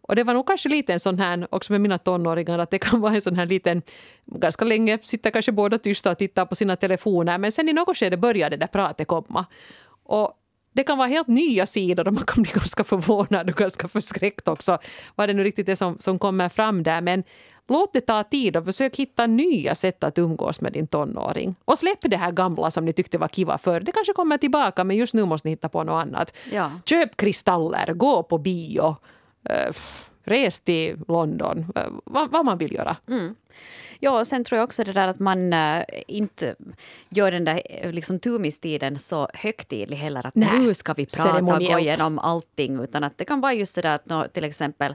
Och 0.00 0.16
det 0.16 0.24
var 0.24 0.34
nog 0.34 0.46
kanske 0.46 0.68
lite 0.68 0.92
en 0.92 1.00
sån 1.00 1.18
här, 1.18 1.46
också 1.50 1.72
med 1.72 1.80
mina 1.80 1.98
tonåringar, 1.98 2.58
att 2.58 2.70
det 2.70 2.78
kan 2.78 3.00
vara 3.00 3.14
en 3.14 3.22
sån 3.22 3.36
här 3.36 3.46
liten, 3.46 3.82
ganska 4.24 4.64
länge 4.64 4.98
sitter 5.02 5.30
kanske 5.30 5.52
båda 5.52 5.78
tysta 5.78 6.10
och 6.10 6.18
tittar 6.18 6.46
på 6.46 6.54
sina 6.54 6.76
telefoner, 6.76 7.38
men 7.38 7.52
sen 7.52 7.68
i 7.68 7.72
något 7.72 7.96
skede 7.96 8.16
börjar 8.16 8.50
det 8.50 8.56
där 8.56 8.66
pratet 8.66 9.08
komma. 9.08 9.46
Och 10.04 10.32
det 10.74 10.84
kan 10.84 10.98
vara 10.98 11.08
helt 11.08 11.28
nya 11.28 11.66
sidor 11.66 12.08
och 12.08 12.14
man 12.14 12.24
kan 12.24 12.42
bli 12.42 12.52
ganska 12.52 12.84
förvånad 12.84 13.50
och 13.50 13.56
ganska 13.56 13.88
förskräckt 13.88 14.48
också 14.48 14.78
vad 15.14 15.28
det 15.28 15.32
nu 15.32 15.44
riktigt 15.44 15.68
är 15.68 15.74
som, 15.74 15.98
som 15.98 16.18
kommer 16.18 16.48
fram 16.48 16.82
där. 16.82 17.00
Men 17.00 17.24
låt 17.68 17.92
det 17.92 18.00
ta 18.00 18.24
tid 18.24 18.56
och 18.56 18.64
försök 18.64 18.96
hitta 18.96 19.26
nya 19.26 19.74
sätt 19.74 20.04
att 20.04 20.18
umgås 20.18 20.60
med 20.60 20.72
din 20.72 20.86
tonåring. 20.86 21.54
Och 21.64 21.78
släpp 21.78 21.98
det 22.00 22.16
här 22.16 22.32
gamla 22.32 22.70
som 22.70 22.84
ni 22.84 22.92
tyckte 22.92 23.18
var 23.18 23.28
kiva 23.28 23.58
förr. 23.58 23.80
Det 23.80 23.92
kanske 23.92 24.12
kommer 24.12 24.38
tillbaka 24.38 24.84
men 24.84 24.96
just 24.96 25.14
nu 25.14 25.24
måste 25.24 25.48
ni 25.48 25.52
hitta 25.52 25.68
på 25.68 25.84
något 25.84 26.06
annat. 26.06 26.34
Ja. 26.52 26.70
Köp 26.84 27.16
kristaller, 27.16 27.92
gå 27.94 28.22
på 28.22 28.38
bio, 28.38 28.96
eh, 29.48 29.72
res 30.24 30.60
till 30.60 30.98
London, 31.08 31.72
vad, 32.04 32.30
vad 32.30 32.44
man 32.44 32.58
vill 32.58 32.72
göra. 32.72 32.96
Ja, 34.00 34.20
och 34.20 34.26
sen 34.26 34.44
tror 34.44 34.56
jag 34.56 34.64
också 34.64 34.84
det 34.84 34.92
där 34.92 35.08
att 35.08 35.18
man 35.18 35.52
äh, 35.52 35.82
inte 36.06 36.54
gör 37.08 37.30
den 37.30 37.44
där 37.44 37.92
liksom, 37.92 38.18
tumistiden 38.18 38.98
så 38.98 39.28
högtidlig 39.34 39.96
heller. 39.96 40.26
Att 40.26 40.34
Nej, 40.34 40.58
nu 40.58 40.74
ska 40.74 40.92
vi 40.92 41.06
prata 41.06 41.38
och 41.38 41.46
gå 41.46 41.78
igenom 41.78 42.18
allting. 42.18 42.80
Utan 42.80 43.04
att 43.04 43.18
det 43.18 43.24
kan 43.24 43.40
vara 43.40 43.54
just 43.54 43.74
det 43.74 43.82
där 43.82 43.94
att 43.94 44.06
nå, 44.06 44.28
till 44.28 44.44
exempel 44.44 44.94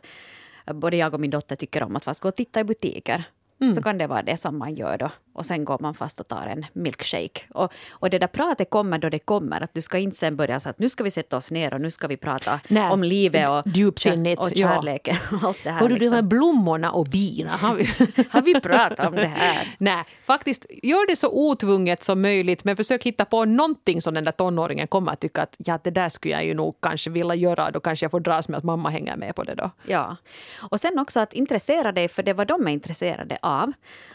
både 0.66 0.98
jag 0.98 1.14
och 1.14 1.20
min 1.20 1.32
dotter 1.32 1.56
tycker 1.56 1.84
om 1.84 1.96
att 1.96 2.04
fast 2.04 2.22
gå 2.22 2.28
och 2.28 2.36
titta 2.36 2.60
i 2.60 2.64
butiker. 2.64 3.24
Så 3.68 3.82
kan 3.82 3.98
det 3.98 4.08
vara 4.08 4.22
det 4.22 4.38
som 4.38 4.58
man 4.58 4.76
gör 4.76 4.98
då. 4.98 5.10
Och 5.34 5.46
sen 5.46 5.66
går 5.66 5.78
man 5.80 5.94
fast 5.94 6.20
och 6.20 6.28
tar 6.28 6.48
en 6.48 6.66
milkshake. 6.74 7.42
Och, 7.50 7.74
och 7.90 8.10
det 8.10 8.20
där 8.20 8.28
pratet 8.28 8.70
kommer 8.70 8.98
då 8.98 9.10
det 9.10 9.20
kommer. 9.20 9.62
Att 9.62 9.74
du 9.74 9.82
ska 9.82 9.98
inte 9.98 10.18
sen 10.18 10.36
börja 10.36 10.60
så 10.60 10.70
att 10.70 10.80
nu 10.80 10.90
ska 10.90 11.04
vi 11.04 11.12
sätta 11.12 11.38
oss 11.38 11.52
ner 11.52 11.74
och 11.74 11.82
nu 11.82 11.92
ska 11.92 12.08
vi 12.08 12.18
prata 12.18 12.60
Nej, 12.68 12.90
om 12.90 13.04
livet 13.04 13.50
och, 13.50 13.64
djupsinnigt, 13.66 14.42
och 14.42 14.52
ja. 14.56 14.68
kärleken 14.68 15.18
och 15.32 15.44
allt 15.44 15.64
det 15.64 15.72
här. 15.72 15.80
Hör 15.80 15.90
du 15.90 15.96
de 15.96 16.06
här 16.06 16.12
liksom. 16.12 16.30
blommorna 16.30 16.92
och 16.92 17.06
bina? 17.06 17.50
Har 17.50 17.76
vi, 17.76 17.86
Har 18.30 18.42
vi 18.42 18.62
pratat 18.62 19.08
om 19.08 19.16
det 19.16 19.28
här? 19.28 19.68
Nej, 19.78 20.04
faktiskt 20.24 20.66
gör 20.84 21.08
det 21.08 21.16
så 21.16 21.30
otvunget 21.32 22.04
som 22.04 22.22
möjligt 22.22 22.64
men 22.64 22.76
försök 22.78 23.04
hitta 23.04 23.26
på 23.26 23.46
någonting 23.46 24.02
som 24.02 24.14
den 24.14 24.24
där 24.24 24.32
tonåringen 24.32 24.88
kommer 24.88 25.12
att 25.12 25.20
tycka 25.20 25.42
att 25.42 25.56
ja, 25.58 25.80
det 25.84 25.92
där 25.92 26.10
skulle 26.10 26.34
jag 26.34 26.46
ju 26.46 26.54
nog 26.54 26.76
kanske 26.82 27.10
vilja 27.10 27.36
göra. 27.36 27.72
Då 27.72 27.80
kanske 27.80 28.04
jag 28.04 28.12
får 28.12 28.20
dras 28.20 28.50
med 28.50 28.58
att 28.58 28.64
mamma 28.64 28.90
hänger 28.90 29.18
med 29.18 29.36
på 29.36 29.44
det 29.44 29.56
då. 29.56 29.72
Ja. 29.86 30.16
Och 30.60 30.80
sen 30.80 31.00
också 31.00 31.20
att 31.20 31.34
intressera 31.34 31.92
dig 31.92 32.08
för 32.08 32.24
det 32.24 32.34
vad 32.34 32.48
de 32.48 32.68
är 32.68 32.72
intresserade 32.72 33.38
av. 33.42 33.49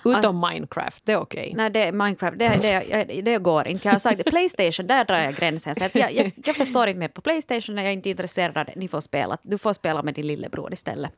Utom 0.05 0.41
Minecraft, 0.41 1.03
det 1.05 1.13
är 1.13 1.17
okej. 1.21 1.53
Nej, 1.57 1.71
det 1.71 1.93
Minecraft, 1.93 2.39
det, 2.39 2.63
det, 2.63 3.23
det 3.23 3.39
går 3.39 3.69
inte. 3.69 3.89
Jag 3.89 3.93
har 3.95 3.99
sagt. 3.99 4.25
Playstation, 4.25 4.87
där 4.87 5.05
drar 5.05 5.19
jag 5.19 5.35
gränsen. 5.35 5.75
Så 5.75 5.85
att 5.85 5.95
jag, 5.95 6.13
jag, 6.13 6.33
jag 6.45 6.57
förstår 6.57 6.89
inte 6.89 6.99
mer 6.99 7.09
på 7.09 7.21
Playstation, 7.21 7.77
jag 7.77 7.87
är 7.87 7.91
inte 7.93 8.11
intresserad 8.11 8.57
av 8.59 8.65
det. 8.67 8.73
Ni 8.77 8.89
får 8.89 9.01
spela. 9.01 9.39
Du 9.43 9.59
får 9.59 9.73
spela 9.73 10.03
med 10.03 10.15
din 10.15 10.27
lillebror 10.27 10.73
istället. 10.73 11.11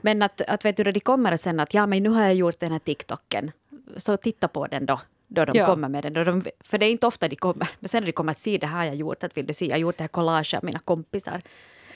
Men 0.00 0.22
att, 0.22 0.40
att 0.40 0.64
vet 0.64 0.76
du, 0.76 0.84
de 0.92 1.00
kommer 1.00 1.36
sen 1.36 1.60
att 1.60 1.74
ja, 1.74 1.86
men 1.86 2.02
nu 2.02 2.08
har 2.08 2.22
jag 2.22 2.34
gjort 2.34 2.60
den 2.60 2.72
här 2.72 2.78
TikToken. 2.78 3.52
Så 3.96 4.16
titta 4.16 4.48
på 4.48 4.66
den 4.66 4.86
då. 4.86 5.00
Då 5.28 5.44
de 5.44 5.58
Ja. 5.58 5.66
kommer 5.66 5.88
med 5.88 6.02
den. 6.02 6.12
Då 6.12 6.24
de, 6.24 6.42
för 6.60 6.78
det 6.78 6.86
är 6.86 6.90
inte 6.90 7.06
ofta 7.06 7.28
de 7.28 7.36
kommer. 7.36 7.68
Men 7.80 7.88
sen 7.88 8.02
när 8.02 8.06
de 8.06 8.12
kommer 8.12 8.32
att 8.32 8.38
se 8.38 8.58
det 8.58 8.66
här 8.66 8.84
jag 8.84 8.94
gjort. 8.94 9.24
Att 9.24 9.36
vill 9.36 9.46
du 9.46 9.54
se, 9.54 9.66
jag 9.66 9.72
har 9.72 9.78
gjort 9.78 9.96
det 9.98 10.02
här 10.02 10.08
collage 10.08 10.54
av 10.54 10.64
mina 10.64 10.78
kompisar. 10.78 11.40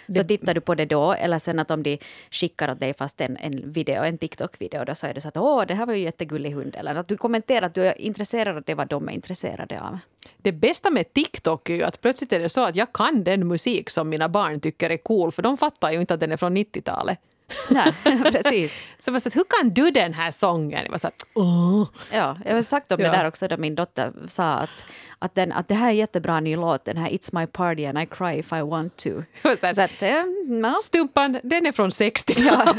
Så 0.08 0.24
tittar 0.24 0.54
du 0.54 0.60
på 0.60 0.74
det 0.74 0.84
då, 0.84 1.12
eller 1.12 1.38
sen 1.38 1.58
att 1.58 1.70
om 1.70 1.82
de 1.82 1.98
skickar 2.30 2.72
åt 2.72 2.80
dig 2.80 2.94
fast 2.94 3.20
en, 3.20 3.36
en 3.36 3.72
video, 3.72 4.02
en 4.02 4.18
TikTok-video, 4.18 4.84
då 4.84 4.94
så 4.94 5.06
är 5.06 5.14
det 5.14 5.20
så 5.20 5.28
att 5.28 5.36
åh, 5.36 5.66
det 5.66 5.74
här 5.74 5.86
var 5.86 5.94
ju 5.94 6.02
jättegullig 6.02 6.50
hund. 6.50 6.76
Eller 6.76 6.94
att 6.94 7.08
du 7.08 7.16
kommenterar 7.16 7.66
att 7.66 7.74
du 7.74 7.86
är 7.86 8.00
intresserad 8.00 8.56
av 8.56 8.62
det 8.62 8.74
vad 8.74 8.88
de 8.88 9.08
är 9.08 9.12
intresserade 9.12 9.80
av. 9.80 9.98
Det 10.42 10.52
bästa 10.52 10.90
med 10.90 11.12
TikTok 11.12 11.70
är 11.70 11.74
ju 11.74 11.82
att 11.82 12.00
plötsligt 12.00 12.32
är 12.32 12.40
det 12.40 12.48
så 12.48 12.64
att 12.64 12.76
jag 12.76 12.92
kan 12.92 13.24
den 13.24 13.48
musik 13.48 13.90
som 13.90 14.08
mina 14.08 14.28
barn 14.28 14.60
tycker 14.60 14.90
är 14.90 14.96
cool 14.96 15.32
för 15.32 15.42
de 15.42 15.56
fattar 15.56 15.92
ju 15.92 16.00
inte 16.00 16.14
att 16.14 16.20
den 16.20 16.32
är 16.32 16.36
från 16.36 16.56
90-talet. 16.56 17.18
Nej, 17.70 17.92
precis. 18.32 18.80
Så 18.98 19.10
var 19.10 19.20
så 19.20 19.28
att, 19.28 19.36
hur 19.36 19.44
kan 19.48 19.70
du 19.70 19.90
den 19.90 20.14
här 20.14 20.30
sången? 20.30 20.80
Jag 20.84 20.90
var 20.90 20.98
så 20.98 21.08
att, 21.08 21.26
åh. 21.34 21.84
Ja, 22.12 22.36
jag 22.44 22.54
har 22.54 22.62
sagt 22.62 22.92
om 22.92 23.00
Ja. 23.00 23.10
det 23.10 23.16
där 23.16 23.24
också 23.24 23.48
då 23.48 23.56
min 23.56 23.74
dotter 23.74 24.12
sa 24.26 24.44
att, 24.44 24.86
att, 25.18 25.34
den, 25.34 25.52
att 25.52 25.68
det 25.68 25.74
här 25.74 25.88
är 25.88 25.92
jättebra 25.92 26.40
ny 26.40 26.56
låt, 26.56 26.84
den 26.84 26.96
här 26.96 27.08
It's 27.10 27.38
my 27.40 27.46
party 27.46 27.84
and 27.86 27.98
I 27.98 28.06
cry 28.06 28.38
if 28.38 28.52
I 28.52 28.60
want 28.60 28.96
to. 28.96 29.10
Så 29.42 29.56
Så 29.56 29.66
att, 29.66 29.78
att, 29.78 30.02
eh, 30.02 30.24
ja. 30.62 30.76
Stumpan, 30.82 31.38
den 31.42 31.66
är 31.66 31.72
från 31.72 31.90
60-talet. 31.90 32.76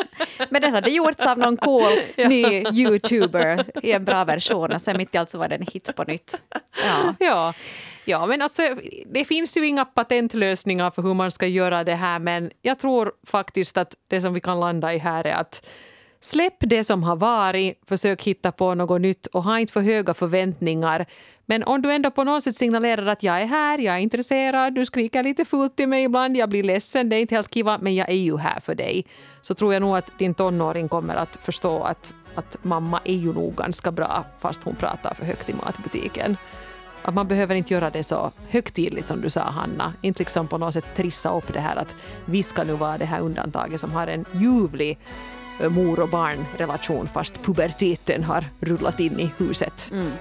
Men 0.50 0.62
den 0.62 0.74
hade 0.74 0.90
gjorts 0.90 1.26
av 1.26 1.38
någon 1.38 1.56
cool 1.56 1.92
ny 2.16 2.64
youtuber 2.72 3.64
i 3.86 3.92
en 3.92 4.04
bra 4.04 4.24
version 4.24 4.72
och 4.72 4.80
sen 4.80 4.96
mitt 4.96 5.14
i 5.14 5.18
allt 5.18 5.30
så 5.30 5.38
var 5.38 5.48
den 5.48 5.60
en 5.60 5.66
hit 5.72 5.90
på 5.96 6.04
nytt. 6.04 6.42
Ja. 6.84 7.14
Ja 7.18 7.54
ja, 8.04 8.26
men 8.26 8.42
alltså 8.42 8.62
det 9.06 9.24
finns 9.24 9.56
ju 9.56 9.66
inga 9.66 9.84
patentlösningar 9.84 10.90
för 10.90 11.02
hur 11.02 11.14
man 11.14 11.30
ska 11.30 11.46
göra 11.46 11.84
det 11.84 11.94
här 11.94 12.18
men 12.18 12.50
jag 12.62 12.78
tror 12.78 13.12
faktiskt 13.26 13.76
att 13.76 13.96
det 14.08 14.20
som 14.20 14.34
vi 14.34 14.40
kan 14.40 14.60
landa 14.60 14.94
i 14.94 14.98
här 14.98 15.26
är 15.26 15.34
att 15.34 15.66
Släpp 16.24 16.54
det 16.58 16.84
som 16.84 17.02
har 17.02 17.16
varit, 17.16 17.80
försök 17.86 18.22
hitta 18.22 18.52
på 18.52 18.74
något 18.74 19.00
nytt 19.00 19.26
och 19.26 19.42
ha 19.42 19.58
inte 19.58 19.72
för 19.72 19.80
höga 19.80 20.14
förväntningar. 20.14 21.06
Men 21.46 21.64
om 21.64 21.82
du 21.82 21.92
ändå 21.92 22.10
på 22.10 22.24
något 22.24 22.42
sätt 22.42 22.56
signalerar 22.56 23.06
att 23.06 23.22
jag 23.22 23.40
är 23.40 23.46
här, 23.46 23.78
jag 23.78 23.96
är 23.96 24.00
intresserad, 24.00 24.74
du 24.74 24.86
skriker 24.86 25.22
lite 25.22 25.44
fult 25.44 25.76
till 25.76 25.88
mig 25.88 26.04
ibland, 26.04 26.36
jag 26.36 26.48
blir 26.48 26.62
ledsen, 26.62 27.08
det 27.08 27.16
är 27.16 27.20
inte 27.20 27.34
helt 27.34 27.54
kiva, 27.54 27.78
men 27.78 27.94
jag 27.94 28.08
är 28.08 28.14
ju 28.14 28.36
här 28.36 28.60
för 28.60 28.74
dig. 28.74 29.06
Så 29.40 29.54
tror 29.54 29.72
jag 29.72 29.82
nog 29.82 29.96
att 29.96 30.18
din 30.18 30.34
tonåring 30.34 30.88
kommer 30.88 31.14
att 31.14 31.36
förstå 31.36 31.82
att, 31.82 32.14
att 32.34 32.56
mamma 32.62 33.00
är 33.04 33.16
ju 33.16 33.32
nog 33.32 33.54
ganska 33.56 33.92
bra 33.92 34.24
fast 34.40 34.62
hon 34.62 34.76
pratar 34.76 35.14
för 35.14 35.24
högt 35.24 35.50
i 35.50 35.54
matbutiken. 35.54 36.36
Att 37.04 37.14
man 37.14 37.28
behöver 37.28 37.54
inte 37.54 37.74
göra 37.74 37.90
det 37.90 38.04
så 38.04 38.32
högtidligt 38.48 39.08
som 39.08 39.20
du 39.20 39.30
sa 39.30 39.40
Hanna. 39.40 39.92
Inte 40.02 40.18
liksom 40.20 40.48
på 40.48 40.58
något 40.58 40.74
sätt 40.74 40.84
trissa 40.96 41.36
upp 41.36 41.52
det 41.52 41.60
här 41.60 41.76
att 41.76 41.94
vi 42.24 42.42
ska 42.42 42.64
nu 42.64 42.72
vara 42.72 42.98
det 42.98 43.04
här 43.04 43.20
undantaget 43.20 43.80
som 43.80 43.92
har 43.92 44.06
en 44.06 44.24
ljuvlig 44.32 44.98
eh, 45.60 45.68
mor 45.70 46.00
och 46.00 46.08
barnrelation 46.08 47.08
fast 47.08 47.42
puberteten 47.42 48.24
har 48.24 48.44
rullat 48.60 49.00
in 49.00 49.20
i 49.20 49.32
huset. 49.38 49.88
Mm. 49.92 50.12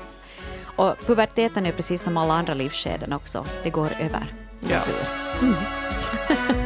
Och 0.75 0.95
puberteten 1.05 1.65
är 1.65 1.71
precis 1.71 2.01
som 2.01 2.17
alla 2.17 2.33
andra 2.33 2.53
livsskeden 2.53 3.13
också. 3.13 3.45
Det 3.63 3.69
går 3.69 3.89
över, 3.99 4.33
som 4.59 4.75
Ja. 4.75 4.81
tur. 4.81 5.55